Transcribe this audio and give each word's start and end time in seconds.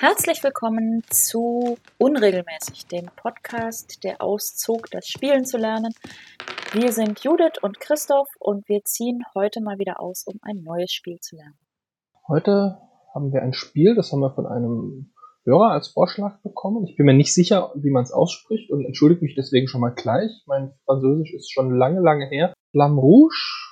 Herzlich 0.00 0.44
willkommen 0.44 1.02
zu 1.10 1.76
Unregelmäßig, 1.98 2.86
dem 2.86 3.06
Podcast, 3.16 4.04
der 4.04 4.22
auszog, 4.22 4.88
das 4.92 5.08
Spielen 5.08 5.44
zu 5.44 5.58
lernen. 5.58 5.92
Wir 6.70 6.92
sind 6.92 7.18
Judith 7.24 7.60
und 7.62 7.80
Christoph 7.80 8.28
und 8.38 8.68
wir 8.68 8.84
ziehen 8.84 9.24
heute 9.34 9.60
mal 9.60 9.80
wieder 9.80 10.00
aus, 10.00 10.22
um 10.24 10.38
ein 10.42 10.62
neues 10.62 10.92
Spiel 10.92 11.18
zu 11.18 11.34
lernen. 11.34 11.58
Heute 12.28 12.78
haben 13.12 13.32
wir 13.32 13.42
ein 13.42 13.52
Spiel, 13.52 13.96
das 13.96 14.12
haben 14.12 14.20
wir 14.20 14.32
von 14.36 14.46
einem 14.46 15.12
Hörer 15.44 15.72
als 15.72 15.88
Vorschlag 15.88 16.40
bekommen. 16.42 16.86
Ich 16.86 16.94
bin 16.94 17.04
mir 17.04 17.14
nicht 17.14 17.34
sicher, 17.34 17.72
wie 17.74 17.90
man 17.90 18.04
es 18.04 18.12
ausspricht 18.12 18.70
und 18.70 18.84
entschuldige 18.84 19.24
mich 19.24 19.34
deswegen 19.34 19.66
schon 19.66 19.80
mal 19.80 19.94
gleich. 19.96 20.30
Mein 20.46 20.74
Französisch 20.84 21.34
ist 21.34 21.50
schon 21.50 21.76
lange, 21.76 22.00
lange 22.00 22.28
her. 22.28 22.54
Flamme 22.70 23.00
Rouge 23.00 23.68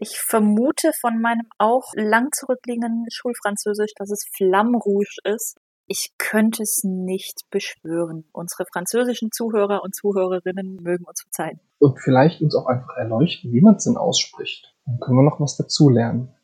ich 0.00 0.16
vermute 0.16 0.92
von 1.00 1.20
meinem 1.20 1.48
auch 1.58 1.92
lang 1.96 2.28
zurückliegenden 2.32 3.06
Schulfranzösisch, 3.10 3.90
dass 3.96 4.12
es 4.12 4.24
Flamme 4.32 4.78
Rouge 4.78 5.16
ist. 5.24 5.56
Ich 5.90 6.12
könnte 6.18 6.62
es 6.62 6.84
nicht 6.84 7.48
beschwören. 7.50 8.26
Unsere 8.32 8.66
französischen 8.70 9.32
Zuhörer 9.32 9.82
und 9.82 9.94
Zuhörerinnen 9.94 10.76
mögen 10.82 11.06
uns 11.06 11.22
verzeihen. 11.22 11.60
Und 11.78 11.98
vielleicht 11.98 12.42
uns 12.42 12.54
auch 12.54 12.66
einfach 12.66 12.94
erleuchten, 12.98 13.54
wie 13.54 13.62
man 13.62 13.76
es 13.76 13.84
denn 13.84 13.96
ausspricht. 13.96 14.76
Dann 14.84 15.00
können 15.00 15.16
wir 15.16 15.22
noch 15.22 15.40
was 15.40 15.56
dazulernen. 15.56 16.34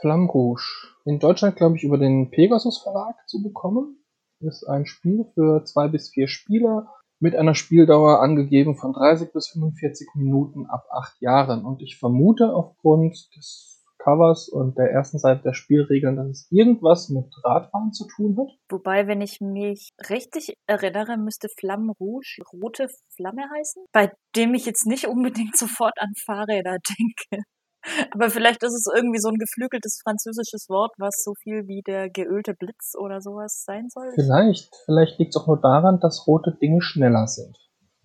Flamme 0.00 0.28
Rouge. 0.28 0.62
In 1.06 1.18
Deutschland, 1.18 1.56
glaube 1.56 1.76
ich, 1.76 1.84
über 1.84 1.96
den 1.96 2.30
Pegasus 2.30 2.82
Verlag 2.82 3.16
zu 3.26 3.42
bekommen. 3.42 4.04
Ist 4.40 4.68
ein 4.68 4.84
Spiel 4.84 5.24
für 5.32 5.64
zwei 5.64 5.88
bis 5.88 6.10
vier 6.10 6.28
Spieler 6.28 6.92
mit 7.18 7.34
einer 7.34 7.54
Spieldauer 7.54 8.20
angegeben 8.20 8.76
von 8.76 8.92
30 8.92 9.32
bis 9.32 9.48
45 9.48 10.08
Minuten 10.14 10.66
ab 10.66 10.84
acht 10.90 11.18
Jahren. 11.22 11.64
Und 11.64 11.80
ich 11.80 11.96
vermute 11.96 12.52
aufgrund 12.52 13.34
des 13.34 13.75
Covers 14.06 14.48
und 14.48 14.78
der 14.78 14.92
ersten 14.92 15.18
Seite 15.18 15.42
der 15.42 15.52
Spielregeln, 15.52 16.14
dass 16.14 16.28
es 16.28 16.48
irgendwas 16.50 17.08
mit 17.08 17.26
Radfahren 17.42 17.92
zu 17.92 18.06
tun 18.06 18.36
hat. 18.38 18.56
Wobei, 18.70 19.08
wenn 19.08 19.20
ich 19.20 19.40
mich 19.40 19.90
richtig 20.08 20.54
erinnere, 20.68 21.16
müsste 21.16 21.48
Flamme 21.58 21.92
Rouge 21.98 22.42
rote 22.52 22.86
Flamme 23.16 23.42
heißen, 23.52 23.84
bei 23.92 24.12
dem 24.36 24.54
ich 24.54 24.64
jetzt 24.64 24.86
nicht 24.86 25.08
unbedingt 25.08 25.56
sofort 25.56 25.94
an 25.98 26.12
Fahrräder 26.24 26.76
denke. 26.98 27.42
Aber 28.12 28.30
vielleicht 28.30 28.62
ist 28.62 28.74
es 28.74 28.86
irgendwie 28.94 29.20
so 29.20 29.28
ein 29.28 29.38
geflügeltes 29.38 30.00
französisches 30.02 30.66
Wort, 30.68 30.92
was 30.98 31.22
so 31.22 31.34
viel 31.40 31.66
wie 31.66 31.82
der 31.82 32.10
geölte 32.10 32.54
Blitz 32.54 32.94
oder 32.98 33.20
sowas 33.20 33.62
sein 33.64 33.88
soll. 33.88 34.10
Vielleicht. 34.14 34.70
Vielleicht 34.86 35.18
liegt 35.18 35.34
es 35.34 35.40
auch 35.40 35.46
nur 35.46 35.60
daran, 35.60 36.00
dass 36.00 36.26
rote 36.26 36.56
Dinge 36.60 36.82
schneller 36.82 37.26
sind. 37.26 37.56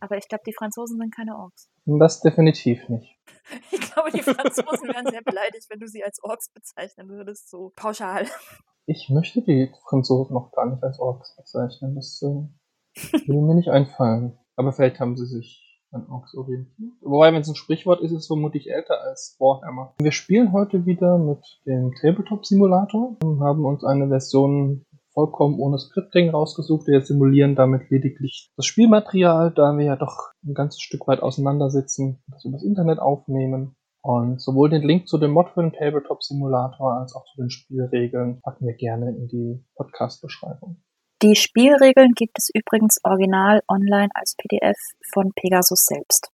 Aber 0.01 0.17
ich 0.17 0.27
glaube, 0.27 0.43
die 0.45 0.53
Franzosen 0.53 0.97
sind 0.97 1.15
keine 1.15 1.37
Orks. 1.37 1.69
Das 1.85 2.21
definitiv 2.21 2.89
nicht. 2.89 3.17
Ich 3.71 3.79
glaube, 3.79 4.11
die 4.11 4.21
Franzosen 4.21 4.87
wären 4.87 5.05
sehr 5.07 5.21
beleidigt, 5.23 5.67
wenn 5.69 5.79
du 5.79 5.87
sie 5.87 6.03
als 6.03 6.23
Orks 6.23 6.49
bezeichnen 6.53 7.09
würdest, 7.09 7.49
so 7.49 7.71
pauschal. 7.75 8.25
Ich 8.85 9.09
möchte 9.09 9.41
die 9.41 9.71
Franzosen 9.87 10.33
noch 10.33 10.51
gar 10.51 10.69
nicht 10.69 10.83
als 10.83 10.99
Orks 10.99 11.35
bezeichnen. 11.35 11.95
Das 11.95 12.21
äh, 12.21 13.27
würde 13.27 13.41
mir 13.41 13.55
nicht 13.55 13.69
einfallen. 13.69 14.37
Aber 14.55 14.73
vielleicht 14.73 14.99
haben 14.99 15.17
sie 15.17 15.25
sich 15.25 15.81
an 15.91 16.07
Orks 16.09 16.35
orientiert. 16.35 16.93
Wobei, 17.01 17.33
wenn 17.33 17.41
es 17.41 17.49
ein 17.49 17.55
Sprichwort 17.55 18.01
ist, 18.01 18.11
ist 18.11 18.21
es 18.21 18.27
vermutlich 18.27 18.69
älter 18.69 19.01
als 19.01 19.35
Warhammer. 19.39 19.93
Wir 19.99 20.11
spielen 20.11 20.53
heute 20.53 20.85
wieder 20.85 21.17
mit 21.17 21.43
dem 21.65 21.93
Tabletop-Simulator 21.99 23.17
und 23.23 23.41
haben 23.41 23.65
uns 23.65 23.83
eine 23.83 24.07
Version 24.07 24.85
vollkommen 25.13 25.59
ohne 25.59 25.77
Scripting 25.77 26.29
rausgesucht. 26.29 26.87
Wir 26.87 27.01
simulieren 27.01 27.55
damit 27.55 27.89
lediglich 27.89 28.51
das 28.57 28.65
Spielmaterial, 28.65 29.51
da 29.51 29.77
wir 29.77 29.85
ja 29.85 29.95
doch 29.95 30.31
ein 30.45 30.53
ganzes 30.53 30.81
Stück 30.81 31.07
weit 31.07 31.21
auseinandersitzen, 31.21 32.23
das 32.27 32.45
übers 32.45 32.63
Internet 32.63 32.99
aufnehmen. 32.99 33.75
Und 34.03 34.41
sowohl 34.41 34.69
den 34.69 34.81
Link 34.81 35.07
zu 35.07 35.19
dem 35.19 35.31
Mod 35.31 35.49
für 35.51 35.61
den 35.61 35.73
Tabletop 35.73 36.23
Simulator 36.23 36.99
als 36.99 37.13
auch 37.15 37.23
zu 37.25 37.41
den 37.41 37.51
Spielregeln 37.51 38.41
packen 38.41 38.65
wir 38.65 38.73
gerne 38.73 39.09
in 39.09 39.27
die 39.27 39.63
Podcast-Beschreibung. 39.75 40.81
Die 41.21 41.35
Spielregeln 41.35 42.13
gibt 42.15 42.39
es 42.39 42.49
übrigens 42.51 42.97
original 43.03 43.61
online 43.67 44.09
als 44.15 44.33
PDF 44.39 44.77
von 45.13 45.31
Pegasus 45.35 45.85
selbst. 45.85 46.31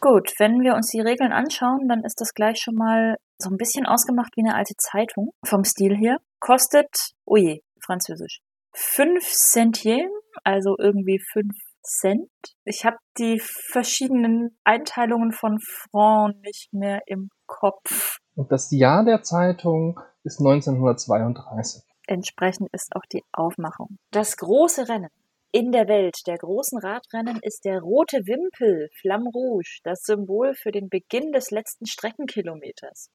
Gut, 0.00 0.32
wenn 0.38 0.62
wir 0.62 0.74
uns 0.74 0.88
die 0.88 1.00
Regeln 1.00 1.32
anschauen, 1.32 1.86
dann 1.86 2.02
ist 2.02 2.20
das 2.20 2.32
gleich 2.32 2.58
schon 2.58 2.76
mal 2.76 3.16
so 3.38 3.50
ein 3.50 3.58
bisschen 3.58 3.84
ausgemacht 3.84 4.32
wie 4.36 4.42
eine 4.42 4.54
alte 4.54 4.74
Zeitung 4.78 5.32
vom 5.44 5.64
Stil 5.64 5.94
her. 5.94 6.18
Kostet, 6.44 7.14
oje, 7.24 7.60
oh 7.60 7.80
französisch, 7.86 8.40
5 8.72 9.24
Centiem, 9.24 10.10
also 10.42 10.74
irgendwie 10.76 11.20
5 11.32 11.46
Cent. 11.84 12.30
Ich 12.64 12.84
habe 12.84 12.96
die 13.16 13.38
verschiedenen 13.38 14.58
Einteilungen 14.64 15.30
von 15.30 15.60
Franc 15.60 16.34
nicht 16.40 16.72
mehr 16.72 17.02
im 17.06 17.28
Kopf. 17.46 18.18
Und 18.34 18.50
das 18.50 18.72
Jahr 18.72 19.04
der 19.04 19.22
Zeitung 19.22 20.00
ist 20.24 20.40
1932. 20.40 21.84
Entsprechend 22.08 22.70
ist 22.72 22.90
auch 22.96 23.06
die 23.12 23.22
Aufmachung. 23.30 23.98
Das 24.10 24.36
große 24.36 24.88
Rennen 24.88 25.10
in 25.52 25.70
der 25.70 25.86
Welt 25.86 26.16
der 26.26 26.38
großen 26.38 26.80
Radrennen 26.80 27.38
ist 27.42 27.64
der 27.64 27.78
rote 27.78 28.16
Wimpel, 28.26 28.88
Flamme 29.00 29.30
Rouge, 29.32 29.78
das 29.84 30.02
Symbol 30.02 30.54
für 30.54 30.72
den 30.72 30.88
Beginn 30.88 31.30
des 31.30 31.52
letzten 31.52 31.86
Streckenkilometers. 31.86 33.10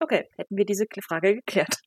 Okay, 0.00 0.28
hätten 0.36 0.56
wir 0.56 0.66
diese 0.66 0.84
Frage 1.02 1.36
geklärt. 1.36 1.78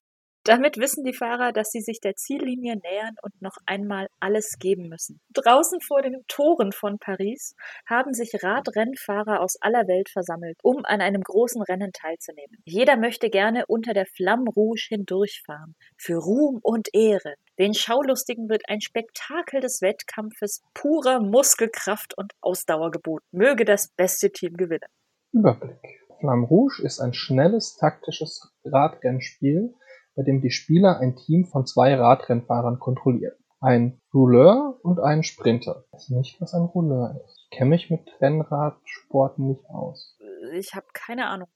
Damit 0.44 0.78
wissen 0.78 1.04
die 1.04 1.14
Fahrer, 1.14 1.52
dass 1.52 1.70
sie 1.70 1.82
sich 1.82 2.00
der 2.00 2.16
Ziellinie 2.16 2.76
nähern 2.76 3.16
und 3.22 3.42
noch 3.42 3.58
einmal 3.68 4.08
alles 4.20 4.58
geben 4.60 4.90
müssen. 4.90 5.22
Draußen 5.34 5.82
vor 5.82 6.02
den 6.02 6.24
Toren 6.28 6.72
von 6.72 6.98
Paris 6.98 7.56
haben 7.86 8.14
sich 8.14 8.32
Radrennfahrer 8.42 9.40
aus 9.40 9.58
aller 9.62 9.88
Welt 9.88 10.10
versammelt, 10.10 10.58
um 10.64 10.84
an 10.84 11.00
einem 11.00 11.22
großen 11.22 11.62
Rennen 11.62 11.92
teilzunehmen. 11.94 12.58
Jeder 12.66 12.98
möchte 12.98 13.30
gerne 13.30 13.66
unter 13.68 13.94
der 13.94 14.08
Flamme 14.08 14.50
Rouge 14.56 14.88
hindurchfahren, 14.90 15.76
für 15.96 16.16
Ruhm 16.16 16.60
und 16.64 16.90
Ehre. 16.94 17.36
Den 17.60 17.76
Schaulustigen 17.76 18.50
wird 18.50 18.64
ein 18.68 18.82
Spektakel 18.82 19.62
des 19.62 19.82
Wettkampfes 19.82 20.64
purer 20.74 21.20
Muskelkraft 21.20 22.18
und 22.18 22.34
Ausdauer 22.42 22.90
geboten. 22.90 23.26
Möge 23.32 23.64
das 23.64 23.90
beste 23.90 24.32
Team 24.32 24.58
gewinnen. 24.58 24.90
Überblick. 25.32 26.02
Flamme 26.20 26.46
Rouge 26.46 26.84
ist 26.84 27.00
ein 27.00 27.14
schnelles, 27.14 27.78
taktisches 27.78 28.52
Radrennspiel, 28.64 29.74
bei 30.22 30.26
dem 30.26 30.42
die 30.42 30.52
Spieler 30.52 31.00
ein 31.00 31.16
Team 31.16 31.46
von 31.46 31.66
zwei 31.66 31.96
Radrennfahrern 31.96 32.78
kontrollieren. 32.78 33.34
Ein 33.60 34.00
Rouleur 34.14 34.80
und 34.84 35.00
einen 35.00 35.24
Sprinter. 35.24 35.84
Ich 35.88 35.94
weiß 35.94 36.10
nicht, 36.10 36.40
was 36.40 36.54
ein 36.54 36.62
Rouleur 36.62 37.20
ist. 37.26 37.48
Ich 37.50 37.58
kenne 37.58 37.72
mich 37.72 37.90
mit 37.90 38.02
Rennradsporten 38.22 39.48
nicht 39.48 39.66
aus. 39.70 40.16
Ich 40.54 40.76
habe 40.76 40.86
keine 40.94 41.28
Ahnung. 41.28 41.48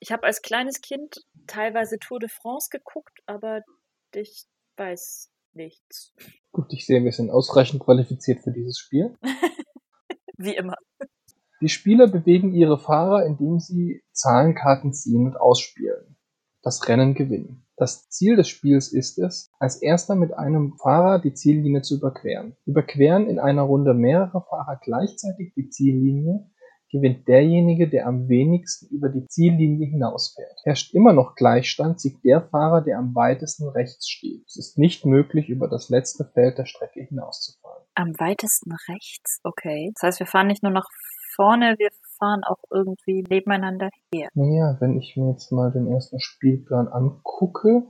Ich 0.00 0.10
habe 0.10 0.24
als 0.24 0.42
kleines 0.42 0.80
Kind 0.80 1.24
teilweise 1.46 1.98
Tour 2.00 2.18
de 2.18 2.28
France 2.28 2.68
geguckt, 2.72 3.20
aber 3.26 3.62
ich 4.12 4.46
weiß 4.76 5.30
nichts. 5.52 6.12
Gut, 6.50 6.72
ich 6.72 6.86
sehe, 6.86 7.04
wir 7.04 7.12
sind 7.12 7.30
ausreichend 7.30 7.80
qualifiziert 7.80 8.42
für 8.42 8.50
dieses 8.50 8.78
Spiel. 8.78 9.16
Wie 10.36 10.56
immer. 10.56 10.74
Die 11.60 11.68
Spieler 11.68 12.08
bewegen 12.08 12.54
ihre 12.54 12.78
Fahrer, 12.78 13.24
indem 13.24 13.60
sie 13.60 14.02
Zahlenkarten 14.12 14.92
ziehen 14.92 15.26
und 15.26 15.36
ausspielen. 15.36 16.16
Das 16.62 16.88
Rennen 16.88 17.14
gewinnen. 17.14 17.66
Das 17.80 18.10
Ziel 18.10 18.36
des 18.36 18.50
Spiels 18.50 18.92
ist 18.92 19.18
es, 19.18 19.50
als 19.58 19.80
Erster 19.80 20.14
mit 20.14 20.34
einem 20.34 20.74
Fahrer 20.82 21.18
die 21.18 21.32
Ziellinie 21.32 21.80
zu 21.80 21.96
überqueren. 21.96 22.54
Überqueren 22.66 23.26
in 23.26 23.38
einer 23.38 23.62
Runde 23.62 23.94
mehrere 23.94 24.44
Fahrer 24.50 24.78
gleichzeitig 24.82 25.54
die 25.54 25.70
Ziellinie, 25.70 26.44
gewinnt 26.90 27.26
derjenige, 27.26 27.88
der 27.88 28.06
am 28.06 28.28
wenigsten 28.28 28.94
über 28.94 29.08
die 29.08 29.26
Ziellinie 29.28 29.86
hinausfährt. 29.86 30.60
Herrscht 30.64 30.92
immer 30.92 31.14
noch 31.14 31.36
Gleichstand, 31.36 32.00
siegt 32.00 32.22
der 32.22 32.42
Fahrer, 32.42 32.82
der 32.82 32.98
am 32.98 33.14
weitesten 33.14 33.66
rechts 33.68 34.10
steht. 34.10 34.44
Es 34.46 34.56
ist 34.56 34.76
nicht 34.76 35.06
möglich, 35.06 35.48
über 35.48 35.66
das 35.66 35.88
letzte 35.88 36.26
Feld 36.34 36.58
der 36.58 36.66
Strecke 36.66 37.00
hinauszufahren. 37.00 37.82
Am 37.94 38.12
weitesten 38.18 38.72
rechts? 38.88 39.40
Okay. 39.42 39.90
Das 39.94 40.02
heißt, 40.02 40.20
wir 40.20 40.26
fahren 40.26 40.48
nicht 40.48 40.62
nur 40.62 40.72
nach 40.72 40.86
vorne, 41.40 41.76
wir 41.78 41.88
fahren 42.18 42.42
auch 42.44 42.62
irgendwie 42.70 43.24
nebeneinander 43.26 43.88
her. 44.12 44.28
Naja, 44.34 44.76
wenn 44.80 44.98
ich 44.98 45.16
mir 45.16 45.30
jetzt 45.30 45.50
mal 45.50 45.72
den 45.72 45.86
ersten 45.86 46.20
Spielplan 46.20 46.88
angucke, 46.88 47.86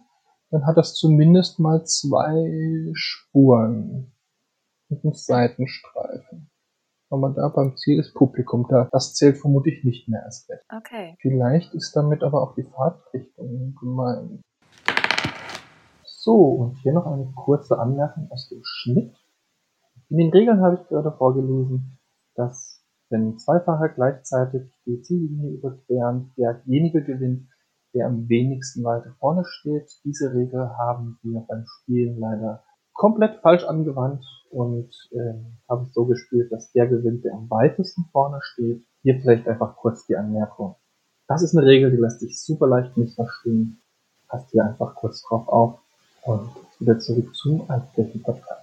dann 0.50 0.66
hat 0.66 0.76
das 0.76 0.94
zumindest 0.94 1.58
mal 1.58 1.84
zwei 1.84 2.92
Spuren 2.92 4.12
mit 4.88 5.02
einem 5.02 5.14
Seitenstreifen. 5.14 6.48
Aber 7.10 7.30
da 7.30 7.48
beim 7.48 7.76
Ziel 7.76 7.98
ist 7.98 8.14
Publikum 8.14 8.68
da. 8.68 8.88
Das 8.92 9.14
zählt 9.14 9.38
vermutlich 9.38 9.82
nicht 9.82 10.08
mehr 10.08 10.24
als 10.24 10.48
recht. 10.48 10.62
Okay. 10.72 11.16
Vielleicht 11.20 11.74
ist 11.74 11.96
damit 11.96 12.22
aber 12.22 12.42
auch 12.42 12.54
die 12.54 12.62
Fahrtrichtung 12.62 13.74
gemeint. 13.80 14.42
So, 16.04 16.36
und 16.36 16.76
hier 16.82 16.92
noch 16.92 17.06
eine 17.06 17.32
kurze 17.34 17.80
Anmerkung 17.80 18.30
aus 18.30 18.48
dem 18.48 18.60
Schnitt. 18.62 19.16
In 20.08 20.18
den 20.18 20.30
Regeln 20.30 20.60
habe 20.60 20.76
ich 20.80 20.88
gerade 20.88 21.10
vorgelesen, 21.10 21.98
dass 22.36 22.79
wenn 23.10 23.38
zwei 23.38 23.60
Fahrer 23.60 23.88
gleichzeitig 23.88 24.62
die 24.86 25.02
Ziellinie 25.02 25.50
überqueren, 25.50 26.32
derjenige 26.36 27.02
gewinnt, 27.02 27.48
der 27.92 28.06
am 28.06 28.28
wenigsten 28.28 28.84
weiter 28.84 29.14
vorne 29.18 29.44
steht. 29.44 29.90
Diese 30.04 30.32
Regel 30.32 30.70
haben 30.78 31.18
wir 31.22 31.40
beim 31.48 31.64
Spielen 31.66 32.18
leider 32.20 32.62
komplett 32.92 33.40
falsch 33.40 33.64
angewandt 33.64 34.24
und 34.50 34.90
äh, 35.12 35.34
haben 35.68 35.86
es 35.86 35.94
so 35.94 36.04
gespielt, 36.04 36.52
dass 36.52 36.70
der 36.72 36.86
gewinnt, 36.86 37.24
der 37.24 37.34
am 37.34 37.50
weitesten 37.50 38.04
vorne 38.12 38.38
steht. 38.42 38.84
Hier 39.02 39.18
vielleicht 39.20 39.48
einfach 39.48 39.76
kurz 39.76 40.06
die 40.06 40.16
Anmerkung. 40.16 40.76
Das 41.26 41.42
ist 41.42 41.56
eine 41.56 41.66
Regel, 41.66 41.90
die 41.90 41.96
lässt 41.96 42.20
sich 42.20 42.40
super 42.40 42.66
leicht 42.66 42.96
missverstehen. 42.96 43.80
Passt 44.28 44.50
hier 44.50 44.64
einfach 44.64 44.94
kurz 44.94 45.22
drauf 45.22 45.48
auf 45.48 45.80
und 46.24 46.50
wieder 46.78 46.98
zurück 46.98 47.34
zum 47.34 47.68
Altflächen 47.70 48.22
Podcast. 48.22 48.59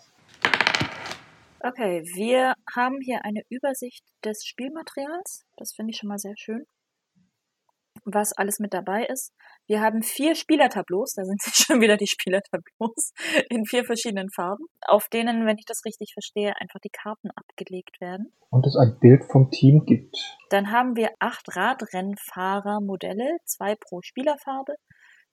Okay, 1.67 2.01
wir 2.15 2.53
haben 2.73 3.01
hier 3.01 3.25
eine 3.25 3.41
Übersicht 3.49 4.01
des 4.23 4.45
Spielmaterials. 4.45 5.43
Das 5.57 5.73
finde 5.75 5.91
ich 5.91 5.97
schon 5.97 6.07
mal 6.07 6.17
sehr 6.17 6.35
schön. 6.37 6.63
Was 8.05 8.31
alles 8.31 8.59
mit 8.59 8.73
dabei 8.73 9.03
ist. 9.03 9.33
Wir 9.67 9.81
haben 9.81 10.01
vier 10.01 10.35
Spielertableaus, 10.35 11.15
da 11.15 11.25
sind 11.25 11.41
jetzt 11.45 11.65
schon 11.65 11.81
wieder 11.81 11.97
die 11.97 12.07
Spielertableaus 12.07 13.11
in 13.49 13.65
vier 13.65 13.83
verschiedenen 13.83 14.29
Farben, 14.29 14.63
auf 14.87 15.09
denen, 15.09 15.45
wenn 15.45 15.57
ich 15.57 15.65
das 15.65 15.83
richtig 15.83 16.13
verstehe, 16.13 16.55
einfach 16.55 16.79
die 16.79 16.89
Karten 16.89 17.31
abgelegt 17.31 17.99
werden. 17.99 18.31
Und 18.49 18.65
es 18.65 18.77
ein 18.77 18.97
Bild 19.01 19.25
vom 19.29 19.51
Team 19.51 19.83
gibt. 19.85 20.15
Dann 20.49 20.71
haben 20.71 20.95
wir 20.95 21.09
acht 21.19 21.53
Radrennfahrer-Modelle, 21.53 23.39
zwei 23.43 23.75
pro 23.75 24.01
Spielerfarbe, 24.01 24.75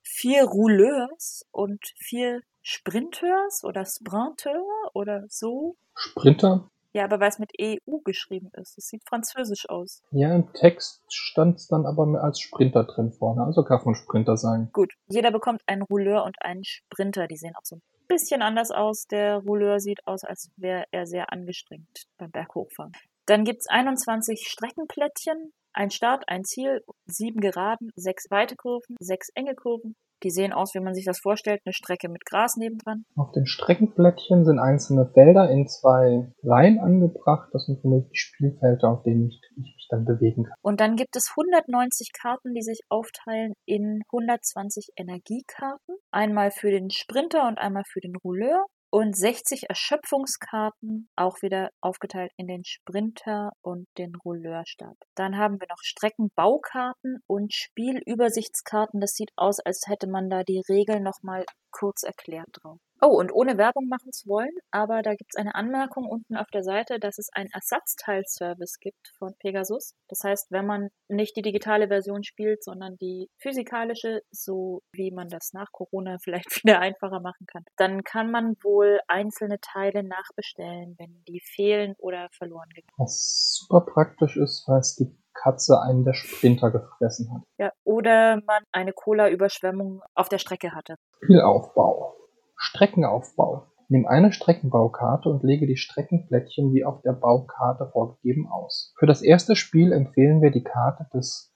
vier 0.03 0.43
Rouleurs 0.43 1.45
und 1.51 1.79
vier 1.97 2.41
Sprinteurs 2.67 3.63
oder 3.63 3.85
Sprinteur 3.85 4.65
oder 4.95 5.25
so. 5.29 5.75
Sprinter? 5.93 6.67
Ja, 6.93 7.03
aber 7.03 7.19
weil 7.19 7.29
es 7.29 7.37
mit 7.37 7.51
EU 7.61 7.99
geschrieben 8.03 8.49
ist. 8.53 8.75
Es 8.79 8.87
sieht 8.87 9.03
französisch 9.07 9.69
aus. 9.69 10.01
Ja, 10.09 10.33
im 10.33 10.51
Text 10.53 11.03
stand 11.09 11.57
es 11.57 11.67
dann 11.67 11.85
aber 11.85 12.07
mehr 12.07 12.23
als 12.23 12.39
Sprinter 12.39 12.83
drin 12.85 13.11
vorne. 13.11 13.43
Also 13.43 13.63
kann 13.63 13.81
von 13.81 13.93
Sprinter 13.93 14.35
sein. 14.35 14.69
Gut, 14.73 14.93
jeder 15.07 15.29
bekommt 15.29 15.61
einen 15.67 15.83
Rouleur 15.83 16.23
und 16.23 16.37
einen 16.41 16.63
Sprinter. 16.63 17.27
Die 17.27 17.37
sehen 17.37 17.53
auch 17.55 17.65
so 17.65 17.75
ein 17.75 17.81
bisschen 18.07 18.41
anders 18.41 18.71
aus. 18.71 19.05
Der 19.05 19.37
Rouleur 19.37 19.79
sieht 19.79 19.99
aus, 20.07 20.23
als 20.23 20.49
wäre 20.57 20.85
er 20.89 21.05
sehr 21.05 21.31
angestrengt 21.31 22.07
beim 22.17 22.31
Berghochfahren. 22.31 22.93
Dann 23.27 23.43
gibt's 23.43 23.67
21 23.67 24.47
Streckenplättchen, 24.47 25.53
ein 25.73 25.91
Start, 25.91 26.29
ein 26.29 26.45
Ziel, 26.45 26.83
sieben 27.05 27.41
Geraden, 27.41 27.91
sechs 27.95 28.31
weite 28.31 28.55
Kurven, 28.55 28.95
sechs 28.99 29.29
enge 29.35 29.53
Kurven, 29.53 29.95
die 30.25 30.31
sehen 30.31 30.51
aus, 30.51 30.73
wie 30.73 30.79
man 30.79 30.95
sich 30.95 31.05
das 31.05 31.19
vorstellt, 31.19 31.61
eine 31.65 31.73
Strecke 31.73 32.09
mit 32.09 32.25
Gras 32.25 32.57
nebendran. 32.57 33.05
Auf 33.15 33.31
den 33.31 33.45
Streckenplättchen 33.45 34.43
sind 34.43 34.57
einzelne 34.57 35.09
Felder 35.13 35.49
in 35.51 35.67
zwei 35.67 36.33
Reihen 36.43 36.79
angebracht. 36.79 37.49
Das 37.53 37.67
sind 37.67 37.79
vermutlich 37.79 38.11
die 38.11 38.17
Spielfelder, 38.17 38.89
auf 38.89 39.03
denen 39.03 39.27
ich, 39.27 39.39
ich 39.51 39.75
mich 39.75 39.87
dann 39.89 40.03
bewegen 40.03 40.45
kann. 40.45 40.55
Und 40.63 40.79
dann 40.79 40.95
gibt 40.95 41.15
es 41.15 41.31
190 41.37 42.09
Karten, 42.19 42.53
die 42.53 42.63
sich 42.63 42.81
aufteilen 42.89 43.53
in 43.65 44.01
120 44.11 44.89
Energiekarten. 44.97 45.95
Einmal 46.11 46.49
für 46.49 46.71
den 46.71 46.89
Sprinter 46.89 47.47
und 47.47 47.59
einmal 47.59 47.83
für 47.85 48.01
den 48.01 48.15
Rouleur 48.15 48.65
und 48.95 49.13
60 49.13 49.65
Erschöpfungskarten, 49.67 51.09
auch 51.17 51.41
wieder 51.41 51.69
aufgeteilt 51.81 52.31
in 52.37 52.47
den 52.47 52.63
Sprinter 52.63 53.51
und 53.61 53.89
den 53.97 54.15
Rouleurstab. 54.15 54.95
Dann 55.15 55.35
haben 55.35 55.59
wir 55.59 55.67
noch 55.69 55.81
Streckenbaukarten 55.81 57.19
und 57.27 57.53
Spielübersichtskarten. 57.53 59.01
Das 59.01 59.11
sieht 59.11 59.31
aus, 59.35 59.59
als 59.59 59.83
hätte 59.87 60.07
man 60.07 60.29
da 60.29 60.43
die 60.43 60.61
Regeln 60.69 61.03
nochmal 61.03 61.43
kurz 61.71 62.03
erklärt 62.03 62.47
drauf. 62.53 62.79
Oh, 63.07 63.19
und 63.19 63.31
ohne 63.31 63.59
Werbung 63.59 63.87
machen 63.87 64.11
zu 64.11 64.27
wollen, 64.27 64.49
aber 64.71 65.03
da 65.03 65.13
gibt 65.13 65.35
es 65.35 65.39
eine 65.39 65.53
Anmerkung 65.53 66.07
unten 66.07 66.35
auf 66.35 66.47
der 66.47 66.63
Seite, 66.63 66.99
dass 66.99 67.19
es 67.19 67.29
einen 67.31 67.51
Ersatzteilservice 67.51 68.79
gibt 68.79 69.13
von 69.19 69.35
Pegasus. 69.37 69.93
Das 70.07 70.23
heißt, 70.23 70.49
wenn 70.49 70.65
man 70.65 70.89
nicht 71.07 71.37
die 71.37 71.43
digitale 71.43 71.87
Version 71.87 72.23
spielt, 72.23 72.63
sondern 72.63 72.97
die 72.97 73.29
physikalische, 73.37 74.23
so 74.31 74.81
wie 74.91 75.11
man 75.11 75.29
das 75.29 75.53
nach 75.53 75.71
Corona 75.71 76.17
vielleicht 76.23 76.63
wieder 76.63 76.79
einfacher 76.79 77.19
machen 77.19 77.45
kann, 77.45 77.63
dann 77.77 78.03
kann 78.03 78.31
man 78.31 78.55
wohl 78.63 78.99
einzelne 79.07 79.59
Teile 79.61 80.01
nachbestellen, 80.01 80.95
wenn 80.97 81.23
die 81.27 81.41
fehlen 81.41 81.93
oder 81.99 82.29
verloren 82.31 82.69
gehen. 82.73 82.87
Was 82.97 83.59
super 83.59 83.81
praktisch 83.81 84.35
ist, 84.35 84.67
weil 84.67 84.79
es 84.79 84.95
die 84.95 85.15
Katze 85.35 85.79
einen 85.79 86.05
der 86.05 86.13
Sprinter 86.13 86.71
gefressen 86.71 87.31
hat. 87.31 87.43
Ja, 87.59 87.71
oder 87.83 88.41
man 88.47 88.63
eine 88.71 88.93
Cola-Überschwemmung 88.93 90.01
auf 90.15 90.27
der 90.27 90.39
Strecke 90.39 90.73
hatte. 90.73 90.95
Spielaufbau. 91.21 92.15
Streckenaufbau. 92.55 93.67
Nimm 93.87 94.07
eine 94.07 94.31
Streckenbaukarte 94.31 95.29
und 95.29 95.43
lege 95.43 95.67
die 95.67 95.77
Streckenplättchen 95.77 96.73
wie 96.73 96.85
auf 96.85 97.01
der 97.01 97.13
Baukarte 97.13 97.89
vorgegeben 97.91 98.47
aus. 98.49 98.93
Für 98.97 99.05
das 99.05 99.21
erste 99.21 99.55
Spiel 99.55 99.91
empfehlen 99.91 100.41
wir 100.41 100.51
die 100.51 100.63
Karte 100.63 101.07
des 101.13 101.53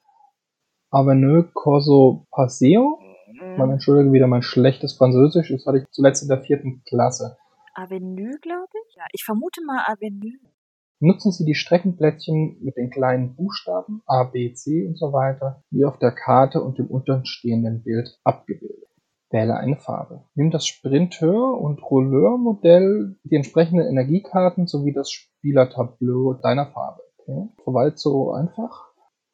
Avenue 0.92 1.44
Corso 1.54 2.28
Paseo. 2.32 3.00
Man 3.58 3.72
entschuldige 3.72 4.12
wieder 4.12 4.28
mein 4.28 4.42
schlechtes 4.42 4.98
Französisch, 4.98 5.50
das 5.50 5.66
hatte 5.66 5.80
ich 5.80 5.90
zuletzt 5.92 6.22
in 6.24 6.30
der 6.30 6.42
vierten 6.42 6.84
Klasse. 6.88 7.38
Avenue, 7.74 8.38
glaube 8.42 8.68
ich? 8.88 8.96
Ja, 8.96 9.06
ich 9.14 9.24
vermute 9.24 9.62
mal 9.66 9.84
Avenue. 9.88 10.38
Nutzen 11.00 11.32
Sie 11.32 11.46
die 11.46 11.56
Streckenplättchen 11.56 12.58
mit 12.62 12.76
den 12.76 12.90
kleinen 12.90 13.36
Buchstaben 13.36 14.02
A, 14.06 14.26
B, 14.26 14.54
C 14.54 14.86
und 14.86 14.98
so 14.98 15.14
weiter, 15.14 15.64
wie 15.70 15.86
auf 15.86 15.98
der 15.98 16.12
Karte 16.12 16.62
und 16.62 16.78
dem 16.78 16.88
unterstehenden 16.88 17.84
Bild 17.84 18.20
abgebildet. 18.26 18.89
Wähle 19.32 19.58
eine 19.58 19.78
Farbe. 19.78 20.24
Nimm 20.34 20.50
das 20.50 20.66
Sprinteur- 20.66 21.60
und 21.60 21.84
Rouleur-Modell, 21.84 23.18
die 23.24 23.36
entsprechenden 23.36 23.88
Energiekarten 23.88 24.66
sowie 24.66 24.94
das 24.94 25.12
Spielertableau 25.12 26.34
deiner 26.34 26.66
Farbe. 26.68 27.02
Okay. 27.20 27.48
Soweit 27.64 28.00
so 28.00 28.32
einfach. 28.32 28.90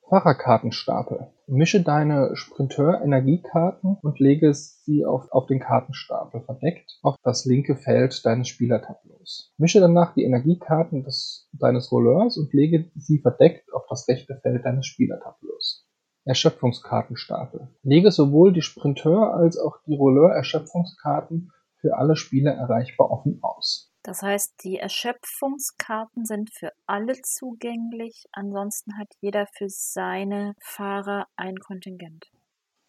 Fahrerkartenstapel. 0.10 1.32
Mische 1.48 1.82
deine 1.82 2.36
Sprinteur-Energiekarten 2.36 3.98
und 4.02 4.20
lege 4.20 4.54
sie 4.54 5.06
auf, 5.06 5.32
auf 5.32 5.48
den 5.48 5.60
Kartenstapel 5.60 6.42
verdeckt 6.42 7.00
auf 7.02 7.16
das 7.24 7.46
linke 7.46 7.76
Feld 7.76 8.24
deines 8.26 8.48
Spielertableaus. 8.50 9.54
Mische 9.58 9.80
danach 9.80 10.14
die 10.14 10.24
Energiekarten 10.24 11.04
des, 11.04 11.50
deines 11.54 11.92
Rouleurs 11.92 12.38
und 12.38 12.54
lege 12.54 12.92
sie 12.96 13.20
verdeckt 13.20 13.74
auf 13.74 13.84
das 13.90 14.08
rechte 14.08 14.40
Feld 14.42 14.64
deines 14.66 14.86
Spielertableaus. 14.86 15.85
Erschöpfungskartenstapel. 16.26 17.70
Lege 17.84 18.12
sowohl 18.12 18.52
die 18.52 18.62
Sprinteur- 18.62 19.34
als 19.34 19.58
auch 19.58 19.78
die 19.86 19.96
Rouleur-Erschöpfungskarten 19.96 21.52
für 21.78 21.98
alle 21.98 22.16
Spieler 22.16 22.54
erreichbar 22.54 23.12
offen 23.12 23.40
aus. 23.42 23.92
Das 24.02 24.22
heißt, 24.22 24.64
die 24.64 24.78
Erschöpfungskarten 24.78 26.26
sind 26.26 26.52
für 26.52 26.72
alle 26.86 27.14
zugänglich. 27.22 28.26
Ansonsten 28.32 28.98
hat 28.98 29.08
jeder 29.20 29.48
für 29.48 29.70
seine 29.70 30.54
Fahrer 30.60 31.28
ein 31.36 31.58
Kontingent. 31.58 32.32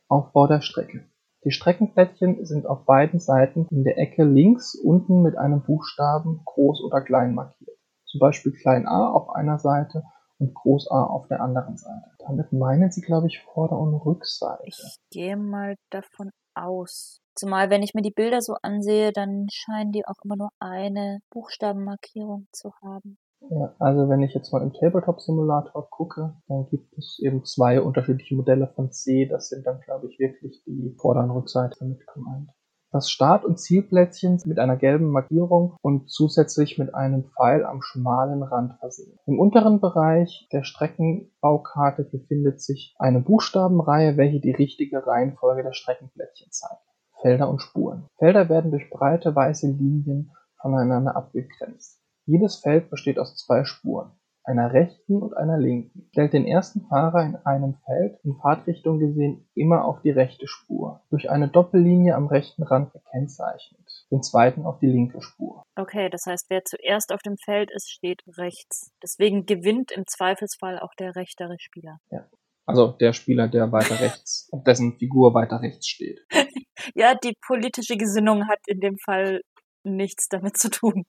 Aufbau 0.08 0.46
der 0.46 0.60
Strecke. 0.60 1.06
Die 1.44 1.52
Streckenplättchen 1.52 2.44
sind 2.44 2.66
auf 2.66 2.84
beiden 2.84 3.20
Seiten 3.20 3.66
in 3.70 3.84
der 3.84 3.98
Ecke 3.98 4.24
links 4.24 4.74
unten 4.74 5.22
mit 5.22 5.36
einem 5.38 5.62
Buchstaben 5.62 6.42
groß 6.44 6.82
oder 6.84 7.00
klein 7.00 7.34
markiert. 7.34 7.78
Zum 8.06 8.20
Beispiel 8.20 8.52
klein 8.52 8.86
a 8.86 9.10
auf 9.10 9.30
einer 9.30 9.58
Seite 9.58 10.04
und 10.38 10.54
groß 10.54 10.90
A 10.90 11.04
auf 11.04 11.28
der 11.28 11.40
anderen 11.40 11.76
Seite. 11.76 12.10
Damit 12.18 12.52
meinen 12.52 12.90
sie, 12.90 13.00
glaube 13.00 13.26
ich, 13.26 13.42
Vorder- 13.42 13.78
und 13.78 13.94
Rückseite. 13.94 14.62
Ich 14.66 14.96
gehe 15.10 15.36
mal 15.36 15.76
davon 15.90 16.30
aus. 16.54 17.20
Zumal, 17.34 17.70
wenn 17.70 17.82
ich 17.82 17.94
mir 17.94 18.02
die 18.02 18.10
Bilder 18.10 18.40
so 18.40 18.54
ansehe, 18.62 19.12
dann 19.12 19.46
scheinen 19.50 19.92
die 19.92 20.06
auch 20.06 20.16
immer 20.24 20.36
nur 20.36 20.48
eine 20.58 21.20
Buchstabenmarkierung 21.30 22.46
zu 22.52 22.72
haben. 22.82 23.18
Ja, 23.50 23.74
also 23.78 24.08
wenn 24.08 24.22
ich 24.22 24.34
jetzt 24.34 24.52
mal 24.52 24.62
im 24.62 24.72
Tabletop-Simulator 24.72 25.88
gucke, 25.90 26.34
dann 26.48 26.66
gibt 26.70 26.96
es 26.96 27.18
eben 27.22 27.44
zwei 27.44 27.80
unterschiedliche 27.80 28.34
Modelle 28.34 28.68
von 28.74 28.90
C. 28.90 29.26
Das 29.26 29.50
sind 29.50 29.66
dann, 29.66 29.80
glaube 29.80 30.08
ich, 30.08 30.18
wirklich 30.18 30.62
die 30.64 30.94
Vorder- 30.98 31.24
und 31.24 31.30
Rückseite 31.30 31.84
mit 31.84 32.06
gemeint. 32.06 32.50
Das 32.92 33.10
Start- 33.10 33.44
und 33.44 33.58
Zielplättchen 33.58 34.40
mit 34.46 34.58
einer 34.58 34.76
gelben 34.76 35.10
Markierung 35.10 35.76
und 35.82 36.08
zusätzlich 36.08 36.78
mit 36.78 36.94
einem 36.94 37.24
Pfeil 37.24 37.64
am 37.64 37.82
schmalen 37.82 38.42
Rand 38.42 38.78
versehen. 38.78 39.18
Im 39.26 39.38
unteren 39.38 39.80
Bereich 39.80 40.48
der 40.52 40.62
Streckenbaukarte 40.62 42.04
befindet 42.04 42.60
sich 42.60 42.94
eine 42.98 43.20
Buchstabenreihe, 43.20 44.16
welche 44.16 44.40
die 44.40 44.52
richtige 44.52 45.06
Reihenfolge 45.06 45.62
der 45.62 45.72
Streckenplättchen 45.72 46.50
zeigt. 46.50 46.82
Felder 47.20 47.48
und 47.48 47.60
Spuren. 47.60 48.06
Felder 48.18 48.48
werden 48.48 48.70
durch 48.70 48.88
breite 48.88 49.34
weiße 49.34 49.66
Linien 49.66 50.32
voneinander 50.60 51.16
abgegrenzt. 51.16 52.00
Jedes 52.24 52.56
Feld 52.56 52.90
besteht 52.90 53.18
aus 53.18 53.36
zwei 53.36 53.64
Spuren, 53.64 54.12
einer 54.46 54.72
rechten 54.72 55.20
und 55.20 55.36
einer 55.36 55.58
linken. 55.58 56.08
Stellt 56.12 56.32
den 56.32 56.46
ersten 56.46 56.86
Fahrer 56.88 57.24
in 57.24 57.36
einem 57.36 57.74
Feld 57.84 58.18
in 58.24 58.36
Fahrtrichtung 58.36 58.98
gesehen 58.98 59.48
immer 59.54 59.84
auf 59.84 60.00
die 60.02 60.10
rechte 60.10 60.46
Spur, 60.46 61.02
durch 61.10 61.30
eine 61.30 61.48
Doppellinie 61.48 62.14
am 62.14 62.26
rechten 62.28 62.62
Rand 62.62 62.92
gekennzeichnet, 62.92 64.06
den 64.10 64.22
zweiten 64.22 64.64
auf 64.64 64.78
die 64.78 64.86
linke 64.86 65.20
Spur. 65.20 65.64
Okay, 65.76 66.08
das 66.10 66.26
heißt, 66.26 66.46
wer 66.48 66.64
zuerst 66.64 67.12
auf 67.12 67.22
dem 67.22 67.36
Feld 67.36 67.70
ist, 67.72 67.90
steht 67.90 68.22
rechts. 68.38 68.92
Deswegen 69.02 69.46
gewinnt 69.46 69.90
im 69.90 70.06
Zweifelsfall 70.06 70.78
auch 70.78 70.94
der 70.98 71.16
rechtere 71.16 71.56
Spieler. 71.58 71.98
Ja. 72.10 72.24
Also 72.66 72.88
der 72.88 73.12
Spieler, 73.12 73.46
der 73.46 73.70
weiter 73.70 74.00
rechts, 74.00 74.50
dessen 74.66 74.98
Figur 74.98 75.34
weiter 75.34 75.60
rechts 75.60 75.88
steht. 75.88 76.20
Ja, 76.94 77.14
die 77.14 77.34
politische 77.46 77.96
Gesinnung 77.96 78.48
hat 78.48 78.58
in 78.66 78.80
dem 78.80 78.98
Fall 78.98 79.40
nichts 79.82 80.28
damit 80.28 80.58
zu 80.58 80.70
tun. 80.70 81.04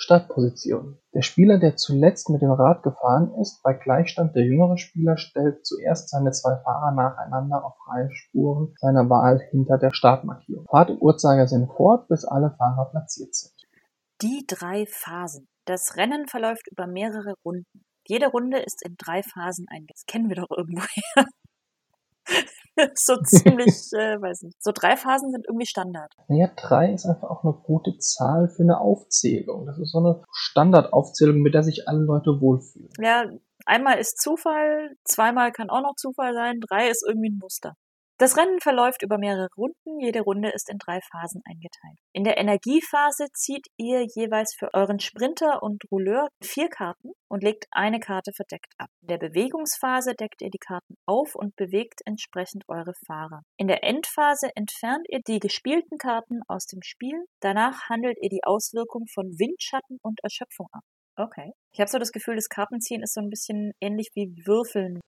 Startposition. 0.00 0.96
Der 1.12 1.22
Spieler, 1.22 1.58
der 1.58 1.74
zuletzt 1.74 2.30
mit 2.30 2.40
dem 2.40 2.52
Rad 2.52 2.84
gefahren 2.84 3.34
ist, 3.40 3.60
bei 3.64 3.74
Gleichstand 3.74 4.36
der 4.36 4.44
jüngere 4.44 4.78
Spieler 4.78 5.16
stellt 5.16 5.66
zuerst 5.66 6.08
seine 6.08 6.30
zwei 6.30 6.56
Fahrer 6.62 6.92
nacheinander 6.92 7.64
auf 7.64 7.74
freie 7.84 8.08
Spuren 8.12 8.74
seiner 8.78 9.10
Wahl 9.10 9.40
hinter 9.50 9.76
der 9.76 9.92
Startmarkierung. 9.92 10.66
Fahrt 10.70 10.90
im 10.90 10.98
Uhrzeigersinn 10.98 11.68
fort, 11.76 12.06
bis 12.06 12.24
alle 12.24 12.54
Fahrer 12.56 12.88
platziert 12.90 13.34
sind. 13.34 13.52
Die 14.22 14.44
drei 14.46 14.86
Phasen. 14.86 15.48
Das 15.64 15.96
Rennen 15.96 16.28
verläuft 16.28 16.68
über 16.70 16.86
mehrere 16.86 17.34
Runden. 17.44 17.84
Jede 18.06 18.28
Runde 18.28 18.58
ist 18.58 18.86
in 18.86 18.94
drei 18.96 19.22
Phasen 19.22 19.66
eingeteilt. 19.68 19.90
Das 19.96 20.06
kennen 20.06 20.28
wir 20.28 20.36
doch 20.36 20.56
irgendwoher. 20.56 21.26
so 22.94 23.16
ziemlich, 23.22 23.74
äh, 23.92 24.20
weiß 24.20 24.42
nicht. 24.42 24.62
So 24.62 24.72
drei 24.72 24.96
Phasen 24.96 25.30
sind 25.30 25.46
irgendwie 25.46 25.66
Standard. 25.66 26.12
Naja, 26.28 26.50
drei 26.56 26.92
ist 26.92 27.06
einfach 27.06 27.28
auch 27.28 27.44
eine 27.44 27.54
gute 27.54 27.96
Zahl 27.98 28.48
für 28.48 28.62
eine 28.62 28.80
Aufzählung. 28.80 29.66
Das 29.66 29.78
ist 29.78 29.92
so 29.92 29.98
eine 29.98 30.22
Standardaufzählung, 30.32 31.40
mit 31.40 31.54
der 31.54 31.62
sich 31.62 31.88
alle 31.88 32.00
Leute 32.00 32.40
wohlfühlen. 32.40 32.90
Ja, 33.00 33.24
einmal 33.66 33.98
ist 33.98 34.20
Zufall, 34.20 34.90
zweimal 35.04 35.52
kann 35.52 35.70
auch 35.70 35.82
noch 35.82 35.94
Zufall 35.96 36.34
sein, 36.34 36.60
drei 36.60 36.88
ist 36.88 37.04
irgendwie 37.06 37.30
ein 37.30 37.38
Muster. 37.40 37.74
Das 38.20 38.36
Rennen 38.36 38.58
verläuft 38.58 39.04
über 39.04 39.16
mehrere 39.16 39.46
Runden. 39.56 40.00
Jede 40.00 40.22
Runde 40.22 40.50
ist 40.50 40.68
in 40.68 40.78
drei 40.78 40.98
Phasen 41.00 41.40
eingeteilt. 41.44 42.00
In 42.12 42.24
der 42.24 42.36
Energiephase 42.36 43.28
zieht 43.32 43.68
ihr 43.76 44.06
jeweils 44.12 44.56
für 44.58 44.74
euren 44.74 44.98
Sprinter 44.98 45.62
und 45.62 45.84
Rouleur 45.92 46.26
vier 46.42 46.68
Karten 46.68 47.12
und 47.28 47.44
legt 47.44 47.66
eine 47.70 48.00
Karte 48.00 48.32
verdeckt 48.32 48.72
ab. 48.76 48.88
In 49.02 49.08
der 49.08 49.18
Bewegungsphase 49.18 50.16
deckt 50.16 50.42
ihr 50.42 50.50
die 50.50 50.58
Karten 50.58 50.96
auf 51.06 51.36
und 51.36 51.54
bewegt 51.54 52.00
entsprechend 52.06 52.64
eure 52.66 52.92
Fahrer. 53.06 53.42
In 53.56 53.68
der 53.68 53.84
Endphase 53.84 54.48
entfernt 54.56 55.06
ihr 55.08 55.20
die 55.24 55.38
gespielten 55.38 55.96
Karten 55.96 56.40
aus 56.48 56.66
dem 56.66 56.82
Spiel. 56.82 57.24
Danach 57.38 57.88
handelt 57.88 58.18
ihr 58.20 58.30
die 58.30 58.42
Auswirkung 58.42 59.06
von 59.06 59.38
Windschatten 59.38 59.98
und 60.02 60.18
Erschöpfung 60.24 60.66
ab. 60.72 60.82
Okay. 61.14 61.52
Ich 61.72 61.78
habe 61.78 61.88
so 61.88 62.00
das 62.00 62.10
Gefühl, 62.10 62.34
das 62.34 62.48
Kartenziehen 62.48 63.02
ist 63.04 63.14
so 63.14 63.20
ein 63.20 63.30
bisschen 63.30 63.70
ähnlich 63.80 64.10
wie 64.14 64.34
Würfeln. 64.44 64.98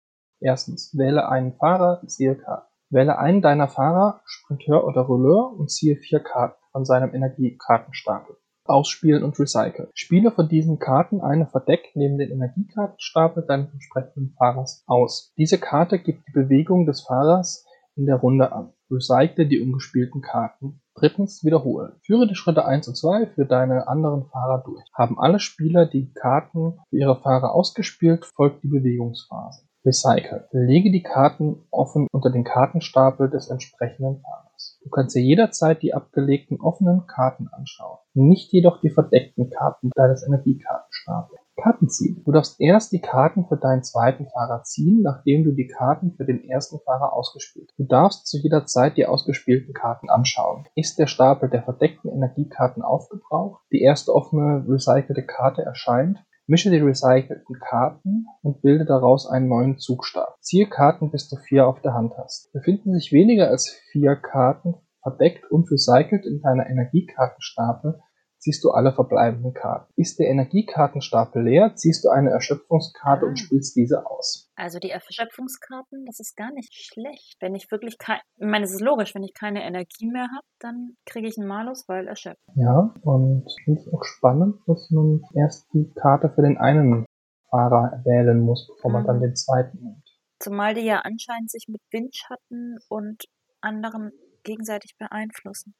Erstens, 0.40 0.97
wähle 0.97 1.29
einen 1.29 1.55
Fahrer, 1.57 2.00
ziehe 2.07 2.37
Karten. 2.37 2.70
Wähle 2.90 3.18
einen 3.18 3.40
deiner 3.40 3.68
Fahrer, 3.68 4.20
Sprinteur 4.25 4.85
oder 4.85 5.02
Rouleur 5.02 5.56
und 5.56 5.70
ziehe 5.70 5.97
vier 5.97 6.18
Karten 6.20 6.61
von 6.73 6.85
seinem 6.85 7.14
Energiekartenstapel. 7.14 8.37
Ausspielen 8.64 9.23
und 9.23 9.38
recyceln. 9.38 9.88
Spiele 9.94 10.32
von 10.32 10.49
diesen 10.49 10.78
Karten 10.80 11.20
eine 11.20 11.47
verdeckt 11.47 11.94
neben 11.94 12.18
den 12.18 12.30
Energiekartenstapel 12.30 13.44
deines 13.47 13.73
entsprechenden 13.73 14.35
Fahrers 14.37 14.82
aus. 14.87 15.32
Diese 15.38 15.59
Karte 15.59 16.00
gibt 16.00 16.26
die 16.26 16.32
Bewegung 16.32 16.85
des 16.85 17.02
Fahrers 17.02 17.64
in 17.94 18.06
der 18.06 18.16
Runde 18.16 18.52
an. 18.52 18.73
Recycle 18.90 19.47
die 19.47 19.61
ungespielten 19.61 20.20
Karten. 20.20 20.80
Drittens 20.94 21.44
wiederholen. 21.44 21.92
Führe 22.04 22.26
die 22.26 22.35
Schritte 22.35 22.64
1 22.64 22.88
und 22.88 22.97
2 22.97 23.26
für 23.28 23.47
deine 23.47 23.87
anderen 23.87 24.26
Fahrer 24.26 24.62
durch. 24.64 24.82
Haben 24.94 25.18
alle 25.18 25.38
Spieler 25.38 25.87
die 25.87 26.12
Karten 26.12 26.78
für 26.90 26.97
ihre 26.97 27.20
Fahrer 27.20 27.54
ausgespielt, 27.54 28.26
folgt 28.35 28.64
die 28.64 28.68
Bewegungsphase. 28.68 29.70
Recycle. 29.85 30.47
Lege 30.53 30.91
die 30.91 31.03
Karten 31.03 31.65
offen 31.71 32.07
unter 32.13 32.31
den 32.31 32.45
Kartenstapel 32.45 33.31
des 33.31 33.49
entsprechenden 33.49 34.21
Fahrers. 34.21 34.79
Du 34.83 34.91
kannst 34.91 35.17
dir 35.17 35.23
jederzeit 35.23 35.83
die 35.83 35.95
abgelegten 35.95 36.61
offenen 36.61 37.07
Karten 37.07 37.49
anschauen, 37.49 37.99
nicht 38.13 38.53
jedoch 38.53 38.81
die 38.81 38.91
verdeckten 38.91 39.49
Karten 39.49 39.91
deines 39.95 40.27
Energiekartenstapels. 40.27 41.41
Karten 41.63 41.89
ziehen. 41.89 42.23
Du 42.25 42.33
darfst 42.33 42.61
erst 42.61 42.93
die 42.93 43.01
Karten 43.01 43.47
für 43.47 43.57
deinen 43.57 43.83
zweiten 43.83 44.27
Fahrer 44.27 44.63
ziehen, 44.63 45.03
nachdem 45.03 45.45
du 45.45 45.53
die 45.53 45.67
Karten 45.67 46.13
für 46.17 46.25
den 46.25 46.49
ersten 46.49 46.81
Fahrer 46.81 47.13
ausgespielt 47.13 47.69
hast. 47.71 47.79
Du 47.79 47.85
darfst 47.85 48.27
zu 48.27 48.39
jeder 48.39 48.67
Zeit 48.67 48.97
die 48.97 49.07
ausgespielten 49.07 49.75
Karten 49.75 50.09
anschauen. 50.09 50.67
Ist 50.75 50.99
der 50.99 51.07
Stapel 51.07 51.51
der 51.51 51.63
verdeckten 51.63 52.11
Energiekarten 52.11 52.83
aufgebraucht, 52.83 53.63
die 53.73 53.83
erste 53.83 54.15
offene 54.15 54.65
recycelte 54.69 55.25
Karte 55.25 55.63
erscheint, 55.63 56.19
Mische 56.50 56.71
die 56.71 56.78
recycelten 56.78 57.61
Karten 57.61 58.26
und 58.42 58.61
bilde 58.61 58.85
daraus 58.85 59.25
einen 59.30 59.47
neuen 59.47 59.78
Zugstab. 59.78 60.37
Ziehe 60.40 60.69
Karten, 60.69 61.12
bis 61.12 61.28
du 61.28 61.37
vier 61.37 61.69
auf 61.69 61.80
der 61.80 61.95
Hand 61.95 62.14
hast. 62.19 62.52
Befinden 62.52 62.92
sich 62.92 63.12
weniger 63.12 63.47
als 63.49 63.71
vier 63.92 64.16
Karten 64.16 64.75
verdeckt 65.00 65.49
und 65.49 65.71
recycelt 65.71 66.26
in 66.26 66.40
deiner 66.42 66.69
Energiekartenstapel, 66.69 68.00
ziehst 68.40 68.64
du 68.64 68.70
alle 68.70 68.92
verbleibenden 68.92 69.52
Karten. 69.54 69.92
Ist 69.97 70.18
der 70.18 70.28
Energiekartenstapel 70.28 71.42
leer, 71.44 71.75
ziehst 71.76 72.04
du 72.04 72.09
eine 72.09 72.30
Erschöpfungskarte 72.30 73.26
und 73.26 73.37
spielst 73.38 73.76
diese 73.76 74.06
aus. 74.06 74.50
Also 74.56 74.78
die 74.78 74.90
Erschöpfungskarten, 74.90 76.04
das 76.06 76.20
ist 76.20 76.37
gar 76.37 76.52
nicht 76.52 76.75
schlecht. 76.75 77.37
Wenn 77.40 77.54
ich 77.54 77.70
wirklich 77.70 77.99
kein, 77.99 78.18
ich 78.37 78.47
meine, 78.47 78.64
es 78.64 78.73
ist 78.73 78.80
logisch, 78.80 79.14
wenn 79.14 79.23
ich 79.23 79.35
keine 79.35 79.62
Energie 79.62 80.06
mehr 80.06 80.28
habe, 80.35 80.47
dann 80.59 80.97
kriege 81.06 81.28
ich 81.28 81.38
einen 81.38 81.49
Malus, 81.49 81.85
weil 81.87 82.09
erschöpft. 82.09 82.42
Ja, 82.56 82.94
und 83.02 83.44
ich 83.47 83.64
finde 83.64 83.80
es 83.80 83.92
auch 83.92 84.04
spannend, 84.04 84.56
dass 84.66 84.90
man 84.90 85.20
erst 85.35 85.66
die 85.73 85.90
Karte 85.94 86.30
für 86.35 86.42
den 86.42 86.59
einen 86.59 87.04
Fahrer 87.50 88.02
wählen 88.04 88.40
muss, 88.40 88.68
bevor 88.75 88.92
man 88.92 89.02
Mhm. 89.02 89.06
dann 89.06 89.20
den 89.20 89.37
zweiten 89.37 89.78
nimmt. 89.82 90.04
Zumal 90.38 90.75
die 90.75 90.82
ja 90.87 91.00
anscheinend 91.00 91.50
sich 91.50 91.66
mit 91.68 91.82
Windschatten 91.90 92.78
und 92.88 93.25
anderen 93.61 94.12
gegenseitig 94.42 94.97
beeinflussen. 94.99 95.75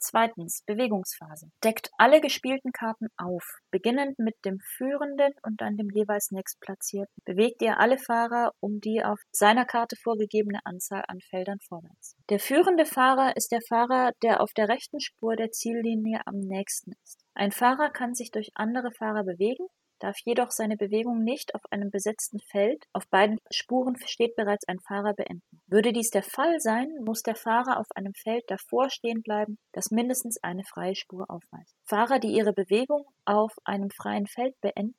Zweitens, 0.00 0.62
Bewegungsphase. 0.66 1.50
Deckt 1.64 1.90
alle 1.98 2.20
gespielten 2.20 2.72
Karten 2.72 3.08
auf, 3.16 3.44
beginnend 3.70 4.18
mit 4.18 4.36
dem 4.44 4.60
Führenden 4.60 5.32
und 5.42 5.60
dann 5.60 5.76
dem 5.76 5.90
jeweils 5.90 6.30
nächstplatzierten. 6.30 7.14
Bewegt 7.24 7.62
ihr 7.62 7.78
alle 7.78 7.98
Fahrer 7.98 8.52
um 8.60 8.80
die 8.80 9.02
auf 9.02 9.20
seiner 9.32 9.64
Karte 9.64 9.96
vorgegebene 9.96 10.60
Anzahl 10.64 11.04
an 11.08 11.20
Feldern 11.20 11.58
vorwärts. 11.60 12.16
Der 12.30 12.38
führende 12.38 12.86
Fahrer 12.86 13.36
ist 13.36 13.52
der 13.52 13.60
Fahrer, 13.68 14.12
der 14.22 14.40
auf 14.40 14.52
der 14.52 14.68
rechten 14.68 15.00
Spur 15.00 15.36
der 15.36 15.50
Ziellinie 15.50 16.20
am 16.26 16.38
nächsten 16.38 16.92
ist. 17.04 17.24
Ein 17.34 17.52
Fahrer 17.52 17.90
kann 17.90 18.14
sich 18.14 18.30
durch 18.30 18.50
andere 18.54 18.90
Fahrer 18.90 19.24
bewegen, 19.24 19.66
darf 19.98 20.16
jedoch 20.24 20.50
seine 20.50 20.76
Bewegung 20.76 21.22
nicht 21.22 21.54
auf 21.54 21.62
einem 21.70 21.90
besetzten 21.90 22.40
Feld, 22.40 22.84
auf 22.92 23.08
beiden 23.08 23.38
Spuren 23.50 23.96
steht 24.04 24.36
bereits 24.36 24.66
ein 24.68 24.78
Fahrer 24.80 25.14
beenden. 25.14 25.60
Würde 25.66 25.92
dies 25.92 26.10
der 26.10 26.22
Fall 26.22 26.60
sein, 26.60 26.88
muss 27.04 27.22
der 27.22 27.34
Fahrer 27.34 27.78
auf 27.78 27.86
einem 27.94 28.14
Feld 28.14 28.44
davor 28.48 28.90
stehen 28.90 29.22
bleiben, 29.22 29.58
das 29.72 29.90
mindestens 29.90 30.42
eine 30.42 30.64
freie 30.64 30.94
Spur 30.94 31.26
aufweist. 31.28 31.74
Fahrer, 31.84 32.18
die 32.18 32.32
ihre 32.32 32.52
Bewegung 32.52 33.04
auf 33.24 33.52
einem 33.64 33.90
freien 33.90 34.26
Feld 34.26 34.60
beenden, 34.60 34.94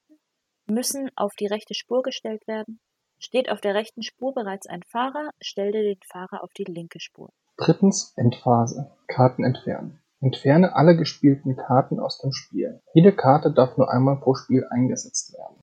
müssen 0.68 1.10
auf 1.15 1.36
die 1.36 1.48
rechte 1.48 1.74
Spur 1.74 2.03
gestellt 2.03 2.48
werden. 2.48 2.79
Steht 3.20 3.50
auf 3.51 3.60
der 3.60 3.75
rechten 3.75 4.01
Spur 4.01 4.34
bereits 4.34 4.68
ein 4.68 4.84
Fahrer, 4.84 5.32
stelle 5.41 5.84
den 5.84 6.00
Fahrer 6.06 6.44
auf 6.44 6.53
die 6.53 6.63
linke 6.63 7.00
Spur. 7.00 7.32
Drittens 7.58 8.13
Endphase. 8.15 8.91
Karten 9.08 9.44
entfernen. 9.44 10.00
Entferne 10.21 10.75
alle 10.75 10.97
gespielten 10.97 11.55
Karten 11.55 11.99
aus 11.99 12.19
dem 12.19 12.31
Spiel. 12.33 12.81
Jede 12.93 13.15
Karte 13.15 13.53
darf 13.53 13.77
nur 13.77 13.89
einmal 13.91 14.17
pro 14.19 14.35
Spiel 14.35 14.65
eingesetzt 14.69 15.33
werden. 15.33 15.55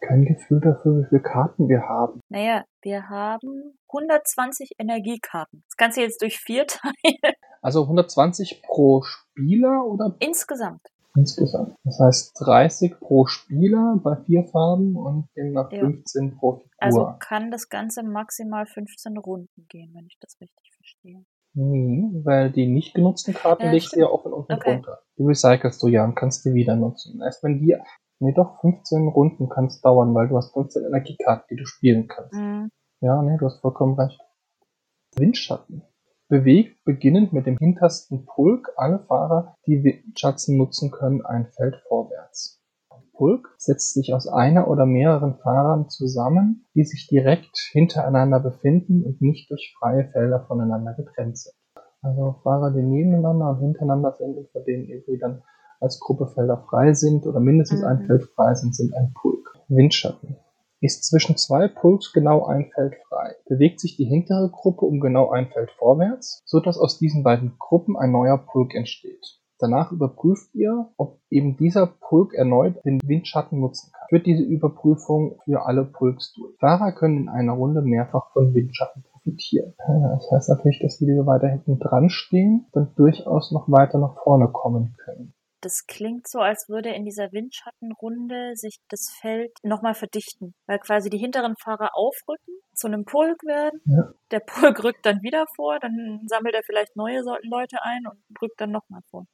Kein 0.00 0.24
Gefühl 0.24 0.60
dafür, 0.60 1.00
wie 1.02 1.08
viele 1.08 1.20
Karten 1.22 1.68
wir 1.68 1.82
haben. 1.82 2.20
Naja, 2.28 2.64
wir 2.82 3.08
haben 3.08 3.78
120 3.88 4.72
Energiekarten. 4.78 5.62
Das 5.68 5.76
Ganze 5.76 6.00
jetzt 6.00 6.22
durch 6.22 6.38
vier 6.38 6.66
Teile. 6.66 7.34
Also 7.62 7.82
120 7.82 8.62
pro 8.62 9.02
Spieler 9.02 9.84
oder 9.84 10.16
Insgesamt. 10.18 10.80
insgesamt. 11.14 11.76
Das 11.84 12.00
heißt 12.00 12.32
30 12.40 12.98
pro 12.98 13.26
Spieler 13.26 14.00
bei 14.02 14.16
vier 14.24 14.44
Farben 14.48 14.96
und 14.96 15.28
demnach 15.36 15.70
Ja. 15.70 15.80
15 15.80 16.36
pro 16.38 16.54
Figur. 16.54 16.70
Also 16.78 17.14
kann 17.20 17.50
das 17.50 17.68
Ganze 17.68 18.02
maximal 18.02 18.64
15 18.66 19.18
Runden 19.18 19.66
gehen, 19.68 19.92
wenn 19.94 20.06
ich 20.06 20.16
das 20.18 20.40
richtig 20.40 20.72
verstehe. 20.74 21.24
Nee, 21.52 22.10
weil 22.24 22.50
die 22.52 22.66
nicht 22.66 22.94
genutzten 22.94 23.34
Karten 23.34 23.64
Ja, 23.64 23.72
legst 23.72 23.94
du 23.94 24.00
ja 24.00 24.06
offen 24.06 24.32
unten 24.32 24.52
Okay. 24.52 24.74
drunter. 24.74 25.00
Die 25.18 25.24
recycelst 25.24 25.82
du 25.82 25.88
ja 25.88 26.04
und 26.04 26.14
kannst 26.14 26.44
die 26.44 26.54
wieder 26.54 26.76
nutzen. 26.76 27.20
Erst 27.22 27.42
wenn 27.42 27.58
die, 27.58 27.76
nee 28.20 28.32
doch, 28.32 28.60
15 28.60 29.08
Runden 29.08 29.48
kann 29.48 29.66
es 29.66 29.80
dauern, 29.80 30.14
weil 30.14 30.28
du 30.28 30.36
hast 30.36 30.52
15 30.52 30.84
Energiekarten, 30.84 31.46
die 31.50 31.56
du 31.56 31.66
spielen 31.66 32.06
kannst. 32.06 32.34
Mhm. 32.34 32.70
Ja, 33.00 33.20
nee, 33.22 33.36
du 33.38 33.46
hast 33.46 33.60
vollkommen 33.60 33.98
recht. 33.98 34.20
Windschatten. 35.16 35.82
Bewegt 36.28 36.84
beginnend 36.84 37.32
mit 37.32 37.46
dem 37.46 37.58
hintersten 37.58 38.24
Pulk 38.24 38.72
alle 38.76 39.00
Fahrer, 39.00 39.56
die 39.66 39.82
Windschatten 39.82 40.56
nutzen 40.56 40.92
können, 40.92 41.26
ein 41.26 41.48
Feld 41.48 41.82
vorwärts. 41.88 42.59
Pulk 43.20 43.54
setzt 43.58 43.92
sich 43.92 44.14
aus 44.14 44.26
einer 44.26 44.66
oder 44.68 44.86
mehreren 44.86 45.34
Fahrern 45.42 45.90
zusammen, 45.90 46.64
die 46.74 46.84
sich 46.84 47.06
direkt 47.06 47.54
hintereinander 47.70 48.40
befinden 48.40 49.04
und 49.04 49.20
nicht 49.20 49.50
durch 49.50 49.76
freie 49.78 50.08
Felder 50.08 50.46
voneinander 50.48 50.94
getrennt 50.94 51.36
sind. 51.36 51.54
Also 52.00 52.36
Fahrer, 52.42 52.70
die 52.70 52.80
nebeneinander 52.80 53.50
und 53.50 53.58
hintereinander 53.58 54.16
sind 54.18 54.38
und 54.38 54.48
von 54.52 54.64
denen 54.64 54.88
irgendwie 54.88 55.18
dann 55.18 55.42
als 55.80 56.00
Gruppe 56.00 56.28
Felder 56.28 56.64
frei 56.70 56.94
sind 56.94 57.26
oder 57.26 57.40
mindestens 57.40 57.84
ein 57.84 58.04
Mhm. 58.04 58.06
Feld 58.06 58.24
frei 58.34 58.54
sind, 58.54 58.74
sind 58.74 58.94
ein 58.94 59.12
Pulk. 59.12 59.54
Windschatten. 59.68 60.36
Ist 60.80 61.04
zwischen 61.04 61.36
zwei 61.36 61.68
Pulks 61.68 62.14
genau 62.14 62.46
ein 62.46 62.70
Feld 62.74 62.94
frei, 63.06 63.34
bewegt 63.46 63.80
sich 63.80 63.98
die 63.98 64.06
hintere 64.06 64.48
Gruppe 64.50 64.86
um 64.86 64.98
genau 64.98 65.28
ein 65.30 65.48
Feld 65.48 65.70
vorwärts, 65.72 66.40
so 66.46 66.58
dass 66.58 66.78
aus 66.78 66.98
diesen 66.98 67.22
beiden 67.22 67.56
Gruppen 67.58 67.98
ein 67.98 68.12
neuer 68.12 68.38
Pulk 68.38 68.74
entsteht. 68.74 69.39
Danach 69.60 69.92
überprüft 69.92 70.54
ihr, 70.54 70.88
ob 70.96 71.20
eben 71.28 71.56
dieser 71.56 71.86
Pulk 71.86 72.34
erneut 72.34 72.82
den 72.84 73.00
Windschatten 73.04 73.60
nutzen 73.60 73.92
kann. 73.92 74.06
Führt 74.08 74.26
diese 74.26 74.42
Überprüfung 74.42 75.38
für 75.44 75.66
alle 75.66 75.84
Pulks 75.84 76.32
durch. 76.32 76.56
Fahrer 76.58 76.92
können 76.92 77.22
in 77.22 77.28
einer 77.28 77.52
Runde 77.52 77.82
mehrfach 77.82 78.32
von 78.32 78.54
Windschatten 78.54 79.04
profitieren. 79.12 79.74
Das 80.10 80.30
heißt 80.30 80.48
natürlich, 80.48 80.80
dass 80.80 80.98
die, 80.98 81.06
die 81.06 81.26
weiter 81.26 81.48
hinten 81.48 81.78
dran 81.78 82.10
stehen, 82.10 82.66
dann 82.72 82.92
durchaus 82.96 83.52
noch 83.52 83.70
weiter 83.70 83.98
nach 83.98 84.16
vorne 84.22 84.48
kommen 84.48 84.94
können. 85.04 85.34
Das 85.62 85.86
klingt 85.86 86.26
so, 86.26 86.38
als 86.38 86.68
würde 86.68 86.88
in 86.90 87.04
dieser 87.04 87.32
Windschattenrunde 87.32 88.52
sich 88.56 88.78
das 88.88 89.10
Feld 89.20 89.52
nochmal 89.62 89.94
verdichten, 89.94 90.54
weil 90.66 90.78
quasi 90.78 91.10
die 91.10 91.18
hinteren 91.18 91.54
Fahrer 91.62 91.90
aufrücken, 91.92 92.54
zu 92.74 92.86
einem 92.86 93.04
Pulk 93.04 93.42
werden. 93.44 93.80
Ja. 93.84 94.10
Der 94.30 94.40
Pulk 94.40 94.82
rückt 94.82 95.04
dann 95.04 95.22
wieder 95.22 95.44
vor, 95.54 95.78
dann 95.78 96.22
sammelt 96.26 96.54
er 96.54 96.62
vielleicht 96.64 96.96
neue 96.96 97.20
Leute 97.42 97.76
ein 97.82 98.06
und 98.06 98.18
rückt 98.40 98.58
dann 98.58 98.70
nochmal 98.70 99.02
vor. 99.10 99.26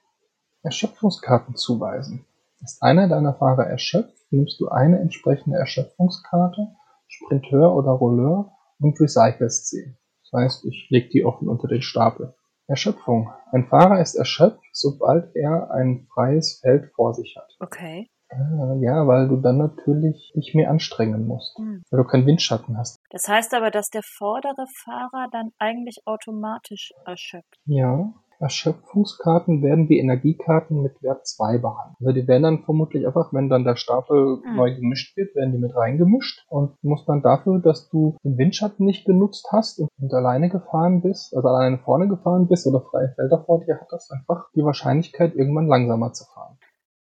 Erschöpfungskarten 0.63 1.57
zuweisen. 1.57 2.25
Ist 2.63 2.83
einer 2.83 3.09
deiner 3.09 3.35
Fahrer 3.35 3.67
erschöpft, 3.67 4.17
nimmst 4.31 4.61
du 4.61 4.69
eine 4.69 4.99
entsprechende 4.99 5.59
Erschöpfungskarte, 5.59 6.69
Sprinteur 7.07 7.75
oder 7.75 7.93
Rolleur 7.93 8.53
und 8.81 9.01
recycelst 9.01 9.69
sie. 9.69 9.97
Das 10.23 10.41
heißt, 10.41 10.65
ich 10.65 10.89
lege 10.91 11.09
die 11.09 11.25
offen 11.25 11.49
unter 11.49 11.69
den 11.69 11.83
Stapel. 11.83 12.35
Erschöpfung. 12.67 13.31
Ein 13.53 13.67
Fahrer 13.69 14.01
ist 14.01 14.17
erschöpft, 14.17 14.65
sobald 14.73 15.35
er 15.37 15.71
ein 15.71 16.09
freies 16.13 16.59
Feld 16.61 16.91
vor 16.95 17.15
sich 17.15 17.37
hat. 17.39 17.55
Okay. 17.61 18.11
Ah, 18.29 18.75
Ja, 18.81 19.07
weil 19.07 19.29
du 19.29 19.37
dann 19.37 19.59
natürlich 19.59 20.33
dich 20.35 20.53
mehr 20.55 20.71
anstrengen 20.71 21.29
musst. 21.29 21.57
Hm. 21.59 21.83
Weil 21.91 22.03
du 22.03 22.09
keinen 22.09 22.27
Windschatten 22.27 22.77
hast. 22.77 22.99
Das 23.11 23.29
heißt 23.29 23.55
aber, 23.55 23.71
dass 23.71 23.87
der 23.89 24.03
vordere 24.03 24.67
Fahrer 24.85 25.29
dann 25.31 25.51
eigentlich 25.59 25.99
automatisch 26.07 26.93
erschöpft. 27.05 27.61
Ja. 27.67 28.13
Erschöpfungskarten 28.39 29.63
werden 29.63 29.89
wie 29.89 29.99
Energiekarten 29.99 30.83
mit 30.83 31.03
Wert 31.03 31.27
2 31.27 31.59
behandelt. 31.59 31.97
Also 32.01 32.13
die 32.13 32.27
werden 32.29 32.43
dann 32.43 32.65
vermutlich 32.65 33.07
einfach, 33.07 33.33
wenn 33.33 33.49
dann 33.49 33.65
der 33.65 33.77
Stapel 33.77 34.43
Hm. 34.45 34.57
neu 34.57 34.75
gemischt 34.75 35.17
wird, 35.17 35.35
werden 35.35 35.53
die 35.53 35.59
mit 35.59 35.75
reingemischt 35.75 36.45
und 36.49 36.73
muss 36.83 37.05
dann 37.07 37.23
dafür, 37.23 37.59
dass 37.61 37.89
du 37.89 38.17
den 38.25 38.39
Windschatten 38.39 38.85
nicht 38.85 39.05
genutzt 39.05 39.49
hast 39.53 39.79
und, 39.81 39.89
und 40.01 40.13
alleine 40.13 40.49
gefahren 40.49 41.03
bist, 41.03 41.35
also 41.35 41.49
alleine 41.49 41.79
vorne 41.79 42.09
gefahren 42.09 42.49
bist 42.49 42.67
oder 42.67 42.81
freie 42.81 43.13
Felder 43.15 43.43
vor 43.45 43.65
dir 43.65 43.79
hattest, 43.81 44.13
einfach 44.13 44.47
die 44.55 44.65
Wahrscheinlichkeit, 44.65 45.35
irgendwann 45.35 45.67
langsamer 45.67 46.13
zu 46.13 46.25
fahren. 46.25 46.59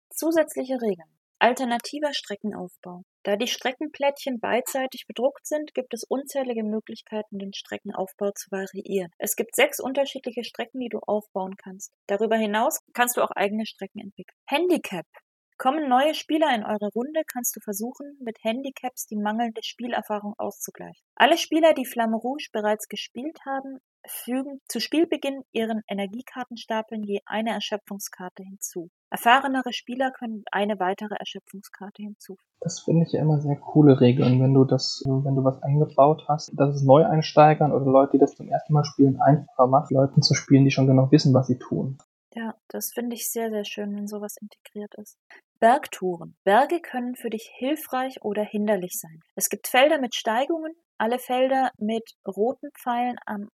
Zusätzliche 0.09 0.75
Regeln. 0.81 1.09
Alternativer 1.39 2.13
Streckenaufbau. 2.13 3.03
Da 3.25 3.37
die 3.37 3.47
Streckenplättchen 3.47 4.39
beidseitig 4.39 5.07
bedruckt 5.07 5.47
sind, 5.47 5.73
gibt 5.73 5.95
es 5.95 6.03
unzählige 6.03 6.63
Möglichkeiten, 6.63 7.39
den 7.39 7.53
Streckenaufbau 7.53 8.29
zu 8.29 8.51
variieren. 8.51 9.09
Es 9.17 9.35
gibt 9.35 9.55
sechs 9.55 9.79
unterschiedliche 9.79 10.43
Strecken, 10.43 10.79
die 10.79 10.89
du 10.89 10.99
aufbauen 10.99 11.55
kannst. 11.57 11.91
Darüber 12.05 12.35
hinaus 12.35 12.77
kannst 12.93 13.17
du 13.17 13.23
auch 13.23 13.31
eigene 13.31 13.65
Strecken 13.65 13.99
entwickeln. 13.99 14.37
Handicap. 14.47 15.07
Kommen 15.57 15.89
neue 15.89 16.13
Spieler 16.13 16.53
in 16.53 16.63
eure 16.63 16.89
Runde, 16.93 17.21
kannst 17.25 17.55
du 17.55 17.61
versuchen, 17.61 18.15
mit 18.19 18.37
Handicaps 18.43 19.07
die 19.07 19.15
mangelnde 19.15 19.63
Spielerfahrung 19.63 20.35
auszugleichen. 20.37 21.01
Alle 21.15 21.39
Spieler, 21.39 21.73
die 21.73 21.85
Flamme 21.85 22.17
Rouge 22.17 22.49
bereits 22.51 22.87
gespielt 22.87 23.39
haben, 23.43 23.79
fügen 24.07 24.61
zu 24.67 24.79
Spielbeginn 24.79 25.43
ihren 25.51 25.81
Energiekartenstapeln 25.87 27.03
je 27.03 27.19
eine 27.25 27.51
Erschöpfungskarte 27.51 28.43
hinzu. 28.43 28.89
Erfahrenere 29.09 29.71
Spieler 29.71 30.11
können 30.11 30.43
eine 30.51 30.79
weitere 30.79 31.15
Erschöpfungskarte 31.15 32.03
hinzufügen. 32.03 32.49
Das 32.59 32.79
finde 32.79 33.05
ich 33.05 33.13
ja 33.13 33.21
immer 33.21 33.39
sehr 33.39 33.55
coole 33.57 34.01
Regeln, 34.01 34.41
wenn 34.41 34.53
du 34.53 34.65
das, 34.65 35.03
wenn 35.05 35.35
du 35.35 35.43
was 35.43 35.61
eingebaut 35.61 36.25
hast, 36.27 36.51
dass 36.55 36.75
es 36.75 36.83
Neueinsteigern 36.83 37.71
oder 37.71 37.85
Leute, 37.85 38.13
die 38.13 38.19
das 38.19 38.35
zum 38.35 38.49
ersten 38.49 38.73
Mal 38.73 38.83
spielen, 38.83 39.21
einfacher 39.21 39.67
macht, 39.67 39.91
Leuten 39.91 40.21
zu 40.21 40.33
spielen, 40.33 40.65
die 40.65 40.71
schon 40.71 40.87
genau 40.87 41.11
wissen, 41.11 41.33
was 41.33 41.47
sie 41.47 41.59
tun. 41.59 41.97
Ja, 42.33 42.55
das 42.67 42.91
finde 42.93 43.15
ich 43.15 43.29
sehr, 43.29 43.49
sehr 43.49 43.63
schön, 43.63 43.95
wenn 43.95 44.07
sowas 44.07 44.35
integriert 44.41 44.93
ist. 44.95 45.17
Bergtouren. 45.59 46.35
Berge 46.43 46.81
können 46.81 47.15
für 47.15 47.29
dich 47.29 47.49
hilfreich 47.55 48.21
oder 48.23 48.43
hinderlich 48.43 48.99
sein. 48.99 49.21
Es 49.35 49.47
gibt 49.47 49.67
Felder 49.67 49.99
mit 49.99 50.13
Steigungen, 50.13 50.73
alle 50.97 51.17
Felder 51.17 51.71
mit 51.77 52.03
roten 52.27 52.69
Pfeilen 52.77 53.15
am, 53.25 53.47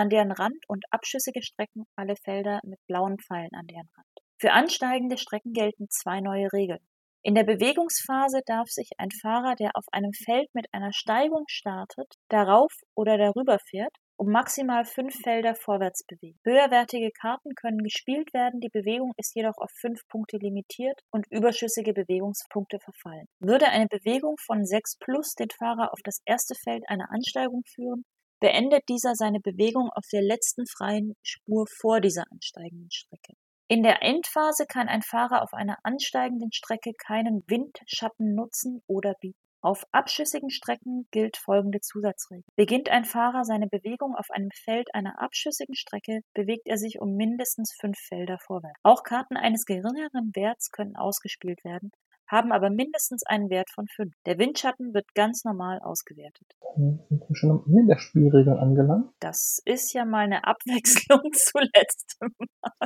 an 0.00 0.08
deren 0.08 0.32
Rand 0.32 0.64
und 0.66 0.84
abschüssige 0.90 1.42
Strecken, 1.42 1.84
alle 1.94 2.16
Felder 2.16 2.60
mit 2.64 2.78
blauen 2.86 3.18
Pfeilen 3.18 3.50
an 3.52 3.66
deren 3.66 3.88
Rand. 3.96 4.08
Für 4.40 4.52
ansteigende 4.52 5.18
Strecken 5.18 5.52
gelten 5.52 5.88
zwei 5.90 6.20
neue 6.20 6.50
Regeln. 6.54 6.80
In 7.22 7.34
der 7.34 7.44
Bewegungsphase 7.44 8.40
darf 8.46 8.70
sich 8.70 8.88
ein 8.96 9.10
Fahrer, 9.10 9.54
der 9.56 9.72
auf 9.74 9.84
einem 9.92 10.12
Feld 10.14 10.48
mit 10.54 10.66
einer 10.72 10.94
Steigung 10.94 11.44
startet, 11.48 12.14
darauf 12.30 12.72
oder 12.94 13.18
darüber 13.18 13.58
fährt, 13.68 13.94
um 14.16 14.32
maximal 14.32 14.86
fünf 14.86 15.14
Felder 15.22 15.54
vorwärts 15.54 16.02
bewegen. 16.06 16.38
Höherwertige 16.46 17.10
Karten 17.10 17.54
können 17.54 17.82
gespielt 17.82 18.32
werden, 18.32 18.60
die 18.60 18.70
Bewegung 18.70 19.12
ist 19.18 19.34
jedoch 19.34 19.58
auf 19.58 19.70
fünf 19.80 20.00
Punkte 20.08 20.38
limitiert 20.38 20.98
und 21.10 21.26
überschüssige 21.30 21.92
Bewegungspunkte 21.92 22.78
verfallen. 22.80 23.26
Würde 23.38 23.68
eine 23.68 23.86
Bewegung 23.86 24.36
von 24.38 24.64
6 24.64 24.96
plus 24.98 25.34
den 25.34 25.50
Fahrer 25.50 25.92
auf 25.92 26.00
das 26.02 26.20
erste 26.24 26.54
Feld 26.54 26.84
einer 26.88 27.10
Ansteigung 27.10 27.64
führen, 27.74 28.04
beendet 28.40 28.88
dieser 28.88 29.14
seine 29.14 29.40
Bewegung 29.40 29.90
auf 29.90 30.04
der 30.12 30.22
letzten 30.22 30.66
freien 30.66 31.14
Spur 31.22 31.66
vor 31.80 32.00
dieser 32.00 32.24
ansteigenden 32.30 32.90
Strecke. 32.90 33.34
In 33.68 33.82
der 33.84 34.02
Endphase 34.02 34.66
kann 34.66 34.88
ein 34.88 35.02
Fahrer 35.02 35.42
auf 35.42 35.54
einer 35.54 35.78
ansteigenden 35.84 36.50
Strecke 36.52 36.92
keinen 36.94 37.44
Windschatten 37.46 38.34
nutzen 38.34 38.82
oder 38.88 39.14
bieten. 39.20 39.38
Auf 39.62 39.84
abschüssigen 39.92 40.48
Strecken 40.48 41.06
gilt 41.10 41.36
folgende 41.36 41.80
Zusatzregel. 41.80 42.44
Beginnt 42.56 42.88
ein 42.88 43.04
Fahrer 43.04 43.44
seine 43.44 43.66
Bewegung 43.66 44.16
auf 44.16 44.30
einem 44.30 44.48
Feld 44.54 44.88
einer 44.94 45.20
abschüssigen 45.20 45.74
Strecke, 45.74 46.20
bewegt 46.32 46.66
er 46.66 46.78
sich 46.78 46.98
um 46.98 47.14
mindestens 47.14 47.76
fünf 47.78 47.98
Felder 47.98 48.38
vorwärts. 48.38 48.80
Auch 48.82 49.02
Karten 49.02 49.36
eines 49.36 49.66
geringeren 49.66 50.32
Werts 50.34 50.70
können 50.70 50.96
ausgespielt 50.96 51.62
werden, 51.62 51.90
haben 52.30 52.52
aber 52.52 52.70
mindestens 52.70 53.24
einen 53.26 53.50
Wert 53.50 53.70
von 53.70 53.86
fünf. 53.88 54.14
Der 54.24 54.38
Windschatten 54.38 54.94
wird 54.94 55.14
ganz 55.14 55.44
normal 55.44 55.80
ausgewertet. 55.80 56.46
Dann 56.76 57.00
sind 57.08 57.28
wir 57.28 57.36
schon 57.36 57.50
am 57.50 57.64
Ende 57.66 57.94
der 57.94 57.98
Spielregeln 57.98 58.56
angelangt. 58.56 59.10
Das 59.20 59.60
ist 59.64 59.92
ja 59.92 60.04
mal 60.04 60.24
eine 60.24 60.44
Abwechslung 60.44 61.20
zu 61.32 61.58
letztem. 61.58 62.34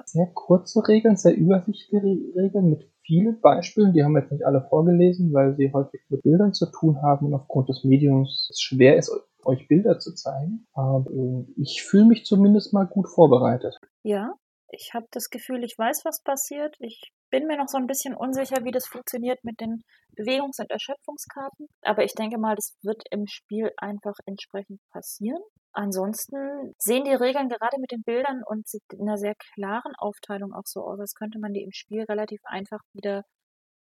Sehr 0.07 0.31
kurze 0.35 0.87
Regeln, 0.89 1.17
sehr 1.17 1.37
übersichtliche 1.37 2.05
Regeln 2.37 2.71
mit 2.71 2.91
vielen 3.03 3.41
Beispielen. 3.41 3.93
Die 3.93 4.03
haben 4.03 4.13
wir 4.13 4.23
jetzt 4.23 4.33
nicht 4.33 4.47
alle 4.47 4.67
vorgelesen, 4.69 5.33
weil 5.33 5.55
sie 5.57 5.73
häufig 5.73 6.01
mit 6.09 6.23
Bildern 6.23 6.55
zu 6.55 6.67
tun 6.71 7.03
haben 7.03 7.27
und 7.27 7.35
aufgrund 7.35 7.69
des 7.69 7.85
Mediums 7.85 8.49
es 8.51 8.61
schwer 8.61 8.97
ist, 8.97 9.13
euch 9.45 9.69
Bilder 9.69 9.99
zu 9.99 10.15
zeigen. 10.15 10.67
Aber 10.73 11.05
äh, 11.11 11.45
ich 11.61 11.83
fühle 11.83 12.07
mich 12.07 12.25
zumindest 12.25 12.73
mal 12.73 12.87
gut 12.87 13.09
vorbereitet. 13.09 13.77
Ja, 14.03 14.35
ich 14.71 14.93
habe 14.95 15.07
das 15.11 15.29
Gefühl, 15.29 15.63
ich 15.65 15.77
weiß, 15.77 16.05
was 16.05 16.23
passiert. 16.23 16.77
Ich 16.81 17.13
bin 17.35 17.49
mir 17.49 17.57
noch 17.57 17.67
so 17.67 17.79
ein 17.79 17.89
bisschen 17.89 18.15
unsicher, 18.15 18.63
wie 18.63 18.71
das 18.71 18.87
funktioniert 18.87 19.43
mit 19.43 19.61
den 19.61 19.83
Bewegungs- 20.17 20.61
und 20.61 20.71
Erschöpfungskarten. 20.71 21.67
Aber 21.83 22.05
ich 22.05 22.15
denke 22.15 22.39
mal, 22.39 22.55
das 22.55 22.77
wird 22.83 23.03
im 23.11 23.27
Spiel 23.27 23.73
einfach 23.77 24.15
entsprechend 24.25 24.81
passieren. 24.93 25.43
Ansonsten 25.73 26.73
sehen 26.79 27.03
die 27.03 27.15
Regeln 27.15 27.49
gerade 27.49 27.81
mit 27.81 27.91
den 27.91 28.05
Bildern 28.05 28.43
und 28.47 28.69
in 28.93 29.09
einer 29.09 29.17
sehr 29.17 29.35
klaren 29.35 29.93
Aufteilung 29.99 30.55
auch 30.55 30.63
so 30.65 30.83
aus, 30.83 31.01
als 31.01 31.15
könnte 31.15 31.41
man 31.41 31.53
die 31.53 31.65
im 31.65 31.73
Spiel 31.73 32.05
relativ 32.05 32.41
einfach 32.45 32.79
wieder 32.93 33.25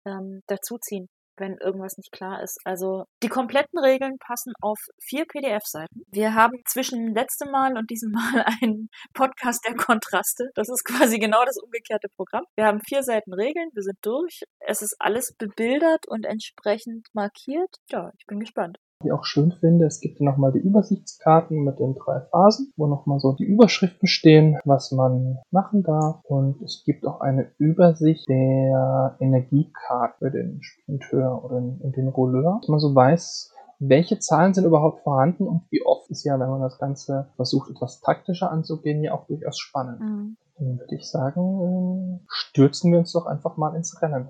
ähm, 0.07 0.41
dazuziehen, 0.47 1.07
wenn 1.37 1.57
irgendwas 1.57 1.97
nicht 1.97 2.11
klar 2.11 2.41
ist. 2.41 2.59
Also 2.63 3.05
die 3.21 3.29
kompletten 3.29 3.79
Regeln 3.79 4.17
passen 4.19 4.53
auf 4.61 4.79
vier 5.01 5.25
PDF-Seiten. 5.25 6.03
Wir 6.11 6.33
haben 6.33 6.61
zwischen 6.67 7.13
letztem 7.13 7.51
Mal 7.51 7.77
und 7.77 7.89
diesem 7.89 8.11
Mal 8.11 8.45
einen 8.61 8.89
Podcast 9.13 9.65
der 9.67 9.75
Kontraste. 9.75 10.49
Das 10.55 10.69
ist 10.69 10.83
quasi 10.83 11.19
genau 11.19 11.43
das 11.45 11.57
umgekehrte 11.57 12.07
Programm. 12.15 12.45
Wir 12.55 12.65
haben 12.65 12.81
vier 12.81 13.03
Seiten 13.03 13.33
Regeln, 13.33 13.69
wir 13.73 13.83
sind 13.83 13.97
durch. 14.01 14.41
Es 14.59 14.81
ist 14.81 14.95
alles 14.99 15.33
bebildert 15.37 16.07
und 16.07 16.25
entsprechend 16.25 17.07
markiert. 17.13 17.77
Ja, 17.89 18.11
ich 18.17 18.25
bin 18.25 18.39
gespannt. 18.39 18.77
Ich 19.03 19.11
auch 19.11 19.25
schön 19.25 19.51
finde, 19.51 19.85
es 19.85 19.99
gibt 19.99 20.21
nochmal 20.21 20.51
die 20.51 20.59
Übersichtskarten 20.59 21.63
mit 21.63 21.79
den 21.79 21.95
drei 21.95 22.21
Phasen, 22.21 22.71
wo 22.77 22.87
nochmal 22.87 23.19
so 23.19 23.33
die 23.33 23.45
Überschriften 23.45 24.07
stehen, 24.07 24.57
was 24.65 24.91
man 24.91 25.39
machen 25.51 25.83
darf. 25.83 26.19
Und 26.23 26.61
es 26.61 26.83
gibt 26.85 27.05
auch 27.05 27.21
eine 27.21 27.47
Übersicht 27.57 28.27
der 28.29 29.15
Energiekarten 29.19 30.13
für 30.19 30.31
den 30.31 30.61
Sprinteur 30.61 31.43
oder 31.43 31.59
den, 31.59 31.91
den 31.91 32.07
Rouleur, 32.07 32.59
dass 32.61 32.69
man 32.69 32.79
so 32.79 32.95
weiß, 32.95 33.51
welche 33.79 34.19
Zahlen 34.19 34.53
sind 34.53 34.65
überhaupt 34.65 35.01
vorhanden 35.03 35.47
und 35.47 35.63
wie 35.69 35.85
oft 35.85 36.09
ist 36.09 36.23
ja, 36.23 36.39
wenn 36.39 36.49
man 36.49 36.61
das 36.61 36.77
Ganze 36.77 37.27
versucht, 37.35 37.69
etwas 37.69 37.99
taktischer 37.99 38.51
anzugehen, 38.51 39.03
ja 39.03 39.13
auch 39.13 39.25
durchaus 39.27 39.59
spannend. 39.59 39.99
Mhm. 39.99 40.37
Dann 40.57 40.79
würde 40.79 40.95
ich 40.95 41.09
sagen, 41.09 42.19
äh, 42.21 42.25
stürzen 42.27 42.91
wir 42.91 42.99
uns 42.99 43.11
doch 43.11 43.25
einfach 43.25 43.57
mal 43.57 43.75
ins 43.75 44.01
Rennen. 44.01 44.29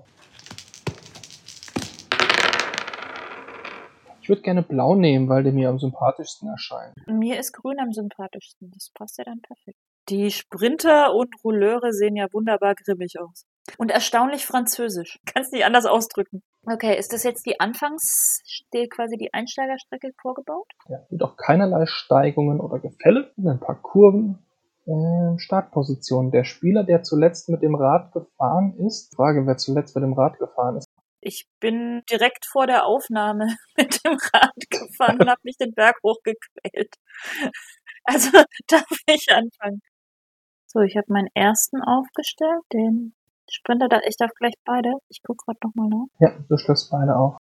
Ich 4.24 4.30
würde 4.30 4.40
gerne 4.40 4.62
blau 4.62 4.94
nehmen, 4.94 5.28
weil 5.28 5.42
der 5.42 5.52
mir 5.52 5.68
am 5.68 5.78
sympathischsten 5.78 6.48
erscheint. 6.48 6.94
Mir 7.06 7.38
ist 7.38 7.52
grün 7.52 7.78
am 7.78 7.92
sympathischsten. 7.92 8.70
Das 8.72 8.90
passt 8.94 9.18
ja 9.18 9.24
dann 9.24 9.42
perfekt. 9.42 9.76
Die 10.08 10.30
Sprinter 10.30 11.14
und 11.14 11.28
Rouleure 11.44 11.92
sehen 11.92 12.16
ja 12.16 12.26
wunderbar 12.32 12.74
grimmig 12.74 13.20
aus. 13.20 13.44
Und 13.76 13.90
erstaunlich 13.90 14.46
französisch. 14.46 15.20
Kannst 15.26 15.52
nicht 15.52 15.66
anders 15.66 15.84
ausdrücken. 15.84 16.42
Okay, 16.64 16.96
ist 16.98 17.12
das 17.12 17.22
jetzt 17.22 17.44
die 17.44 17.60
Anfangs, 17.60 18.40
die, 18.72 18.88
quasi 18.88 19.18
die 19.18 19.34
Einsteigerstrecke 19.34 20.12
vorgebaut? 20.22 20.72
Ja, 20.88 21.00
auch 21.20 21.36
keinerlei 21.36 21.84
Steigungen 21.84 22.60
oder 22.60 22.78
Gefälle. 22.78 23.30
Und 23.36 23.46
ein 23.46 23.60
paar 23.60 23.76
Kurven. 23.82 24.38
Äh, 24.86 25.38
Startposition. 25.38 26.30
Der 26.30 26.44
Spieler, 26.44 26.84
der 26.84 27.02
zuletzt 27.02 27.50
mit 27.50 27.60
dem 27.60 27.74
Rad 27.74 28.12
gefahren 28.12 28.74
ist. 28.86 29.14
Frage, 29.14 29.46
wer 29.46 29.58
zuletzt 29.58 29.94
mit 29.94 30.02
dem 30.02 30.14
Rad 30.14 30.38
gefahren 30.38 30.78
ist. 30.78 30.88
Ich 31.26 31.46
bin 31.58 32.02
direkt 32.10 32.44
vor 32.44 32.66
der 32.66 32.84
Aufnahme 32.84 33.46
mit 33.78 34.04
dem 34.04 34.12
Rad 34.34 34.52
gefahren 34.68 35.18
und 35.20 35.30
habe 35.30 35.40
mich 35.42 35.56
den 35.56 35.72
Berg 35.72 35.96
hochgequält. 36.04 36.94
Also 38.06 38.28
darf 38.68 38.84
ich 39.06 39.32
anfangen. 39.32 39.80
So, 40.66 40.80
ich 40.80 40.94
habe 40.98 41.06
meinen 41.10 41.30
ersten 41.32 41.80
aufgestellt, 41.80 42.60
den 42.70 43.14
Sprinter. 43.50 43.88
Da, 43.88 44.00
ich 44.06 44.18
darf 44.18 44.30
gleich 44.38 44.52
beide. 44.66 44.90
Ich 45.08 45.22
gucke 45.22 45.42
gerade 45.46 45.58
nochmal 45.64 45.88
nach. 45.88 46.06
Ja, 46.18 46.38
du 46.46 46.58
stößt 46.58 46.90
beide 46.90 47.16
auf. 47.16 47.38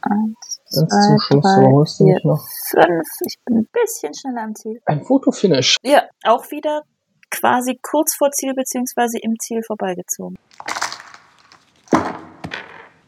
Eins, 0.00 0.60
Ganz 0.64 0.70
zum 0.70 0.88
zwei, 0.88 1.16
Schluss 1.26 1.42
drei, 1.42 1.70
holst 1.70 2.00
du 2.00 2.04
vier, 2.04 2.14
mich 2.14 2.24
noch. 2.24 2.42
fünf. 2.70 3.08
Ich 3.26 3.36
bin 3.44 3.58
ein 3.58 3.68
bisschen 3.70 4.14
schneller 4.14 4.44
am 4.44 4.54
Ziel. 4.54 4.80
Ein 4.86 5.04
Fotofinish. 5.04 5.76
Ja, 5.82 6.04
auch 6.24 6.50
wieder 6.50 6.84
quasi 7.30 7.78
kurz 7.82 8.14
vor 8.14 8.30
Ziel 8.30 8.54
beziehungsweise 8.54 9.18
im 9.18 9.38
Ziel 9.38 9.62
vorbeigezogen. 9.62 10.38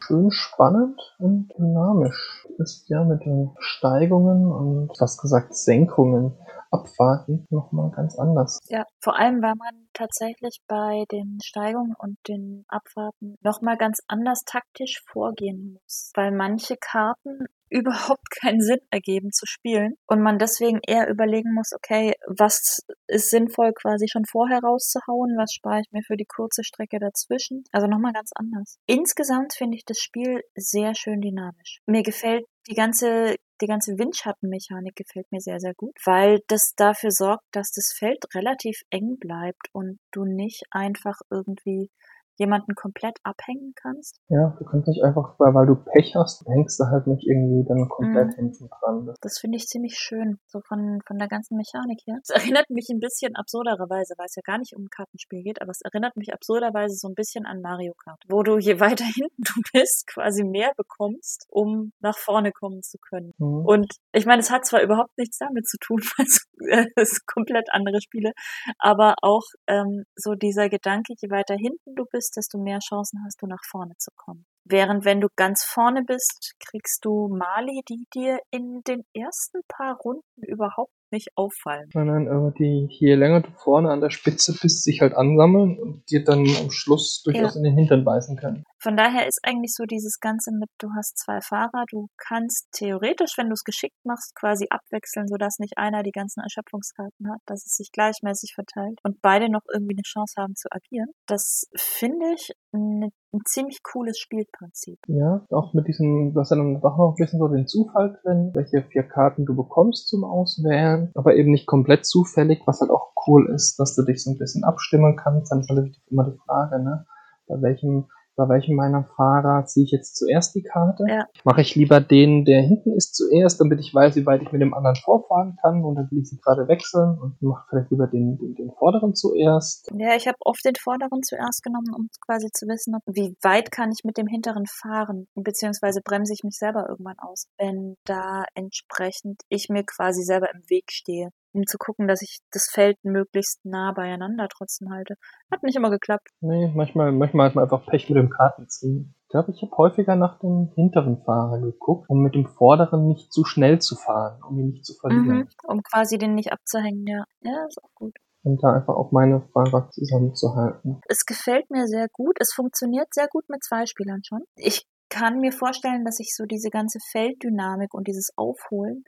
Schön 0.03 0.31
spannend 0.31 0.99
und 1.19 1.49
dynamisch. 1.57 2.47
Ist 2.57 2.89
ja 2.89 3.03
mit 3.03 3.25
den 3.25 3.51
Steigungen 3.59 4.51
und 4.51 4.97
fast 4.97 5.21
gesagt 5.21 5.55
Senkungen 5.55 6.37
Abfahrten 6.71 7.45
nochmal 7.49 7.91
ganz 7.91 8.17
anders. 8.17 8.59
Ja, 8.69 8.85
vor 9.01 9.17
allem, 9.17 9.41
weil 9.41 9.55
man 9.55 9.89
tatsächlich 9.93 10.61
bei 10.67 11.03
den 11.11 11.37
Steigungen 11.43 11.93
und 11.97 12.17
den 12.29 12.63
Abfahrten 12.69 13.35
nochmal 13.41 13.77
ganz 13.77 13.99
anders 14.07 14.43
taktisch 14.45 15.03
vorgehen 15.11 15.73
muss, 15.73 16.11
weil 16.15 16.31
manche 16.31 16.77
Karten 16.77 17.45
überhaupt 17.71 18.29
keinen 18.41 18.61
Sinn 18.61 18.81
ergeben 18.91 19.31
zu 19.31 19.45
spielen 19.45 19.95
und 20.05 20.21
man 20.21 20.37
deswegen 20.37 20.79
eher 20.85 21.09
überlegen 21.09 21.53
muss, 21.53 21.71
okay, 21.73 22.13
was 22.27 22.85
ist 23.07 23.29
sinnvoll 23.29 23.71
quasi 23.73 24.07
schon 24.09 24.25
vorher 24.25 24.59
rauszuhauen, 24.59 25.37
was 25.37 25.53
spare 25.53 25.79
ich 25.79 25.91
mir 25.91 26.03
für 26.03 26.17
die 26.17 26.25
kurze 26.25 26.63
Strecke 26.63 26.99
dazwischen. 26.99 27.63
Also 27.71 27.87
nochmal 27.87 28.13
ganz 28.13 28.31
anders. 28.35 28.77
Insgesamt 28.87 29.53
finde 29.53 29.77
ich 29.77 29.85
das 29.85 29.99
Spiel 29.99 30.41
sehr 30.53 30.93
schön 30.95 31.21
dynamisch. 31.21 31.79
Mir 31.85 32.03
gefällt 32.03 32.45
die 32.69 32.75
ganze 32.75 33.37
die 33.61 33.67
ganze 33.67 33.99
Windschattenmechanik 33.99 34.95
gefällt 34.95 35.31
mir 35.31 35.39
sehr, 35.39 35.59
sehr 35.59 35.75
gut, 35.75 35.95
weil 36.03 36.39
das 36.47 36.73
dafür 36.75 37.11
sorgt, 37.11 37.45
dass 37.51 37.71
das 37.71 37.93
Feld 37.95 38.17
relativ 38.33 38.81
eng 38.89 39.17
bleibt 39.19 39.67
und 39.71 39.99
du 40.11 40.25
nicht 40.25 40.63
einfach 40.71 41.19
irgendwie 41.29 41.91
jemanden 42.37 42.75
komplett 42.75 43.17
abhängen 43.23 43.73
kannst. 43.75 44.19
Ja, 44.29 44.55
du 44.57 44.65
kannst 44.65 44.87
nicht 44.87 45.03
einfach, 45.03 45.35
weil, 45.37 45.53
weil 45.53 45.67
du 45.67 45.75
Pech 45.75 46.15
hast, 46.15 46.45
hängst 46.47 46.79
du 46.79 46.85
halt 46.85 47.07
nicht 47.07 47.25
irgendwie 47.27 47.67
dann 47.67 47.87
komplett 47.89 48.37
mhm. 48.37 48.51
hinten 48.51 48.69
dran. 48.69 49.05
Das, 49.05 49.17
das 49.21 49.39
finde 49.39 49.57
ich 49.57 49.67
ziemlich 49.67 49.95
schön, 49.97 50.39
so 50.47 50.61
von, 50.67 50.99
von 51.05 51.17
der 51.17 51.27
ganzen 51.27 51.57
Mechanik 51.57 52.01
her. 52.05 52.19
Es 52.23 52.29
erinnert 52.29 52.69
mich 52.69 52.89
ein 52.89 52.99
bisschen 52.99 53.35
absurderweise, 53.35 54.15
weil 54.17 54.25
es 54.25 54.35
ja 54.35 54.41
gar 54.43 54.57
nicht 54.57 54.75
um 54.75 54.85
ein 54.85 54.89
Kartenspiel 54.89 55.43
geht, 55.43 55.61
aber 55.61 55.71
es 55.71 55.81
erinnert 55.81 56.15
mich 56.15 56.33
absurderweise 56.33 56.95
so 56.95 57.07
ein 57.07 57.15
bisschen 57.15 57.45
an 57.45 57.61
Mario 57.61 57.93
Kart, 58.03 58.23
wo 58.27 58.43
du 58.43 58.57
je 58.57 58.79
weiter 58.79 59.05
hinten 59.15 59.41
du 59.41 59.61
bist, 59.73 60.07
quasi 60.07 60.43
mehr 60.43 60.71
bekommst, 60.77 61.45
um 61.49 61.91
nach 61.99 62.17
vorne 62.17 62.51
kommen 62.51 62.81
zu 62.81 62.97
können. 62.97 63.33
Mhm. 63.37 63.65
Und 63.65 63.93
ich 64.13 64.25
meine, 64.25 64.41
es 64.41 64.51
hat 64.51 64.65
zwar 64.65 64.81
überhaupt 64.81 65.17
nichts 65.17 65.37
damit 65.37 65.67
zu 65.67 65.77
tun, 65.77 65.99
weil 66.17 66.25
es, 66.25 66.47
äh, 66.69 66.85
es 66.95 67.25
komplett 67.25 67.67
andere 67.71 68.01
Spiele, 68.01 68.31
aber 68.79 69.15
auch 69.21 69.43
ähm, 69.67 70.05
so 70.15 70.33
dieser 70.33 70.69
Gedanke, 70.69 71.13
je 71.21 71.29
weiter 71.29 71.55
hinten 71.55 71.95
du 71.95 72.05
bist, 72.05 72.30
desto 72.37 72.57
mehr 72.57 72.79
Chancen 72.79 73.23
hast 73.25 73.41
du 73.41 73.47
nach 73.47 73.63
vorne 73.69 73.95
zu 73.97 74.11
kommen. 74.15 74.45
Während 74.63 75.05
wenn 75.05 75.21
du 75.21 75.27
ganz 75.35 75.63
vorne 75.63 76.03
bist, 76.03 76.53
kriegst 76.59 77.03
du 77.03 77.27
Mali, 77.29 77.81
die 77.89 78.05
dir 78.13 78.39
in 78.51 78.81
den 78.87 79.03
ersten 79.13 79.61
paar 79.67 79.95
Runden 79.97 80.43
überhaupt 80.43 80.93
nicht 81.11 81.29
auffallen. 81.35 81.89
Nein, 81.93 82.07
nein, 82.07 82.27
aber 82.27 82.51
die, 82.51 82.87
je 82.89 83.15
länger 83.15 83.41
du 83.41 83.51
vorne 83.51 83.89
an 83.91 84.01
der 84.01 84.09
Spitze 84.09 84.57
bist, 84.61 84.83
sich 84.83 85.01
halt 85.01 85.13
ansammeln 85.13 85.79
und 85.79 86.09
dir 86.09 86.23
dann 86.23 86.39
am 86.59 86.71
Schluss 86.71 87.21
durchaus 87.23 87.55
ja. 87.55 87.57
in 87.57 87.63
den 87.63 87.77
Hintern 87.77 88.03
beißen 88.03 88.37
können. 88.37 88.63
Von 88.79 88.97
daher 88.97 89.27
ist 89.27 89.39
eigentlich 89.43 89.75
so 89.75 89.83
dieses 89.85 90.19
Ganze 90.19 90.51
mit, 90.51 90.69
du 90.79 90.89
hast 90.95 91.17
zwei 91.17 91.39
Fahrer, 91.41 91.85
du 91.91 92.07
kannst 92.17 92.71
theoretisch, 92.71 93.37
wenn 93.37 93.47
du 93.47 93.53
es 93.53 93.63
geschickt 93.63 93.97
machst, 94.03 94.33
quasi 94.35 94.67
abwechseln, 94.69 95.27
sodass 95.27 95.59
nicht 95.59 95.77
einer 95.77 96.01
die 96.03 96.11
ganzen 96.11 96.41
Erschöpfungskarten 96.41 97.29
hat, 97.29 97.41
dass 97.45 97.65
es 97.65 97.75
sich 97.75 97.91
gleichmäßig 97.91 98.53
verteilt 98.55 98.99
und 99.03 99.21
beide 99.21 99.51
noch 99.51 99.61
irgendwie 99.71 99.95
eine 99.95 100.03
Chance 100.03 100.33
haben 100.37 100.55
zu 100.55 100.67
agieren. 100.71 101.09
Das 101.27 101.65
finde 101.75 102.33
ich 102.33 102.51
ein 102.73 103.11
ziemlich 103.45 103.83
cooles 103.83 104.17
Spielprinzip. 104.17 104.99
Ja, 105.07 105.45
auch 105.49 105.73
mit 105.73 105.87
diesem, 105.87 106.33
du 106.33 106.39
hast 106.39 106.51
dann 106.51 106.79
doch 106.81 106.97
noch 106.97 107.09
ein 107.11 107.15
bisschen 107.15 107.39
so 107.39 107.47
den 107.47 107.67
Zufall 107.67 108.17
drin, 108.21 108.51
welche 108.53 108.83
vier 108.83 109.03
Karten 109.03 109.45
du 109.45 109.55
bekommst 109.55 110.07
zum 110.07 110.23
Auswählen, 110.23 111.11
aber 111.15 111.35
eben 111.35 111.51
nicht 111.51 111.67
komplett 111.67 112.05
zufällig, 112.05 112.61
was 112.65 112.81
halt 112.81 112.91
auch 112.91 113.11
cool 113.27 113.49
ist, 113.53 113.79
dass 113.79 113.95
du 113.95 114.03
dich 114.03 114.23
so 114.23 114.31
ein 114.31 114.37
bisschen 114.37 114.63
abstimmen 114.63 115.15
kannst. 115.15 115.51
Dann 115.51 115.59
ist 115.59 115.69
natürlich 115.69 116.01
immer 116.09 116.29
die 116.29 116.37
Frage, 116.45 116.81
ne, 116.81 117.05
bei 117.47 117.61
welchem 117.61 118.07
bei 118.35 118.47
welchem 118.49 118.75
meiner 118.75 119.03
Fahrer 119.15 119.65
ziehe 119.65 119.85
ich 119.85 119.91
jetzt 119.91 120.15
zuerst 120.15 120.55
die 120.55 120.63
Karte? 120.63 121.05
Ja. 121.07 121.25
Mache 121.43 121.61
ich 121.61 121.75
lieber 121.75 121.99
den, 121.99 122.45
der 122.45 122.61
hinten 122.61 122.95
ist 122.95 123.15
zuerst, 123.15 123.59
damit 123.59 123.79
ich 123.79 123.93
weiß, 123.93 124.15
wie 124.15 124.25
weit 124.25 124.41
ich 124.41 124.51
mit 124.51 124.61
dem 124.61 124.73
anderen 124.73 124.95
vorfahren 124.95 125.57
kann 125.61 125.83
und 125.83 125.95
dann 125.95 126.09
will 126.11 126.19
ich 126.19 126.29
sie 126.29 126.39
gerade 126.39 126.67
wechseln 126.67 127.19
und 127.19 127.41
mache 127.41 127.65
vielleicht 127.69 127.91
lieber 127.91 128.07
den, 128.07 128.37
den, 128.37 128.55
den 128.55 128.71
vorderen 128.71 129.13
zuerst. 129.15 129.91
Ja, 129.95 130.15
ich 130.15 130.27
habe 130.27 130.37
oft 130.41 130.63
den 130.65 130.75
vorderen 130.75 131.21
zuerst 131.23 131.63
genommen, 131.63 131.93
um 131.95 132.07
quasi 132.25 132.47
zu 132.53 132.67
wissen, 132.67 132.95
wie 133.05 133.35
weit 133.41 133.71
kann 133.71 133.91
ich 133.91 134.03
mit 134.03 134.17
dem 134.17 134.27
hinteren 134.27 134.65
fahren, 134.65 135.27
beziehungsweise 135.35 136.01
bremse 136.03 136.33
ich 136.33 136.43
mich 136.43 136.57
selber 136.57 136.87
irgendwann 136.89 137.19
aus, 137.19 137.47
wenn 137.57 137.95
da 138.05 138.45
entsprechend 138.55 139.41
ich 139.49 139.67
mir 139.69 139.83
quasi 139.83 140.23
selber 140.23 140.47
im 140.53 140.61
Weg 140.69 140.91
stehe 140.91 141.29
um 141.53 141.65
zu 141.65 141.77
gucken, 141.77 142.07
dass 142.07 142.21
ich 142.21 142.39
das 142.51 142.69
Feld 142.71 142.97
möglichst 143.03 143.63
nah 143.65 143.91
beieinander 143.93 144.47
trotzdem 144.49 144.89
halte. 144.91 145.15
Hat 145.51 145.63
nicht 145.63 145.75
immer 145.75 145.89
geklappt. 145.89 146.27
Nee, 146.41 146.71
manchmal, 146.75 147.11
manchmal 147.11 147.47
hat 147.47 147.55
man 147.55 147.63
einfach 147.65 147.85
Pech 147.85 148.09
mit 148.09 148.17
dem 148.17 148.29
Kartenziehen. 148.29 149.15
Ich 149.23 149.29
glaube, 149.29 149.51
ich 149.51 149.61
habe 149.61 149.77
häufiger 149.77 150.15
nach 150.15 150.39
dem 150.39 150.71
hinteren 150.75 151.23
Fahrer 151.23 151.59
geguckt, 151.59 152.09
um 152.09 152.21
mit 152.21 152.35
dem 152.35 152.47
vorderen 152.47 153.07
nicht 153.07 153.31
zu 153.31 153.45
schnell 153.45 153.79
zu 153.79 153.95
fahren, 153.95 154.41
um 154.47 154.59
ihn 154.59 154.69
nicht 154.69 154.85
zu 154.85 154.93
verlieren. 154.95 155.37
Mhm, 155.37 155.47
um 155.67 155.81
quasi 155.83 156.17
den 156.17 156.35
nicht 156.35 156.51
abzuhängen, 156.51 157.05
ja. 157.07 157.23
Ja, 157.41 157.65
ist 157.67 157.81
auch 157.81 157.93
gut. 157.95 158.13
Und 158.43 158.61
da 158.63 158.73
einfach 158.73 158.95
auch 158.95 159.11
meine 159.11 159.41
Fahrer 159.53 159.89
zusammenzuhalten. 159.91 160.99
Es 161.07 161.25
gefällt 161.25 161.69
mir 161.69 161.87
sehr 161.87 162.07
gut. 162.11 162.37
Es 162.39 162.51
funktioniert 162.53 163.13
sehr 163.13 163.27
gut 163.29 163.47
mit 163.49 163.63
zwei 163.63 163.85
Spielern 163.85 164.21
schon. 164.25 164.41
Ich 164.55 164.85
kann 165.09 165.39
mir 165.39 165.51
vorstellen, 165.51 166.05
dass 166.05 166.19
ich 166.19 166.33
so 166.35 166.45
diese 166.45 166.69
ganze 166.69 166.97
Felddynamik 167.11 167.93
und 167.93 168.07
dieses 168.07 168.31
Aufholen 168.35 169.03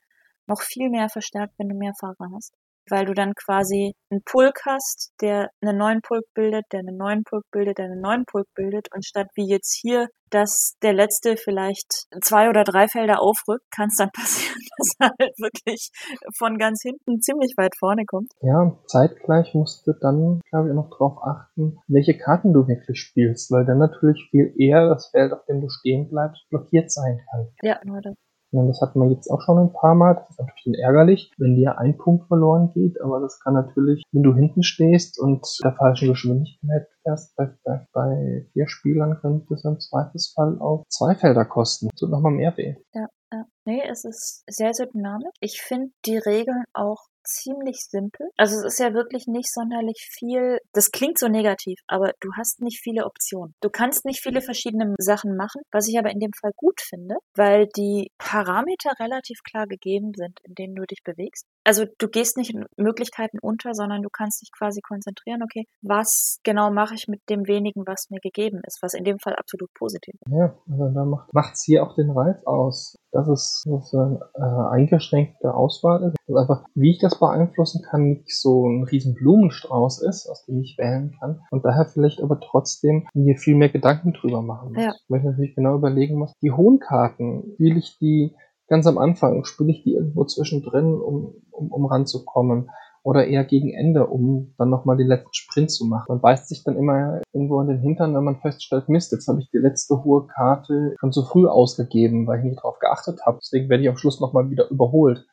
noch 0.48 0.62
viel 0.62 0.90
mehr 0.90 1.10
verstärkt, 1.10 1.54
wenn 1.58 1.70
du 1.70 1.76
mehr 1.76 1.94
Fahrer 2.00 2.30
hast. 2.34 2.54
Weil 2.90 3.06
du 3.06 3.14
dann 3.14 3.34
quasi 3.34 3.94
einen 4.12 4.24
Pulk 4.26 4.60
hast, 4.66 5.14
der 5.22 5.50
einen 5.62 5.78
neuen 5.78 6.02
Pulk 6.02 6.26
bildet, 6.34 6.66
der 6.74 6.80
einen 6.80 6.98
neuen 6.98 7.24
Pulk 7.24 7.46
bildet, 7.50 7.78
der 7.78 7.86
einen 7.86 8.02
neuen 8.02 8.26
Pulk 8.26 8.48
bildet. 8.56 8.90
Und 8.94 9.06
statt 9.06 9.28
wie 9.36 9.48
jetzt 9.48 9.80
hier, 9.82 10.08
dass 10.32 10.76
der 10.82 10.92
letzte 10.92 11.38
vielleicht 11.38 12.08
zwei 12.22 12.50
oder 12.50 12.66
drei 12.66 12.88
Felder 12.88 13.22
aufrückt, 13.22 13.64
kann 13.74 13.88
es 13.88 13.96
dann 13.98 14.10
passieren, 14.14 14.60
dass 14.78 14.96
er 15.00 15.12
halt 15.18 15.34
wirklich 15.38 15.92
von 16.38 16.58
ganz 16.58 16.82
hinten 16.82 17.22
ziemlich 17.22 17.54
weit 17.56 17.74
vorne 17.80 18.04
kommt. 18.06 18.32
Ja, 18.42 18.78
zeitgleich 18.88 19.54
musst 19.54 19.88
du 19.88 19.94
dann, 19.94 20.42
glaube 20.50 20.70
ich, 20.70 20.76
noch 20.76 20.90
darauf 20.90 21.24
achten, 21.24 21.78
welche 21.88 22.18
Karten 22.18 22.52
du 22.52 22.68
wirklich 22.68 23.00
spielst, 23.00 23.50
weil 23.52 23.66
dann 23.66 23.78
natürlich 23.78 24.28
viel 24.30 24.54
eher 24.58 24.90
das 24.90 25.08
Feld, 25.08 25.32
auf 25.32 25.46
dem 25.46 25.62
du 25.62 25.70
stehen 25.70 26.10
bleibst, 26.10 26.50
blockiert 26.50 26.92
sein 26.92 27.22
kann. 27.32 27.48
Ja, 27.62 27.80
nur 27.86 28.02
das. 28.02 28.16
Ja, 28.54 28.64
das 28.68 28.82
hatten 28.82 29.00
wir 29.00 29.10
jetzt 29.10 29.30
auch 29.32 29.42
schon 29.42 29.58
ein 29.58 29.74
paar 29.74 29.96
Mal. 29.96 30.14
Das 30.14 30.30
ist 30.30 30.40
natürlich 30.40 30.80
ärgerlich, 30.80 31.32
wenn 31.38 31.56
dir 31.56 31.80
ein 31.80 31.98
Punkt 31.98 32.28
verloren 32.28 32.72
geht, 32.74 33.02
aber 33.02 33.20
das 33.20 33.40
kann 33.40 33.56
natürlich, 33.56 34.04
wenn 34.12 34.22
du 34.22 34.36
hinten 34.36 34.62
stehst 34.62 35.20
und 35.20 35.46
der 35.64 35.74
falschen 35.74 36.10
Geschwindigkeit 36.10 36.88
fährst, 37.02 37.36
bei, 37.36 37.50
bei, 37.64 37.88
bei 37.94 38.48
vier 38.54 38.68
Spielern 38.68 39.18
könnte 39.20 39.56
es 39.56 39.66
im 39.66 39.80
Zweifelsfall 39.80 40.60
auch 40.60 40.84
zwei 40.88 41.16
Felder 41.16 41.46
kosten. 41.46 41.88
Das 41.90 42.00
tut 42.00 42.12
nochmal 42.12 42.32
mehr 42.32 42.56
weh. 42.56 42.76
Ja, 42.94 43.08
ja. 43.32 43.46
Nee, 43.66 43.82
es 43.90 44.06
ist 44.06 44.44
sehr, 44.48 44.74
sehr 44.74 44.86
dynamisch. 44.86 45.34
Ich 45.40 45.62
finde 45.62 45.92
die 46.06 46.18
Regeln 46.18 46.64
auch 46.74 47.08
ziemlich 47.24 47.78
simpel. 47.90 48.28
Also 48.38 48.58
es 48.58 48.74
ist 48.74 48.80
ja 48.80 48.94
wirklich 48.94 49.28
nicht 49.28 49.52
sonderlich 49.52 50.08
viel. 50.12 50.60
Das 50.74 50.92
klingt 50.92 51.18
so 51.20 51.28
negativ, 51.28 51.80
aber 51.88 52.12
du 52.20 52.30
hast 52.38 52.62
nicht 52.62 52.80
viele 52.82 53.06
Optionen. 53.06 53.56
Du 53.62 53.70
kannst 53.70 54.06
nicht 54.06 54.22
viele 54.22 54.42
verschiedene 54.42 54.96
Sachen 54.98 55.36
machen, 55.36 55.62
was 55.72 55.88
ich 55.88 55.98
aber 55.98 56.12
in 56.12 56.20
dem 56.20 56.32
Fall 56.40 56.52
gut 56.56 56.82
finde, 56.82 57.16
weil 57.36 57.68
die 57.76 58.12
Parameter 58.18 58.94
relativ 59.00 59.40
klar 59.44 59.68
gegeben 59.68 60.12
sind, 60.16 60.40
in 60.44 60.56
denen 60.56 60.76
du 60.76 60.84
dich 60.86 61.04
bewegst. 61.04 61.46
Also 61.64 61.86
du 61.98 62.08
gehst 62.08 62.38
nicht 62.38 62.54
in 62.54 62.66
Möglichkeiten 62.78 63.40
unter, 63.40 63.74
sondern 63.74 64.02
du 64.02 64.10
kannst 64.10 64.42
dich 64.42 64.52
quasi 64.52 64.82
konzentrieren, 64.82 65.42
okay, 65.44 65.66
was 65.82 66.40
genau 66.44 66.72
mache 66.72 66.96
ich 66.96 67.08
mit 67.08 67.22
dem 67.30 67.48
wenigen, 67.48 67.86
was 67.88 68.10
mir 68.10 68.20
gegeben 68.20 68.62
ist, 68.66 68.80
was 68.82 68.94
in 68.94 69.04
dem 69.04 69.20
Fall 69.20 69.36
absolut 69.36 69.74
positiv 69.74 70.16
ist. 70.16 70.32
Ja, 70.32 70.56
also 70.70 70.90
da 70.90 71.06
macht 71.06 71.54
es 71.54 71.64
hier 71.64 71.84
auch 71.84 71.96
den 71.96 72.12
Reiz 72.12 72.44
aus, 72.46 72.98
dass 73.12 73.28
es, 73.28 73.64
dass 73.66 73.94
eine 73.94 74.20
äh, 74.36 74.76
eingeschränkte 74.76 75.54
Auswahl 75.54 76.04
ist. 76.04 76.18
Also 76.28 76.40
einfach, 76.40 76.66
wie 76.76 76.92
ich 76.92 77.00
das 77.00 77.20
beeinflussen 77.20 77.84
kann, 77.84 78.10
nicht 78.10 78.30
so 78.30 78.68
ein 78.68 78.84
riesen 78.84 79.14
Blumenstrauß 79.14 80.02
ist, 80.02 80.28
aus 80.28 80.46
dem 80.46 80.62
ich 80.62 80.78
wählen 80.78 81.16
kann. 81.20 81.42
Und 81.52 81.64
daher 81.64 81.86
vielleicht 81.86 82.22
aber 82.22 82.40
trotzdem 82.40 83.08
mir 83.14 83.38
viel 83.38 83.56
mehr 83.56 83.70
Gedanken 83.70 84.14
drüber 84.14 84.42
machen 84.42 84.74
muss. 84.74 84.84
Ja. 84.84 84.94
Weil 85.08 85.20
ich 85.20 85.26
natürlich 85.26 85.56
genau 85.56 85.76
überlegen 85.76 86.18
muss, 86.18 86.34
die 86.42 86.52
hohen 86.52 86.80
Karten, 86.80 87.56
will 87.58 87.78
ich 87.78 87.98
die 88.00 88.36
ganz 88.68 88.88
am 88.88 88.98
Anfang, 88.98 89.44
spiele 89.46 89.72
ich 89.72 89.84
die 89.84 89.94
irgendwo 89.94 90.26
zwischendrin, 90.26 90.94
um, 90.94 91.36
um, 91.52 91.72
um 91.72 91.86
ranzukommen 91.86 92.70
oder 93.04 93.28
eher 93.28 93.44
gegen 93.44 93.74
Ende, 93.74 94.08
um 94.08 94.54
dann 94.58 94.70
nochmal 94.70 94.96
den 94.96 95.08
letzten 95.08 95.34
Sprint 95.34 95.72
zu 95.72 95.86
machen. 95.86 96.06
Man 96.08 96.22
beißt 96.22 96.48
sich 96.48 96.64
dann 96.64 96.78
immer 96.78 97.22
irgendwo 97.34 97.60
in 97.62 97.68
den 97.68 97.80
Hintern, 97.80 98.16
wenn 98.16 98.24
man 98.24 98.40
feststellt, 98.40 98.88
Mist, 98.88 99.12
jetzt 99.12 99.28
habe 99.28 99.42
ich 99.42 99.50
die 99.52 99.58
letzte 99.58 100.04
hohe 100.04 100.26
Karte 100.28 100.96
schon 101.00 101.12
zu 101.12 101.24
früh 101.24 101.46
ausgegeben, 101.46 102.26
weil 102.28 102.40
ich 102.40 102.46
nicht 102.46 102.64
drauf 102.64 102.80
geachtet 102.80 103.20
habe. 103.26 103.40
Deswegen 103.42 103.70
werde 103.70 103.84
ich 103.84 103.90
am 103.90 103.98
Schluss 103.98 104.22
nochmal 104.22 104.50
wieder 104.50 104.70
überholt. 104.70 105.26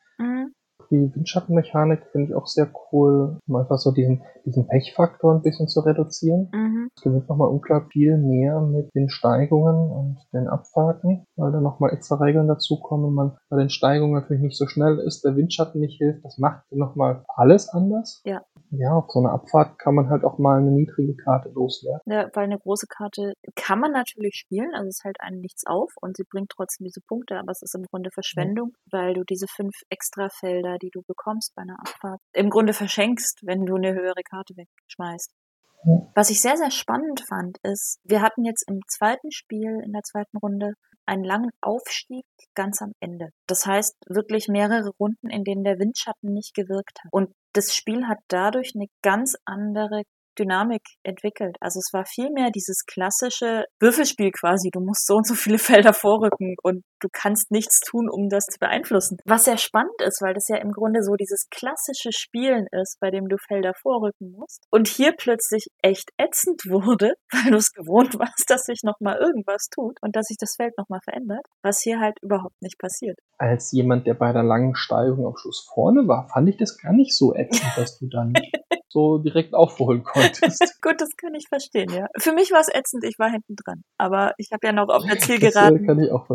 Die 0.91 1.15
Windschattenmechanik 1.15 2.05
finde 2.11 2.27
ich 2.27 2.35
auch 2.35 2.47
sehr 2.47 2.69
cool, 2.91 3.39
um 3.47 3.55
einfach 3.55 3.77
so 3.77 3.91
diesen, 3.91 4.23
diesen 4.45 4.67
Pechfaktor 4.67 5.33
ein 5.33 5.41
bisschen 5.41 5.69
zu 5.69 5.79
reduzieren. 5.79 6.49
Mhm. 6.53 6.89
Es 6.93 7.01
gewinnt 7.01 7.29
nochmal 7.29 7.47
unklar 7.47 7.87
viel 7.91 8.17
mehr 8.17 8.59
mit 8.59 8.93
den 8.93 9.09
Steigungen 9.09 9.89
und 9.89 10.17
den 10.33 10.49
Abfahrten, 10.49 11.25
weil 11.37 11.51
da 11.53 11.61
nochmal 11.61 11.93
extra 11.93 12.15
Regeln 12.15 12.47
dazukommen. 12.47 13.13
Man 13.13 13.37
bei 13.49 13.57
den 13.57 13.69
Steigungen 13.69 14.13
natürlich 14.13 14.43
nicht 14.43 14.57
so 14.57 14.67
schnell 14.67 14.99
ist, 14.99 15.23
der 15.23 15.37
Windschatten 15.37 15.79
nicht 15.79 15.97
hilft. 15.97 16.25
Das 16.25 16.37
macht 16.37 16.63
nochmal 16.71 17.23
alles 17.27 17.69
anders. 17.69 18.21
Ja. 18.25 18.41
Ja, 18.71 18.95
auf 18.95 19.09
so 19.09 19.19
einer 19.19 19.33
Abfahrt 19.33 19.77
kann 19.79 19.95
man 19.95 20.09
halt 20.09 20.23
auch 20.23 20.37
mal 20.37 20.59
eine 20.59 20.71
niedrige 20.71 21.15
Karte 21.15 21.49
loswerden. 21.49 22.01
Ja, 22.05 22.29
weil 22.33 22.45
eine 22.45 22.57
große 22.57 22.87
Karte 22.87 23.33
kann 23.55 23.79
man 23.79 23.91
natürlich 23.91 24.35
spielen, 24.35 24.73
also 24.73 24.87
es 24.87 25.03
hält 25.03 25.19
einem 25.19 25.39
nichts 25.41 25.65
auf 25.65 25.91
und 26.01 26.15
sie 26.15 26.23
bringt 26.23 26.49
trotzdem 26.49 26.85
diese 26.85 27.01
Punkte, 27.01 27.37
aber 27.37 27.51
es 27.51 27.61
ist 27.61 27.75
im 27.75 27.83
Grunde 27.83 28.11
Verschwendung, 28.11 28.71
ja. 28.73 28.99
weil 28.99 29.13
du 29.13 29.23
diese 29.23 29.47
fünf 29.47 29.75
Extrafelder, 29.89 30.77
die 30.77 30.89
du 30.91 31.01
bekommst 31.05 31.53
bei 31.55 31.63
einer 31.63 31.79
Abfahrt, 31.79 32.21
im 32.33 32.49
Grunde 32.49 32.73
verschenkst, 32.73 33.41
wenn 33.43 33.65
du 33.65 33.75
eine 33.75 33.93
höhere 33.93 34.23
Karte 34.23 34.53
wegschmeißt. 34.55 35.31
Was 36.13 36.29
ich 36.29 36.41
sehr, 36.41 36.57
sehr 36.57 36.71
spannend 36.71 37.23
fand, 37.27 37.57
ist, 37.63 37.99
wir 38.03 38.21
hatten 38.21 38.45
jetzt 38.45 38.67
im 38.67 38.79
zweiten 38.87 39.31
Spiel, 39.31 39.81
in 39.83 39.93
der 39.93 40.03
zweiten 40.03 40.37
Runde, 40.37 40.73
einen 41.05 41.23
langen 41.23 41.49
Aufstieg 41.61 42.25
ganz 42.55 42.81
am 42.81 42.93
Ende. 42.99 43.29
Das 43.47 43.65
heißt 43.65 43.95
wirklich 44.07 44.47
mehrere 44.47 44.91
Runden, 44.99 45.29
in 45.29 45.43
denen 45.43 45.63
der 45.63 45.79
Windschatten 45.79 46.31
nicht 46.31 46.53
gewirkt 46.53 46.99
hat. 47.03 47.11
Und 47.11 47.33
das 47.53 47.75
Spiel 47.75 48.07
hat 48.07 48.19
dadurch 48.27 48.73
eine 48.75 48.87
ganz 49.01 49.35
andere 49.45 50.03
Dynamik 50.37 50.81
entwickelt. 51.03 51.57
Also 51.59 51.79
es 51.79 51.89
war 51.93 52.05
viel 52.05 52.29
mehr 52.31 52.49
dieses 52.51 52.85
klassische 52.85 53.65
Würfelspiel 53.79 54.31
quasi. 54.31 54.69
Du 54.71 54.79
musst 54.79 55.07
so 55.07 55.15
und 55.15 55.27
so 55.27 55.35
viele 55.35 55.57
Felder 55.71 55.93
vorrücken 55.93 56.55
und 56.63 56.83
du 56.99 57.07
kannst 57.11 57.51
nichts 57.51 57.79
tun, 57.79 58.09
um 58.09 58.29
das 58.29 58.45
zu 58.45 58.59
beeinflussen. 58.59 59.17
Was 59.25 59.45
sehr 59.45 59.57
spannend 59.57 60.01
ist, 60.01 60.21
weil 60.21 60.33
das 60.33 60.47
ja 60.47 60.57
im 60.57 60.71
Grunde 60.71 61.01
so 61.03 61.15
dieses 61.15 61.47
klassische 61.49 62.11
Spielen 62.11 62.67
ist, 62.71 62.97
bei 62.99 63.09
dem 63.09 63.27
du 63.27 63.37
Felder 63.37 63.73
vorrücken 63.81 64.31
musst. 64.31 64.65
Und 64.71 64.87
hier 64.87 65.13
plötzlich 65.17 65.67
echt 65.81 66.11
ätzend 66.17 66.61
wurde, 66.69 67.13
weil 67.31 67.51
du 67.51 67.57
es 67.57 67.71
gewohnt 67.71 68.17
warst, 68.19 68.45
dass 68.47 68.63
sich 68.63 68.81
nochmal 68.83 69.17
irgendwas 69.17 69.67
tut 69.73 69.97
und 70.01 70.15
dass 70.15 70.27
sich 70.27 70.37
das 70.39 70.55
Feld 70.55 70.77
nochmal 70.77 70.99
verändert, 71.03 71.45
was 71.63 71.81
hier 71.81 71.99
halt 71.99 72.17
überhaupt 72.21 72.61
nicht 72.61 72.77
passiert. 72.79 73.17
Als 73.37 73.71
jemand, 73.71 74.05
der 74.05 74.13
bei 74.13 74.31
der 74.31 74.43
langen 74.43 74.75
Steigung 74.75 75.25
am 75.25 75.35
Schluss 75.35 75.67
vorne 75.73 76.07
war, 76.07 76.27
fand 76.29 76.49
ich 76.49 76.57
das 76.57 76.77
gar 76.77 76.93
nicht 76.93 77.17
so 77.17 77.33
ätzend, 77.33 77.71
dass 77.75 77.97
du 77.97 78.07
dann 78.07 78.33
so 78.91 79.17
direkt 79.19 79.53
aufholen 79.53 80.03
konntest. 80.03 80.61
Gut, 80.81 80.99
das 80.99 81.15
kann 81.15 81.33
ich 81.33 81.47
verstehen, 81.47 81.89
ja. 81.91 82.07
Für 82.17 82.33
mich 82.33 82.51
war 82.51 82.59
es 82.59 82.69
ätzend, 82.73 83.03
ich 83.05 83.17
war 83.17 83.29
hinten 83.29 83.55
dran. 83.55 83.83
Aber 83.97 84.33
ich 84.37 84.49
habe 84.51 84.67
ja 84.67 84.73
noch 84.73 84.89
auf 84.89 85.03
der 85.05 85.17
Zielgeraden 85.19 85.87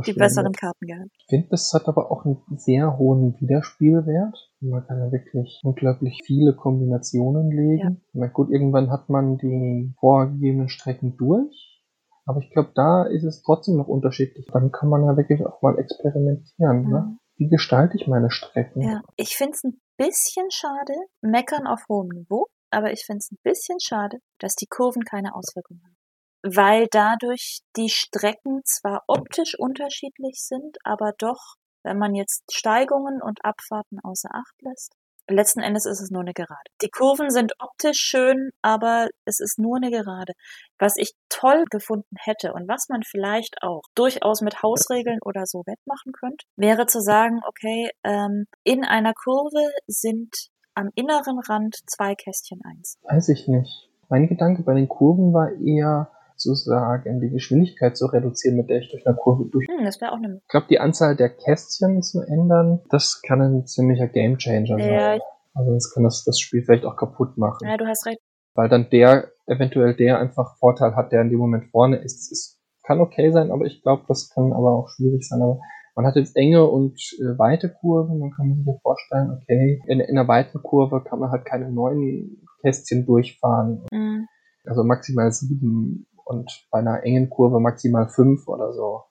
die 0.07 0.13
besseren 0.15 0.53
ja. 0.53 0.59
Karten 0.59 0.87
gehabt. 0.87 1.11
Ich 1.19 1.27
finde, 1.29 1.49
das 1.51 1.73
hat 1.75 1.87
aber 1.89 2.11
auch 2.11 2.25
einen 2.25 2.43
sehr 2.57 2.99
hohen 2.99 3.39
Wiederspielwert. 3.41 4.51
Man 4.61 4.87
kann 4.87 4.99
ja 4.99 5.13
wirklich 5.13 5.61
unglaublich 5.63 6.23
viele 6.25 6.55
Kombinationen 6.55 7.51
legen. 7.51 7.79
Ja. 7.79 7.97
Na 8.15 8.27
gut, 8.29 8.51
irgendwann 8.51 8.91
hat 8.91 9.09
man 9.09 9.37
die 9.37 9.93
vorgegebenen 10.01 10.69
Strecken 10.69 11.17
durch. 11.17 11.83
Aber 12.25 12.41
ich 12.41 12.51
glaube, 12.51 12.73
da 12.75 13.05
ist 13.05 13.23
es 13.23 13.43
trotzdem 13.43 13.77
noch 13.77 13.87
unterschiedlich. 13.87 14.47
Dann 14.53 14.73
kann 14.73 14.89
man 14.89 15.05
ja 15.05 15.17
wirklich 15.17 15.45
auch 15.47 15.63
mal 15.63 15.79
experimentieren. 15.79 16.83
Ne? 16.83 16.87
Mhm. 16.87 16.93
Ne? 16.93 17.19
Wie 17.39 17.49
gestalte 17.49 17.97
ich 17.97 18.07
meine 18.07 18.31
Strecken? 18.31 18.81
Ja, 18.81 19.03
ich 19.17 19.37
finde 19.37 19.53
es 19.53 19.63
ein 19.63 19.79
bisschen 19.97 20.51
schade, 20.51 20.95
meckern 21.21 21.67
auf 21.67 21.81
hohem 21.89 22.09
Niveau, 22.09 22.47
aber 22.71 22.93
ich 22.93 23.05
finde 23.05 23.19
es 23.19 23.31
ein 23.31 23.39
bisschen 23.43 23.81
schade, 23.81 24.19
dass 24.39 24.55
die 24.55 24.67
Kurven 24.67 25.05
keine 25.05 25.35
Auswirkungen 25.35 25.83
haben. 25.85 25.97
Weil 26.43 26.87
dadurch 26.91 27.61
die 27.77 27.89
Strecken 27.89 28.63
zwar 28.65 29.05
optisch 29.09 29.59
unterschiedlich 29.59 30.41
sind, 30.41 30.79
aber 30.85 31.13
doch, 31.19 31.55
wenn 31.83 31.99
man 31.99 32.15
jetzt 32.15 32.45
Steigungen 32.53 33.21
und 33.23 33.45
Abfahrten 33.45 33.99
außer 34.03 34.29
Acht 34.33 34.55
lässt, 34.61 34.93
letzten 35.29 35.61
Endes 35.61 35.87
ist 35.87 36.01
es 36.01 36.11
nur 36.11 36.23
eine 36.23 36.33
Gerade. 36.33 36.71
Die 36.83 36.91
Kurven 36.91 37.31
sind 37.31 37.53
optisch 37.59 37.99
schön, 37.99 38.51
aber 38.63 39.09
es 39.25 39.41
ist 39.41 39.59
nur 39.59 39.77
eine 39.77 39.91
Gerade. 39.91 40.33
Was 40.79 40.97
ich 40.97 41.13
toll 41.29 41.65
gefunden 41.71 42.17
hätte 42.19 42.53
und 42.53 42.69
was 42.69 42.87
man 42.89 43.03
vielleicht 43.03 43.57
auch 43.63 43.83
durchaus 43.95 44.41
mit 44.41 44.63
Hausregeln 44.63 45.19
oder 45.25 45.43
so 45.47 45.63
wettmachen 45.67 46.13
könnte, 46.13 46.45
wäre 46.57 46.87
zu 46.87 47.01
sagen, 47.01 47.41
okay, 47.47 47.91
ähm, 48.05 48.47
in 48.65 48.85
einer 48.85 49.13
Kurve 49.15 49.71
sind 49.87 50.35
am 50.75 50.91
inneren 50.95 51.39
Rand 51.49 51.77
zwei 51.87 52.15
Kästchen 52.15 52.61
eins. 52.65 52.99
Weiß 53.03 53.29
ich 53.31 53.49
nicht. 53.49 53.89
Mein 54.09 54.29
Gedanke 54.29 54.63
bei 54.63 54.75
den 54.75 54.89
Kurven 54.89 55.33
war 55.33 55.51
eher, 55.53 56.11
sozusagen 56.37 57.21
die 57.21 57.31
Geschwindigkeit 57.31 57.97
zu 57.97 58.07
reduzieren, 58.07 58.57
mit 58.57 58.69
der 58.71 58.81
ich 58.81 58.91
durch 58.91 59.07
eine 59.07 59.17
Kurve 59.17 59.49
durch. 59.51 59.67
Hm, 59.69 59.85
das 59.85 60.01
wäre 60.01 60.13
auch 60.13 60.17
eine. 60.17 60.41
Ich 60.43 60.49
glaube, 60.49 60.67
die 60.69 60.79
Anzahl 60.79 61.17
der 61.17 61.31
Kästchen 61.31 62.03
zu 62.03 62.23
ändern, 62.23 62.81
das 62.91 63.23
kann 63.23 63.41
ein 63.41 63.67
ziemlicher 63.67 64.09
Gamechanger 64.09 64.79
ja, 64.79 65.01
sein. 65.01 65.21
Also 65.55 65.71
sonst 65.71 65.95
kann 65.95 66.05
das 66.05 66.25
das 66.25 66.39
Spiel 66.39 66.63
vielleicht 66.63 66.85
auch 66.85 66.97
kaputt 66.97 67.39
machen. 67.39 67.67
Ja, 67.67 67.77
du 67.77 67.87
hast 67.87 68.07
recht. 68.07 68.21
Weil 68.55 68.69
dann 68.69 68.89
der, 68.91 69.31
eventuell 69.47 69.95
der 69.95 70.19
einfach 70.19 70.57
Vorteil 70.59 70.95
hat, 70.97 71.13
der 71.13 71.23
in 71.23 71.31
dem 71.31 71.39
Moment 71.39 71.71
vorne 71.71 71.97
ist. 71.97 72.31
Es 72.31 72.61
kann 72.85 73.01
okay 73.01 73.33
sein, 73.33 73.51
aber 73.51 73.65
ich 73.65 73.83
glaube, 73.83 74.05
das 74.09 74.31
kann 74.31 74.53
aber 74.53 74.73
auch 74.73 74.89
schwierig 74.89 75.27
sein. 75.27 75.43
Aber 75.43 75.61
man 75.95 76.07
hat 76.07 76.17
jetzt 76.17 76.37
enge 76.37 76.67
und 76.67 77.01
äh, 77.19 77.39
weite 77.39 77.71
Kurven, 77.71 78.21
dann 78.21 78.31
kann 78.31 78.49
man 78.49 78.59
sich 78.59 78.67
ja 78.67 78.75
vorstellen, 78.83 79.31
okay, 79.31 79.81
in, 79.87 80.01
in 80.01 80.19
einer 80.19 80.29
weiten 80.29 80.63
Kurve 80.63 81.03
kann 81.03 81.19
man 81.19 81.31
halt 81.31 81.47
keine 81.47 81.71
neuen 81.73 82.47
Kästchen 82.61 83.07
durchfahren. 83.07 83.85
Mhm. 83.91 84.29
Also 84.67 84.85
maximal 84.85 85.33
sieben 85.33 86.07
und 86.27 86.67
bei 86.71 86.81
einer 86.81 87.03
engen 87.05 87.31
Kurve 87.31 87.61
maximal 87.61 88.09
fünf 88.09 88.47
oder 88.49 88.73
so. 88.73 89.05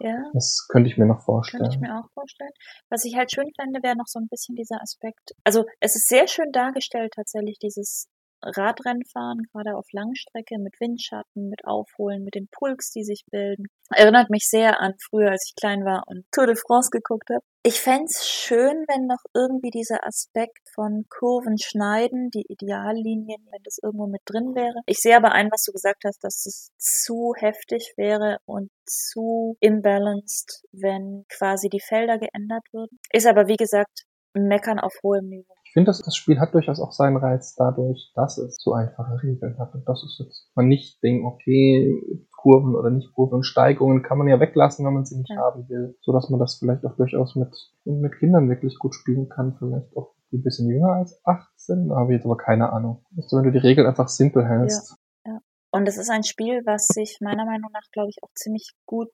Ja. 0.00 0.30
Das 0.32 0.66
könnte 0.70 0.88
ich 0.88 0.96
mir 0.96 1.06
noch 1.06 1.22
vorstellen. 1.22 1.62
Könnte 1.62 1.76
ich 1.76 1.80
mir 1.80 1.98
auch 1.98 2.08
vorstellen. 2.14 2.50
Was 2.90 3.04
ich 3.04 3.16
halt 3.16 3.30
schön 3.32 3.50
fände, 3.58 3.80
wäre 3.82 3.96
noch 3.96 4.06
so 4.06 4.18
ein 4.18 4.28
bisschen 4.28 4.54
dieser 4.56 4.80
Aspekt. 4.80 5.32
Also 5.44 5.64
es 5.80 5.94
ist 5.94 6.08
sehr 6.08 6.26
schön 6.26 6.50
dargestellt 6.52 7.12
tatsächlich 7.14 7.58
dieses 7.58 8.08
Radrennfahren, 8.44 9.42
gerade 9.52 9.76
auf 9.76 9.86
Langstrecke 9.92 10.58
mit 10.58 10.78
Windschatten, 10.80 11.48
mit 11.48 11.64
Aufholen, 11.64 12.24
mit 12.24 12.34
den 12.34 12.48
Pulks, 12.48 12.90
die 12.90 13.04
sich 13.04 13.24
bilden. 13.30 13.66
Erinnert 13.90 14.30
mich 14.30 14.48
sehr 14.48 14.80
an 14.80 14.94
früher, 14.98 15.30
als 15.30 15.46
ich 15.48 15.54
klein 15.54 15.84
war 15.84 16.04
und 16.06 16.24
Tour 16.32 16.46
de 16.46 16.56
France 16.56 16.90
geguckt 16.90 17.28
habe. 17.30 17.44
Ich 17.66 17.80
fände 17.80 18.12
schön, 18.12 18.84
wenn 18.88 19.06
noch 19.06 19.24
irgendwie 19.34 19.70
dieser 19.70 20.06
Aspekt 20.06 20.68
von 20.74 21.06
Kurven 21.08 21.56
schneiden, 21.58 22.28
die 22.30 22.44
Ideallinien, 22.48 23.46
wenn 23.50 23.62
das 23.62 23.78
irgendwo 23.82 24.06
mit 24.06 24.20
drin 24.26 24.54
wäre. 24.54 24.82
Ich 24.84 24.98
sehe 24.98 25.16
aber 25.16 25.32
ein, 25.32 25.48
was 25.50 25.64
du 25.64 25.72
gesagt 25.72 26.04
hast, 26.04 26.22
dass 26.22 26.44
es 26.44 26.68
zu 26.76 27.32
heftig 27.38 27.94
wäre 27.96 28.38
und 28.44 28.70
zu 28.84 29.56
imbalanced, 29.60 30.62
wenn 30.72 31.24
quasi 31.30 31.70
die 31.70 31.80
Felder 31.80 32.18
geändert 32.18 32.66
würden. 32.72 32.98
Ist 33.10 33.26
aber, 33.26 33.48
wie 33.48 33.56
gesagt, 33.56 34.04
Meckern 34.34 34.78
auf 34.78 34.92
hohem 35.02 35.28
Niveau 35.28 35.54
finde, 35.74 35.90
dass 35.90 36.00
das 36.00 36.16
Spiel 36.16 36.40
hat 36.40 36.54
durchaus 36.54 36.80
auch 36.80 36.92
seinen 36.92 37.18
Reiz 37.18 37.54
dadurch, 37.54 38.12
dass 38.14 38.38
es 38.38 38.56
so 38.58 38.72
einfache 38.72 39.22
Regeln 39.22 39.58
hat. 39.58 39.74
Und 39.74 39.86
das 39.86 40.02
ist 40.02 40.18
jetzt 40.18 40.48
man 40.54 40.68
nicht 40.68 41.02
denkt, 41.02 41.26
okay, 41.26 42.00
Kurven 42.32 42.74
oder 42.74 42.90
nicht 42.90 43.12
Kurven, 43.12 43.42
Steigungen 43.42 44.02
kann 44.02 44.16
man 44.16 44.28
ja 44.28 44.40
weglassen, 44.40 44.86
wenn 44.86 44.94
man 44.94 45.04
sie 45.04 45.18
nicht 45.18 45.30
ja. 45.30 45.36
haben 45.36 45.68
will. 45.68 45.96
So 46.00 46.12
dass 46.12 46.30
man 46.30 46.40
das 46.40 46.54
vielleicht 46.54 46.86
auch 46.86 46.96
durchaus 46.96 47.36
mit, 47.36 47.54
mit 47.84 48.18
Kindern 48.18 48.48
wirklich 48.48 48.78
gut 48.78 48.94
spielen 48.94 49.28
kann. 49.28 49.56
Vielleicht 49.58 49.94
auch 49.96 50.14
die 50.30 50.38
ein 50.38 50.42
bisschen 50.42 50.68
jünger 50.68 50.92
als 50.92 51.20
18, 51.24 51.88
da 51.88 51.96
habe 51.96 52.12
ich 52.12 52.18
jetzt 52.18 52.26
aber 52.26 52.36
keine 52.36 52.72
Ahnung. 52.72 53.04
Also 53.16 53.36
wenn 53.36 53.44
du 53.44 53.52
die 53.52 53.58
Regeln 53.58 53.86
einfach 53.86 54.08
simpel 54.08 54.46
hältst. 54.46 54.96
Ja. 55.26 55.40
Und 55.70 55.88
es 55.88 55.96
ist 55.96 56.10
ein 56.10 56.22
Spiel, 56.22 56.62
was 56.64 56.86
sich 56.86 57.18
meiner 57.20 57.44
Meinung 57.44 57.70
nach, 57.72 57.88
glaube 57.92 58.10
ich, 58.10 58.22
auch 58.22 58.32
ziemlich 58.34 58.72
gut 58.86 59.10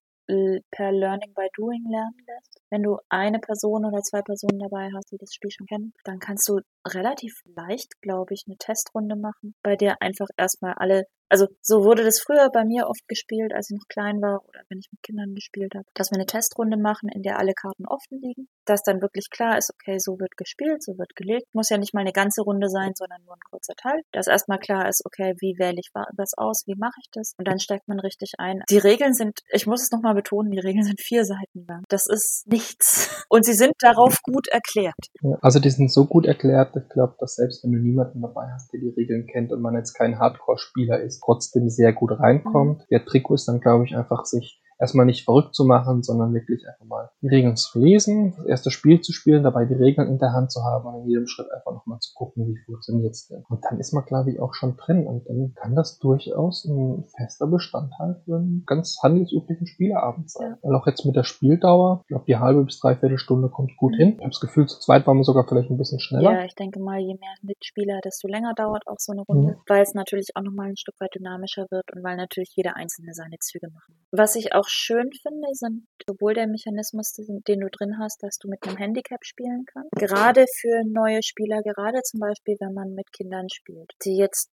per 0.70 0.92
Learning 0.92 1.32
by 1.34 1.48
Doing 1.56 1.84
lernen 1.90 2.16
lässt. 2.26 2.60
Wenn 2.70 2.82
du 2.82 2.98
eine 3.08 3.38
Person 3.38 3.84
oder 3.84 4.00
zwei 4.02 4.22
Personen 4.22 4.58
dabei 4.58 4.90
hast, 4.94 5.10
die 5.10 5.18
das 5.18 5.34
Spiel 5.34 5.50
schon 5.50 5.66
kennen, 5.66 5.92
dann 6.04 6.18
kannst 6.18 6.48
du 6.48 6.60
relativ 6.86 7.40
leicht, 7.44 8.00
glaube 8.00 8.34
ich, 8.34 8.44
eine 8.46 8.56
Testrunde 8.56 9.16
machen, 9.16 9.54
bei 9.62 9.76
der 9.76 10.00
einfach 10.00 10.28
erstmal 10.36 10.74
alle 10.74 11.04
also 11.30 11.46
so 11.62 11.84
wurde 11.84 12.02
das 12.02 12.18
früher 12.20 12.50
bei 12.52 12.64
mir 12.64 12.88
oft 12.88 13.06
gespielt, 13.06 13.54
als 13.54 13.70
ich 13.70 13.78
noch 13.78 13.86
klein 13.88 14.20
war 14.20 14.42
oder 14.48 14.60
wenn 14.68 14.80
ich 14.80 14.88
mit 14.90 15.00
Kindern 15.02 15.32
gespielt 15.34 15.74
habe, 15.74 15.86
dass 15.94 16.10
wir 16.10 16.16
eine 16.16 16.26
Testrunde 16.26 16.76
machen, 16.76 17.08
in 17.08 17.22
der 17.22 17.38
alle 17.38 17.54
Karten 17.54 17.86
offen 17.86 18.20
liegen, 18.20 18.48
dass 18.66 18.82
dann 18.82 19.00
wirklich 19.00 19.30
klar 19.30 19.56
ist, 19.56 19.70
okay, 19.72 19.98
so 19.98 20.18
wird 20.18 20.36
gespielt, 20.36 20.82
so 20.82 20.98
wird 20.98 21.14
gelegt. 21.14 21.46
Muss 21.52 21.70
ja 21.70 21.78
nicht 21.78 21.94
mal 21.94 22.00
eine 22.00 22.12
ganze 22.12 22.42
Runde 22.42 22.68
sein, 22.68 22.92
sondern 22.94 23.22
nur 23.24 23.34
ein 23.34 23.48
kurzer 23.48 23.74
Teil. 23.76 24.02
Dass 24.12 24.26
erstmal 24.26 24.58
klar 24.58 24.88
ist, 24.88 25.02
okay, 25.06 25.34
wie 25.38 25.54
wähle 25.58 25.78
ich 25.78 25.90
was 25.94 26.34
aus, 26.36 26.64
wie 26.66 26.74
mache 26.76 26.98
ich 27.00 27.08
das? 27.12 27.32
Und 27.38 27.46
dann 27.46 27.60
steigt 27.60 27.86
man 27.86 28.00
richtig 28.00 28.34
ein. 28.38 28.62
Die 28.68 28.78
Regeln 28.78 29.14
sind, 29.14 29.38
ich 29.52 29.66
muss 29.66 29.82
es 29.82 29.92
nochmal 29.92 30.14
betonen, 30.14 30.50
die 30.50 30.58
Regeln 30.58 30.84
sind 30.84 31.00
vier 31.00 31.24
Seiten 31.24 31.64
lang. 31.68 31.84
Das 31.88 32.06
ist 32.08 32.44
nichts. 32.48 33.24
Und 33.28 33.44
sie 33.44 33.54
sind 33.54 33.74
darauf 33.78 34.20
gut 34.22 34.48
erklärt. 34.48 34.94
Also 35.40 35.60
die 35.60 35.70
sind 35.70 35.92
so 35.92 36.06
gut 36.06 36.26
erklärt, 36.26 36.69
ich 36.76 36.88
glaube, 36.88 37.14
dass 37.18 37.36
selbst 37.36 37.64
wenn 37.64 37.72
du 37.72 37.78
niemanden 37.78 38.20
dabei 38.20 38.50
hast, 38.52 38.72
der 38.72 38.80
die 38.80 38.88
Regeln 38.90 39.26
kennt 39.26 39.52
und 39.52 39.60
man 39.60 39.74
jetzt 39.74 39.94
kein 39.94 40.18
Hardcore-Spieler 40.18 41.00
ist, 41.00 41.20
trotzdem 41.20 41.68
sehr 41.68 41.92
gut 41.92 42.12
reinkommt. 42.18 42.80
Mhm. 42.80 42.84
Der 42.90 43.04
Trick 43.04 43.28
ist 43.30 43.48
dann, 43.48 43.60
glaube 43.60 43.84
ich, 43.84 43.96
einfach 43.96 44.24
sich 44.24 44.60
erstmal 44.80 45.06
nicht 45.06 45.24
verrückt 45.24 45.54
zu 45.54 45.64
machen, 45.64 46.02
sondern 46.02 46.32
wirklich 46.32 46.66
einfach 46.66 46.86
mal 46.86 47.10
die 47.20 47.28
Regeln 47.28 47.56
zu 47.56 47.78
lesen, 47.78 48.34
das 48.36 48.46
erste 48.46 48.70
Spiel 48.70 49.00
zu 49.00 49.12
spielen, 49.12 49.42
dabei 49.42 49.66
die 49.66 49.74
Regeln 49.74 50.08
in 50.08 50.18
der 50.18 50.32
Hand 50.32 50.50
zu 50.50 50.64
haben 50.64 50.86
und 50.86 51.02
in 51.02 51.08
jedem 51.08 51.26
Schritt 51.26 51.52
einfach 51.52 51.72
nochmal 51.72 51.98
zu 52.00 52.14
gucken, 52.14 52.46
wie 52.46 52.56
funktioniert 52.64 53.12
es 53.12 53.28
denn. 53.28 53.44
Und 53.48 53.64
dann 53.64 53.78
ist 53.78 53.92
man, 53.92 54.04
glaube 54.04 54.32
ich, 54.32 54.40
auch 54.40 54.54
schon 54.54 54.76
drin 54.76 55.06
und 55.06 55.28
dann 55.28 55.52
kann 55.54 55.74
das 55.74 55.98
durchaus 55.98 56.64
ein 56.64 57.04
fester 57.16 57.46
Bestandteil 57.46 58.20
für 58.24 58.36
einen 58.36 58.64
ganz 58.66 58.98
handelsüblichen 59.02 59.66
Spieleabend 59.66 60.30
sein. 60.30 60.56
Weil 60.62 60.74
auch 60.74 60.86
jetzt 60.86 61.04
mit 61.04 61.16
der 61.16 61.24
Spieldauer, 61.24 62.00
ich 62.02 62.08
glaube, 62.08 62.24
die 62.26 62.36
halbe 62.36 62.64
bis 62.64 62.80
dreiviertel 62.80 63.18
Stunde 63.18 63.48
kommt 63.50 63.76
gut 63.76 63.92
mhm. 63.92 63.96
hin. 63.96 64.08
Ich 64.14 64.20
habe 64.20 64.30
das 64.30 64.40
Gefühl, 64.40 64.66
zu 64.66 64.80
zweit 64.80 65.06
waren 65.06 65.18
wir 65.18 65.24
sogar 65.24 65.46
vielleicht 65.46 65.70
ein 65.70 65.78
bisschen 65.78 66.00
schneller. 66.00 66.32
Ja, 66.32 66.44
ich 66.44 66.54
denke 66.54 66.80
mal, 66.80 66.98
je 66.98 67.14
mehr 67.14 67.34
Mitspieler, 67.42 68.00
desto 68.02 68.28
länger 68.28 68.54
dauert 68.56 68.86
auch 68.86 68.98
so 68.98 69.12
eine 69.12 69.22
Runde, 69.22 69.52
mhm. 69.52 69.60
weil 69.68 69.82
es 69.82 69.94
natürlich 69.94 70.30
auch 70.34 70.42
nochmal 70.42 70.68
ein 70.68 70.76
Stück 70.76 70.94
weit 71.00 71.14
dynamischer 71.14 71.66
wird 71.70 71.84
und 71.94 72.02
weil 72.02 72.16
natürlich 72.16 72.52
jeder 72.54 72.76
Einzelne 72.76 73.12
seine 73.12 73.38
Züge 73.38 73.68
machen. 73.68 73.94
Was 74.12 74.34
ich 74.36 74.54
auch 74.54 74.68
schön 74.70 75.10
finde, 75.12 75.48
sind 75.52 75.86
sowohl 76.08 76.34
der 76.34 76.46
Mechanismus, 76.46 77.12
den, 77.12 77.60
du 77.60 77.68
drin 77.70 77.98
hast, 77.98 78.22
dass 78.22 78.38
du 78.38 78.48
mit 78.48 78.66
einem 78.66 78.76
Handicap 78.76 79.24
spielen 79.24 79.64
kannst. 79.66 79.90
Gerade 79.92 80.46
für 80.60 80.82
neue 80.86 81.22
Spieler, 81.22 81.62
gerade 81.62 82.02
zum 82.02 82.20
Beispiel, 82.20 82.56
wenn 82.60 82.74
man 82.74 82.94
mit 82.94 83.12
Kindern 83.12 83.48
spielt, 83.50 83.92
die 84.04 84.16
jetzt 84.16 84.50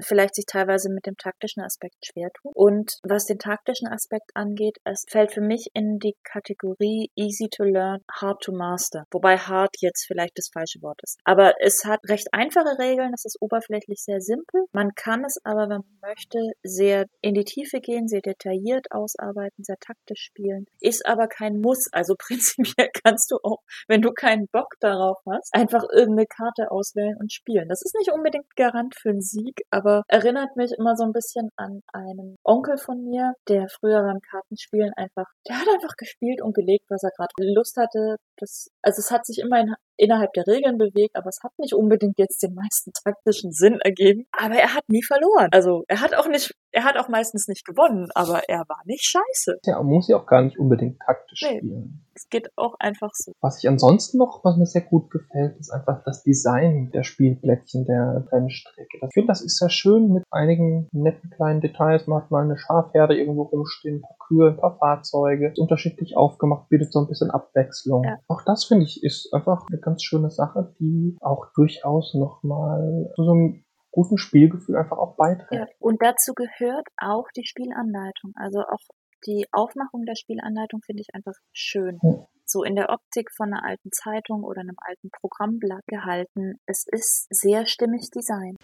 vielleicht 0.00 0.34
sich 0.34 0.46
teilweise 0.46 0.90
mit 0.90 1.06
dem 1.06 1.16
taktischen 1.16 1.62
Aspekt 1.62 1.96
schwer 2.04 2.30
tun. 2.32 2.52
Und 2.54 2.92
was 3.02 3.26
den 3.26 3.38
taktischen 3.38 3.88
Aspekt 3.88 4.30
angeht, 4.34 4.76
es 4.84 5.04
fällt 5.08 5.32
für 5.32 5.40
mich 5.40 5.68
in 5.74 5.98
die 5.98 6.16
Kategorie 6.24 7.10
easy 7.16 7.48
to 7.50 7.64
learn, 7.64 8.00
hard 8.10 8.40
to 8.42 8.52
master. 8.52 9.04
Wobei 9.10 9.38
hard 9.38 9.74
jetzt 9.80 10.06
vielleicht 10.06 10.38
das 10.38 10.50
falsche 10.52 10.80
Wort 10.82 11.00
ist. 11.02 11.18
Aber 11.24 11.54
es 11.60 11.84
hat 11.84 12.00
recht 12.08 12.28
einfache 12.32 12.78
Regeln, 12.78 13.12
es 13.14 13.24
ist 13.24 13.38
oberflächlich 13.40 14.02
sehr 14.02 14.20
simpel. 14.20 14.64
Man 14.72 14.94
kann 14.94 15.24
es 15.24 15.38
aber, 15.44 15.62
wenn 15.62 15.82
man 15.82 15.98
möchte, 16.02 16.38
sehr 16.62 17.06
in 17.20 17.34
die 17.34 17.44
Tiefe 17.44 17.80
gehen, 17.80 18.08
sehr 18.08 18.20
detailliert 18.20 18.86
ausarbeiten, 18.90 19.64
sehr 19.64 19.78
taktisch 19.80 20.20
spielen. 20.20 20.66
Ist 20.80 21.06
aber 21.06 21.28
kein 21.28 21.60
Muss. 21.60 21.88
Also 21.92 22.14
prinzipiell 22.18 22.90
kannst 23.04 23.30
du 23.30 23.36
auch, 23.42 23.62
wenn 23.88 24.02
du 24.02 24.12
keinen 24.12 24.46
Bock 24.48 24.74
darauf 24.80 25.18
hast, 25.30 25.54
einfach 25.54 25.84
irgendeine 25.92 26.26
Karte 26.26 26.70
auswählen 26.70 27.16
und 27.18 27.32
spielen. 27.32 27.68
Das 27.68 27.82
ist 27.82 27.94
nicht 27.98 28.12
unbedingt 28.12 28.56
Garant 28.56 28.94
für 29.00 29.10
einen 29.10 29.20
Sieg, 29.20 29.62
aber 29.70 29.85
aber 29.86 30.02
erinnert 30.08 30.56
mich 30.56 30.72
immer 30.72 30.96
so 30.96 31.04
ein 31.04 31.12
bisschen 31.12 31.50
an 31.56 31.80
einen 31.92 32.36
Onkel 32.44 32.76
von 32.76 33.04
mir, 33.04 33.34
der 33.48 33.68
früher 33.68 34.02
beim 34.02 34.20
Kartenspielen 34.20 34.92
einfach, 34.96 35.26
der 35.48 35.60
hat 35.60 35.68
einfach 35.72 35.96
gespielt 35.96 36.42
und 36.42 36.54
gelegt, 36.54 36.86
was 36.88 37.04
er 37.04 37.10
gerade 37.16 37.32
Lust 37.38 37.76
hatte. 37.76 38.16
Das, 38.36 38.68
also 38.82 38.98
es 38.98 39.10
hat 39.10 39.24
sich 39.26 39.38
immer 39.38 39.60
in, 39.60 39.74
innerhalb 39.96 40.32
der 40.32 40.46
Regeln 40.46 40.78
bewegt, 40.78 41.16
aber 41.16 41.28
es 41.28 41.40
hat 41.42 41.52
nicht 41.58 41.74
unbedingt 41.74 42.18
jetzt 42.18 42.42
den 42.42 42.54
meisten 42.54 42.92
taktischen 43.04 43.52
Sinn 43.52 43.78
ergeben. 43.82 44.26
Aber 44.32 44.54
er 44.54 44.74
hat 44.74 44.84
nie 44.88 45.02
verloren. 45.02 45.48
Also 45.52 45.84
er 45.88 46.00
hat 46.00 46.14
auch 46.14 46.28
nicht, 46.28 46.54
er 46.72 46.84
hat 46.84 46.96
auch 46.96 47.08
meistens 47.08 47.48
nicht 47.48 47.64
gewonnen, 47.64 48.08
aber 48.14 48.48
er 48.48 48.64
war 48.68 48.80
nicht 48.84 49.04
scheiße. 49.04 49.58
Ja, 49.64 49.82
muss 49.82 50.08
ja 50.08 50.16
auch 50.16 50.26
gar 50.26 50.42
nicht 50.42 50.58
unbedingt 50.58 50.98
taktisch 51.00 51.42
nee. 51.42 51.58
spielen. 51.58 52.02
Es 52.14 52.28
geht 52.30 52.48
auch 52.56 52.74
einfach 52.78 53.10
so. 53.12 53.32
Was 53.42 53.62
ich 53.62 53.68
ansonsten 53.68 54.16
noch, 54.16 54.42
was 54.42 54.56
mir 54.56 54.66
sehr 54.66 54.82
gut 54.82 55.10
gefällt, 55.10 55.58
ist 55.58 55.70
einfach 55.70 56.02
das 56.04 56.22
Design 56.22 56.90
der 56.92 57.02
Spielplättchen 57.02 57.84
der 57.84 58.26
Rennstrecke. 58.32 58.98
Ich 59.06 59.12
finde, 59.12 59.28
das 59.28 59.42
ist 59.42 59.58
sehr 59.58 59.68
schön 59.68 60.12
mit 60.12 60.24
einigen 60.30 60.88
netten 60.92 61.30
kleinen 61.30 61.60
Details. 61.60 62.06
Man 62.06 62.22
hat 62.22 62.30
mal 62.30 62.42
eine 62.42 62.56
Schafherde 62.56 63.18
irgendwo 63.18 63.42
rumstehen, 63.42 64.02
Kühe, 64.26 64.50
ein 64.50 64.56
paar 64.56 64.78
Fahrzeuge. 64.78 65.48
Ist 65.48 65.58
unterschiedlich 65.58 66.16
aufgemacht, 66.16 66.68
bietet 66.68 66.92
so 66.92 67.00
ein 67.00 67.08
bisschen 67.08 67.30
Abwechslung. 67.30 68.04
Ja. 68.04 68.18
Auch 68.28 68.42
das 68.44 68.64
finde 68.64 68.84
ich 68.84 69.02
ist 69.02 69.32
einfach 69.32 69.66
eine 69.68 69.78
ganz 69.80 70.02
schöne 70.02 70.30
Sache, 70.30 70.74
die 70.80 71.16
auch 71.20 71.46
durchaus 71.54 72.14
nochmal 72.14 73.10
zu 73.14 73.24
so 73.24 73.30
einem 73.32 73.64
guten 73.90 74.18
Spielgefühl 74.18 74.76
einfach 74.76 74.98
auch 74.98 75.16
beiträgt. 75.16 75.52
Ja, 75.52 75.66
und 75.78 76.02
dazu 76.02 76.34
gehört 76.34 76.86
auch 76.98 77.26
die 77.34 77.46
Spielanleitung. 77.46 78.32
Also 78.36 78.60
auch 78.60 78.84
die 79.26 79.46
Aufmachung 79.52 80.04
der 80.04 80.14
Spielanleitung 80.16 80.80
finde 80.84 81.00
ich 81.00 81.14
einfach 81.14 81.32
schön. 81.52 81.98
Ja. 82.02 82.26
So 82.44 82.62
in 82.62 82.76
der 82.76 82.90
Optik 82.90 83.30
von 83.34 83.52
einer 83.52 83.64
alten 83.64 83.90
Zeitung 83.90 84.44
oder 84.44 84.60
einem 84.60 84.76
alten 84.78 85.10
Programmblatt 85.10 85.84
gehalten. 85.86 86.60
Es 86.66 86.84
ist 86.86 87.26
sehr 87.30 87.66
stimmig 87.66 88.10
designt. 88.14 88.58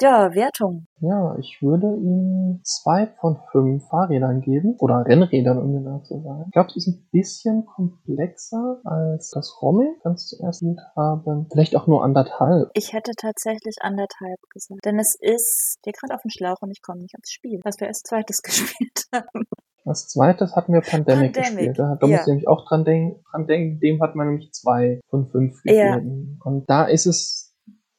Ja, 0.00 0.34
Wertung. 0.34 0.86
Ja, 1.00 1.36
ich 1.38 1.58
würde 1.62 1.86
ihm 1.96 2.60
zwei 2.64 3.06
von 3.20 3.38
fünf 3.52 3.86
Fahrrädern 3.88 4.40
geben. 4.40 4.76
Oder 4.78 5.04
Rennrädern, 5.06 5.58
um 5.58 5.72
genau 5.72 6.00
zu 6.00 6.20
sein. 6.20 6.44
Ich 6.46 6.52
glaube, 6.52 6.68
es 6.70 6.76
ist 6.76 6.88
ein 6.88 7.08
bisschen 7.12 7.66
komplexer 7.66 8.80
als 8.84 9.30
das 9.30 9.58
Rommel 9.62 9.94
ganz 10.02 10.26
zuerst 10.26 10.62
mit 10.62 10.78
haben. 10.96 11.46
Vielleicht 11.52 11.76
auch 11.76 11.86
nur 11.86 12.04
anderthalb. 12.04 12.70
Ich 12.74 12.92
hätte 12.92 13.12
tatsächlich 13.16 13.76
anderthalb 13.80 14.40
gesagt. 14.52 14.84
Denn 14.84 14.98
es 14.98 15.16
ist, 15.20 15.78
dir 15.84 15.92
gerade 15.92 16.14
auf 16.14 16.22
den 16.22 16.30
Schlauch 16.30 16.56
und 16.60 16.70
ich 16.70 16.82
komme 16.82 17.00
nicht 17.00 17.14
ans 17.14 17.30
Spiel, 17.30 17.60
was 17.64 17.80
wir 17.80 17.88
als 17.88 18.02
zweites 18.02 18.38
gespielt 18.42 19.04
haben. 19.12 19.44
Als 19.84 20.08
zweites 20.08 20.54
hatten 20.54 20.74
wir 20.74 20.82
Pandemic, 20.82 21.32
Pandemic. 21.32 21.34
gespielt. 21.34 21.78
Da, 21.78 21.96
da 21.98 22.06
ja. 22.06 22.12
muss 22.12 22.20
ich 22.20 22.26
nämlich 22.26 22.48
auch 22.48 22.68
dran 22.68 22.84
denken, 22.84 23.22
dran 23.30 23.46
denken. 23.46 23.80
Dem 23.80 24.02
hat 24.02 24.14
man 24.14 24.28
nämlich 24.28 24.52
zwei 24.52 25.00
von 25.08 25.28
fünf 25.30 25.62
gegeben. 25.62 26.38
Ja. 26.38 26.50
Und 26.50 26.68
da 26.68 26.84
ist 26.84 27.06
es 27.06 27.47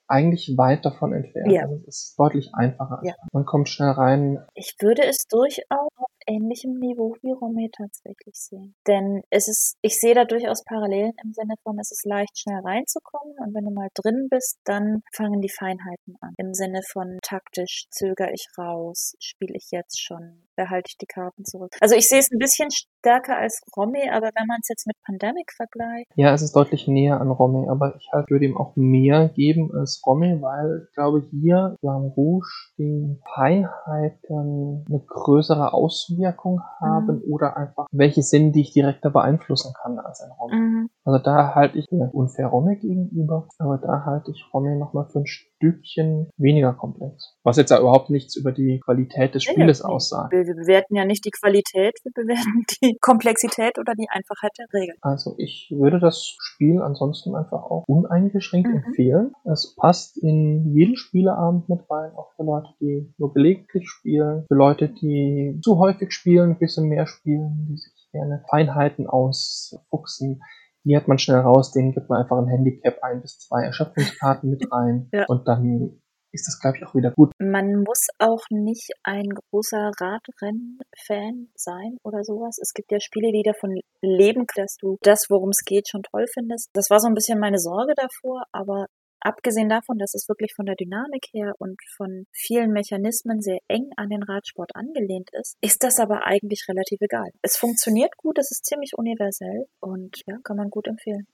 eigentlich 0.09 0.57
weit 0.57 0.85
davon 0.85 1.13
entfernt. 1.13 1.51
Ja. 1.51 1.61
Also 1.61 1.75
es 1.87 1.87
ist 1.87 2.19
deutlich 2.19 2.49
einfacher. 2.53 3.01
Ja. 3.03 3.13
Man 3.31 3.45
kommt 3.45 3.69
schnell 3.69 3.91
rein. 3.91 4.39
Ich 4.55 4.75
würde 4.79 5.03
es 5.03 5.25
durchaus 5.29 5.89
ähnlichem 6.29 6.73
Niveau 6.79 7.15
wie 7.21 7.31
Romeo 7.31 7.69
tatsächlich 7.75 8.35
sehen. 8.35 8.75
Denn 8.87 9.21
es 9.29 9.47
ist, 9.47 9.77
ich 9.81 9.99
sehe 9.99 10.13
da 10.13 10.25
durchaus 10.25 10.63
Parallelen 10.63 11.13
im 11.23 11.33
Sinne 11.33 11.55
von, 11.63 11.77
es 11.79 11.91
ist 11.91 12.05
leicht 12.05 12.37
schnell 12.37 12.61
reinzukommen 12.63 13.35
und 13.39 13.53
wenn 13.55 13.65
du 13.65 13.71
mal 13.71 13.89
drin 13.95 14.27
bist, 14.29 14.59
dann 14.63 15.01
fangen 15.13 15.41
die 15.41 15.49
Feinheiten 15.49 16.15
an. 16.21 16.33
Im 16.37 16.53
Sinne 16.53 16.81
von 16.91 17.17
taktisch 17.23 17.87
zögere 17.89 18.31
ich 18.31 18.47
raus, 18.57 19.15
spiele 19.19 19.55
ich 19.55 19.69
jetzt 19.71 19.99
schon, 19.99 20.47
behalte 20.55 20.89
ich 20.89 20.97
die 20.97 21.07
Karten 21.07 21.45
zurück. 21.45 21.75
Also 21.81 21.95
ich 21.95 22.07
sehe 22.07 22.19
es 22.19 22.31
ein 22.31 22.39
bisschen 22.39 22.69
stärker 22.71 23.37
als 23.37 23.61
Romy, 23.75 24.09
aber 24.09 24.29
wenn 24.35 24.47
man 24.47 24.59
es 24.61 24.69
jetzt 24.69 24.85
mit 24.87 24.95
Pandemic 25.05 25.51
vergleicht. 25.53 26.07
Ja, 26.15 26.33
es 26.33 26.41
ist 26.41 26.55
deutlich 26.55 26.87
näher 26.87 27.19
an 27.19 27.31
Romy, 27.31 27.67
aber 27.69 27.95
ich 27.97 28.09
halt 28.11 28.29
würde 28.29 28.45
ihm 28.45 28.57
auch 28.57 28.75
mehr 28.75 29.29
geben 29.29 29.71
als 29.73 30.01
Romy, 30.05 30.41
weil 30.41 30.85
ich 30.87 30.93
glaube 30.93 31.27
hier 31.31 31.75
beim 31.81 32.11
Rouge 32.15 32.49
die 32.77 33.17
Feinheiten 33.33 34.85
eine 34.87 34.99
größere 35.07 35.73
Auswirkung 36.19 36.61
haben 36.79 37.17
mhm. 37.17 37.33
oder 37.33 37.57
einfach 37.57 37.87
welche 37.91 38.21
sind, 38.21 38.53
die 38.53 38.61
ich 38.61 38.73
direkter 38.73 39.09
beeinflussen 39.09 39.73
kann 39.81 39.99
als 39.99 40.21
ein 40.21 40.31
Romy. 40.31 40.55
Mhm. 40.55 40.89
Also 41.03 41.19
da 41.19 41.55
halte 41.55 41.77
ich 41.77 41.87
unfair 41.91 42.47
Romy 42.47 42.75
gegenüber, 42.77 43.47
aber 43.57 43.77
da 43.77 44.05
halte 44.05 44.31
ich 44.31 44.45
Romy 44.53 44.75
nochmal 44.75 45.05
für 45.05 45.19
ein 45.19 45.25
Stückchen 45.59 46.29
weniger 46.37 46.73
komplex. 46.73 47.37
Was 47.43 47.57
jetzt 47.57 47.69
ja 47.69 47.79
überhaupt 47.79 48.09
nichts 48.09 48.35
über 48.37 48.51
die 48.53 48.79
Qualität 48.79 49.35
des 49.35 49.43
Spieles 49.43 49.81
aussagt. 49.81 50.31
Wir, 50.31 50.45
wir 50.45 50.55
bewerten 50.55 50.95
ja 50.95 51.03
nicht 51.03 51.25
die 51.25 51.31
Qualität, 51.31 51.99
wir 52.03 52.11
bewerten 52.13 52.63
die 52.81 52.97
Komplexität 53.01 53.77
oder 53.77 53.93
die 53.93 54.07
Einfachheit 54.09 54.51
der 54.57 54.67
Regeln. 54.73 54.97
Also 55.01 55.35
ich 55.37 55.69
würde 55.75 55.99
das 55.99 56.35
Spiel 56.39 56.81
ansonsten 56.81 57.35
einfach 57.35 57.63
auch 57.63 57.83
uneingeschränkt 57.87 58.69
mhm. 58.69 58.83
empfehlen. 58.85 59.33
Es 59.43 59.75
passt 59.75 60.17
in 60.17 60.73
jeden 60.73 60.95
Spieleabend 60.95 61.67
mit 61.67 61.81
rein, 61.89 62.11
auch 62.15 62.31
für 62.35 62.43
Leute, 62.43 62.69
die 62.79 63.13
nur 63.17 63.33
gelegentlich 63.33 63.89
spielen, 63.89 64.45
für 64.47 64.55
Leute, 64.55 64.87
die 64.87 65.59
zu 65.61 65.77
häufig 65.77 66.13
spielen, 66.13 66.51
ein 66.51 66.59
bisschen 66.59 66.87
mehr 66.87 67.05
spielen, 67.05 67.67
die 67.69 67.77
sich 67.77 68.09
gerne 68.11 68.43
Feinheiten 68.49 69.07
ausfuchsen 69.07 70.41
die 70.83 70.95
hat 70.95 71.07
man 71.07 71.17
schnell 71.17 71.39
raus, 71.39 71.71
denen 71.71 71.91
gibt 71.91 72.09
man 72.09 72.21
einfach 72.21 72.37
ein 72.37 72.47
Handicap 72.47 72.99
ein 73.01 73.21
bis 73.21 73.39
zwei 73.39 73.63
Erschöpfungskarten 73.63 74.49
mit 74.49 74.63
rein 74.71 75.09
ja. 75.13 75.25
und 75.27 75.47
dann 75.47 75.99
ist 76.31 76.47
das, 76.47 76.59
glaube 76.59 76.77
ich, 76.77 76.85
auch 76.85 76.93
wieder 76.93 77.11
gut. 77.11 77.31
Man 77.39 77.83
muss 77.83 78.07
auch 78.19 78.43
nicht 78.51 78.91
ein 79.03 79.29
großer 79.29 79.91
Radrennen-Fan 79.99 81.49
sein 81.55 81.97
oder 82.03 82.23
sowas. 82.23 82.59
Es 82.61 82.73
gibt 82.73 82.91
ja 82.91 82.99
Spiele, 82.99 83.31
die 83.31 83.41
davon 83.43 83.79
leben, 84.01 84.45
dass 84.55 84.77
du 84.79 84.97
das, 85.01 85.25
worum 85.29 85.49
es 85.49 85.63
geht, 85.65 85.89
schon 85.89 86.03
toll 86.03 86.25
findest. 86.31 86.69
Das 86.73 86.89
war 86.89 86.99
so 86.99 87.07
ein 87.07 87.15
bisschen 87.15 87.39
meine 87.39 87.57
Sorge 87.57 87.93
davor, 87.95 88.43
aber 88.51 88.85
abgesehen 89.21 89.69
davon, 89.69 89.97
dass 89.97 90.13
es 90.13 90.27
wirklich 90.27 90.53
von 90.55 90.65
der 90.65 90.75
Dynamik 90.75 91.27
her 91.33 91.53
und 91.59 91.79
von 91.95 92.25
vielen 92.31 92.71
Mechanismen 92.71 93.41
sehr 93.41 93.59
eng 93.67 93.89
an 93.97 94.09
den 94.09 94.23
Radsport 94.23 94.75
angelehnt 94.75 95.29
ist, 95.33 95.57
ist 95.61 95.83
das 95.83 95.99
aber 95.99 96.25
eigentlich 96.25 96.65
relativ 96.67 97.01
egal. 97.01 97.29
Es 97.41 97.57
funktioniert 97.57 98.15
gut, 98.17 98.37
es 98.37 98.51
ist 98.51 98.65
ziemlich 98.65 98.97
universell 98.97 99.65
und 99.79 100.21
ja, 100.25 100.37
kann 100.43 100.57
man 100.57 100.69
gut 100.69 100.87
empfehlen. 100.87 101.27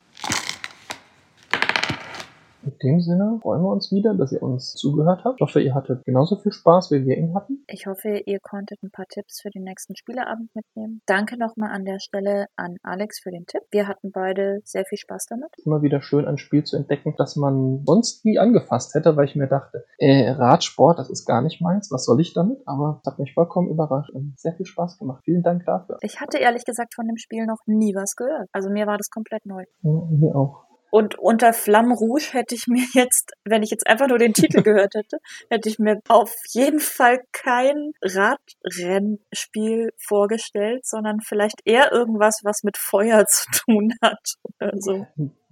In 2.66 2.78
dem 2.82 3.00
Sinne 3.00 3.40
freuen 3.42 3.62
wir 3.62 3.70
uns 3.70 3.92
wieder, 3.92 4.16
dass 4.16 4.32
ihr 4.32 4.42
uns 4.42 4.74
zugehört 4.74 5.24
habt. 5.24 5.40
Ich 5.40 5.42
hoffe, 5.42 5.62
ihr 5.62 5.76
hattet 5.76 6.04
genauso 6.04 6.36
viel 6.38 6.52
Spaß, 6.52 6.92
wie 6.92 7.06
wir 7.06 7.18
ihn 7.18 7.36
hatten. 7.36 7.64
Ich 7.68 7.86
hoffe, 7.86 8.22
ihr 8.26 8.40
konntet 8.40 8.82
ein 8.82 8.90
paar 8.90 9.06
Tipps 9.08 9.42
für 9.42 9.50
den 9.50 9.64
nächsten 9.64 9.96
Spieleabend 9.96 10.50
mitnehmen. 10.56 11.02
Danke 11.06 11.38
nochmal 11.38 11.72
an 11.72 11.86
der 11.86 12.00
Stelle 12.00 12.48
an 12.56 12.78
Alex 12.82 13.20
für 13.22 13.32
den 13.32 13.46
Tipp. 13.46 13.62
Wir 13.72 13.88
hatten 13.88 14.12
beide 14.12 14.60
sehr 14.64 14.86
viel 14.86 14.98
Spaß 14.98 15.28
damit. 15.30 15.50
Immer 15.64 15.82
wieder 15.84 16.02
schön, 16.02 16.26
ein 16.26 16.38
Spiel 16.38 16.64
zu 16.64 16.76
entdecken, 16.76 17.14
das 17.18 17.36
man 17.36 17.84
sonst 17.86 18.26
nie 18.26 18.40
angefasst 18.40 18.96
hätte, 18.96 19.16
weil 19.16 19.26
ich 19.26 19.36
mir 19.36 19.48
dachte, 19.48 19.86
äh, 20.00 20.32
Radsport, 20.32 20.98
das 20.98 21.10
ist 21.10 21.26
gar 21.26 21.42
nicht 21.42 21.62
meins. 21.62 21.92
Was 21.92 22.06
soll 22.06 22.20
ich 22.20 22.34
damit? 22.34 22.58
Aber 22.66 23.00
es 23.04 23.12
hat 23.12 23.20
mich 23.20 23.34
vollkommen 23.34 23.70
überrascht 23.70 24.10
und 24.10 24.40
sehr 24.40 24.54
viel 24.54 24.66
Spaß 24.66 24.98
gemacht. 24.98 25.22
Vielen 25.24 25.44
Dank 25.44 25.66
dafür. 25.66 25.98
Ich 26.02 26.20
hatte 26.20 26.40
ehrlich 26.40 26.66
gesagt 26.66 26.96
von 26.96 27.08
dem 27.08 27.18
Spiel 27.18 27.46
noch 27.46 27.60
nie 27.68 27.94
was 27.96 28.16
gehört. 28.16 28.50
Also 28.52 28.70
mir 28.70 28.88
war 28.88 28.98
das 28.98 29.10
komplett 29.10 29.46
neu. 29.46 29.64
Ja, 29.82 29.92
mir 30.10 30.36
auch. 30.36 30.65
Und 30.96 31.20
unter 31.20 31.52
Flamme 31.52 31.94
Rouge 31.94 32.30
hätte 32.32 32.56
ich 32.56 32.68
mir 32.68 32.86
jetzt, 32.94 33.34
wenn 33.44 33.64
ich 33.64 33.70
jetzt 33.70 33.86
einfach 33.86 34.08
nur 34.08 34.18
den 34.18 34.32
Titel 34.32 34.62
gehört 34.64 34.96
hätte, 34.96 35.18
hätte 35.50 35.68
ich 35.68 35.78
mir 35.78 36.00
auf 36.08 36.34
jeden 36.54 36.80
Fall 36.80 37.20
kein 37.34 37.92
Radrennspiel 38.02 39.90
vorgestellt, 39.98 40.86
sondern 40.86 41.20
vielleicht 41.20 41.60
eher 41.66 41.92
irgendwas, 41.92 42.40
was 42.46 42.64
mit 42.64 42.78
Feuer 42.78 43.26
zu 43.30 43.46
tun 43.52 43.92
hat 44.02 44.36
oder 44.44 44.72
so. 44.78 45.06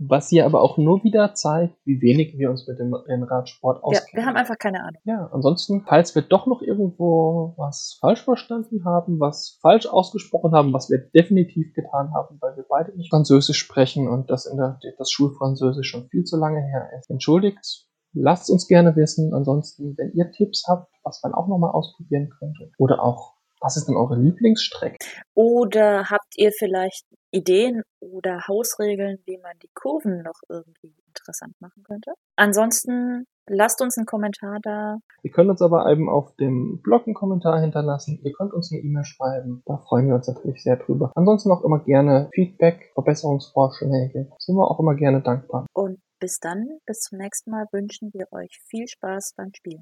Was 0.09 0.29
hier 0.29 0.45
aber 0.45 0.61
auch 0.61 0.77
nur 0.77 1.03
wieder 1.03 1.33
zeigt, 1.33 1.75
wie 1.85 2.01
wenig 2.01 2.37
wir 2.37 2.49
uns 2.49 2.67
mit 2.67 2.79
dem 2.79 2.93
Rennradsport 2.93 3.83
auskennen. 3.83 4.07
Ja, 4.11 4.17
wir 4.17 4.25
haben 4.25 4.35
einfach 4.35 4.57
keine 4.57 4.81
Ahnung. 4.81 5.01
Ja, 5.03 5.29
ansonsten, 5.31 5.83
falls 5.87 6.15
wir 6.15 6.23
doch 6.23 6.47
noch 6.47 6.61
irgendwo 6.61 7.53
was 7.57 7.97
falsch 7.99 8.23
verstanden 8.23 8.85
haben, 8.85 9.19
was 9.19 9.57
falsch 9.61 9.85
ausgesprochen 9.85 10.53
haben, 10.53 10.73
was 10.73 10.89
wir 10.89 10.99
definitiv 10.99 11.73
getan 11.73 12.13
haben, 12.13 12.37
weil 12.41 12.55
wir 12.57 12.65
beide 12.67 12.95
nicht 12.97 13.09
Französisch 13.09 13.57
sprechen 13.57 14.07
und 14.07 14.29
das 14.29 14.45
in 14.45 14.57
der, 14.57 14.79
das 14.97 15.11
Schulfranzösisch 15.11 15.89
schon 15.89 16.07
viel 16.09 16.23
zu 16.23 16.37
lange 16.37 16.61
her 16.61 16.89
ist. 16.97 17.09
Entschuldigt, 17.09 17.87
lasst 18.13 18.49
uns 18.49 18.67
gerne 18.67 18.95
wissen. 18.95 19.33
Ansonsten, 19.33 19.97
wenn 19.97 20.11
ihr 20.13 20.31
Tipps 20.31 20.65
habt, 20.67 20.91
was 21.03 21.21
man 21.23 21.33
auch 21.33 21.47
nochmal 21.47 21.71
ausprobieren 21.71 22.29
könnte 22.39 22.71
oder 22.77 23.03
auch 23.03 23.33
Was 23.63 23.77
ist 23.77 23.87
denn 23.87 23.95
eure 23.95 24.17
Lieblingsstrecke? 24.17 24.97
Oder 25.35 26.09
habt 26.09 26.35
ihr 26.35 26.51
vielleicht 26.51 27.05
Ideen 27.33 27.81
oder 27.99 28.47
Hausregeln, 28.47 29.17
wie 29.25 29.37
man 29.39 29.53
die 29.61 29.69
Kurven 29.73 30.21
noch 30.21 30.39
irgendwie 30.47 30.95
interessant 31.07 31.59
machen 31.59 31.83
könnte? 31.83 32.13
Ansonsten 32.35 33.25
lasst 33.47 33.81
uns 33.81 33.97
einen 33.97 34.05
Kommentar 34.05 34.59
da. 34.61 34.97
Ihr 35.23 35.31
könnt 35.31 35.49
uns 35.49 35.61
aber 35.61 35.89
eben 35.91 36.09
auf 36.09 36.35
dem 36.35 36.81
Blog 36.81 37.07
einen 37.07 37.15
Kommentar 37.15 37.59
hinterlassen. 37.59 38.19
Ihr 38.23 38.33
könnt 38.33 38.53
uns 38.53 38.71
eine 38.71 38.81
E-Mail 38.81 39.03
schreiben. 39.03 39.63
Da 39.65 39.77
freuen 39.77 40.07
wir 40.07 40.15
uns 40.15 40.27
natürlich 40.27 40.61
sehr 40.63 40.77
drüber. 40.77 41.11
Ansonsten 41.15 41.51
auch 41.51 41.63
immer 41.63 41.79
gerne 41.79 42.29
Feedback, 42.33 42.91
Verbesserungsvorschläge. 42.93 44.31
Sind 44.37 44.55
wir 44.55 44.69
auch 44.69 44.79
immer 44.79 44.95
gerne 44.95 45.21
dankbar. 45.21 45.65
Und 45.73 45.99
bis 46.19 46.39
dann, 46.39 46.79
bis 46.85 46.99
zum 46.99 47.17
nächsten 47.17 47.51
Mal 47.51 47.65
wünschen 47.71 48.11
wir 48.13 48.27
euch 48.31 48.59
viel 48.69 48.87
Spaß 48.87 49.33
beim 49.35 49.51
Spielen. 49.53 49.81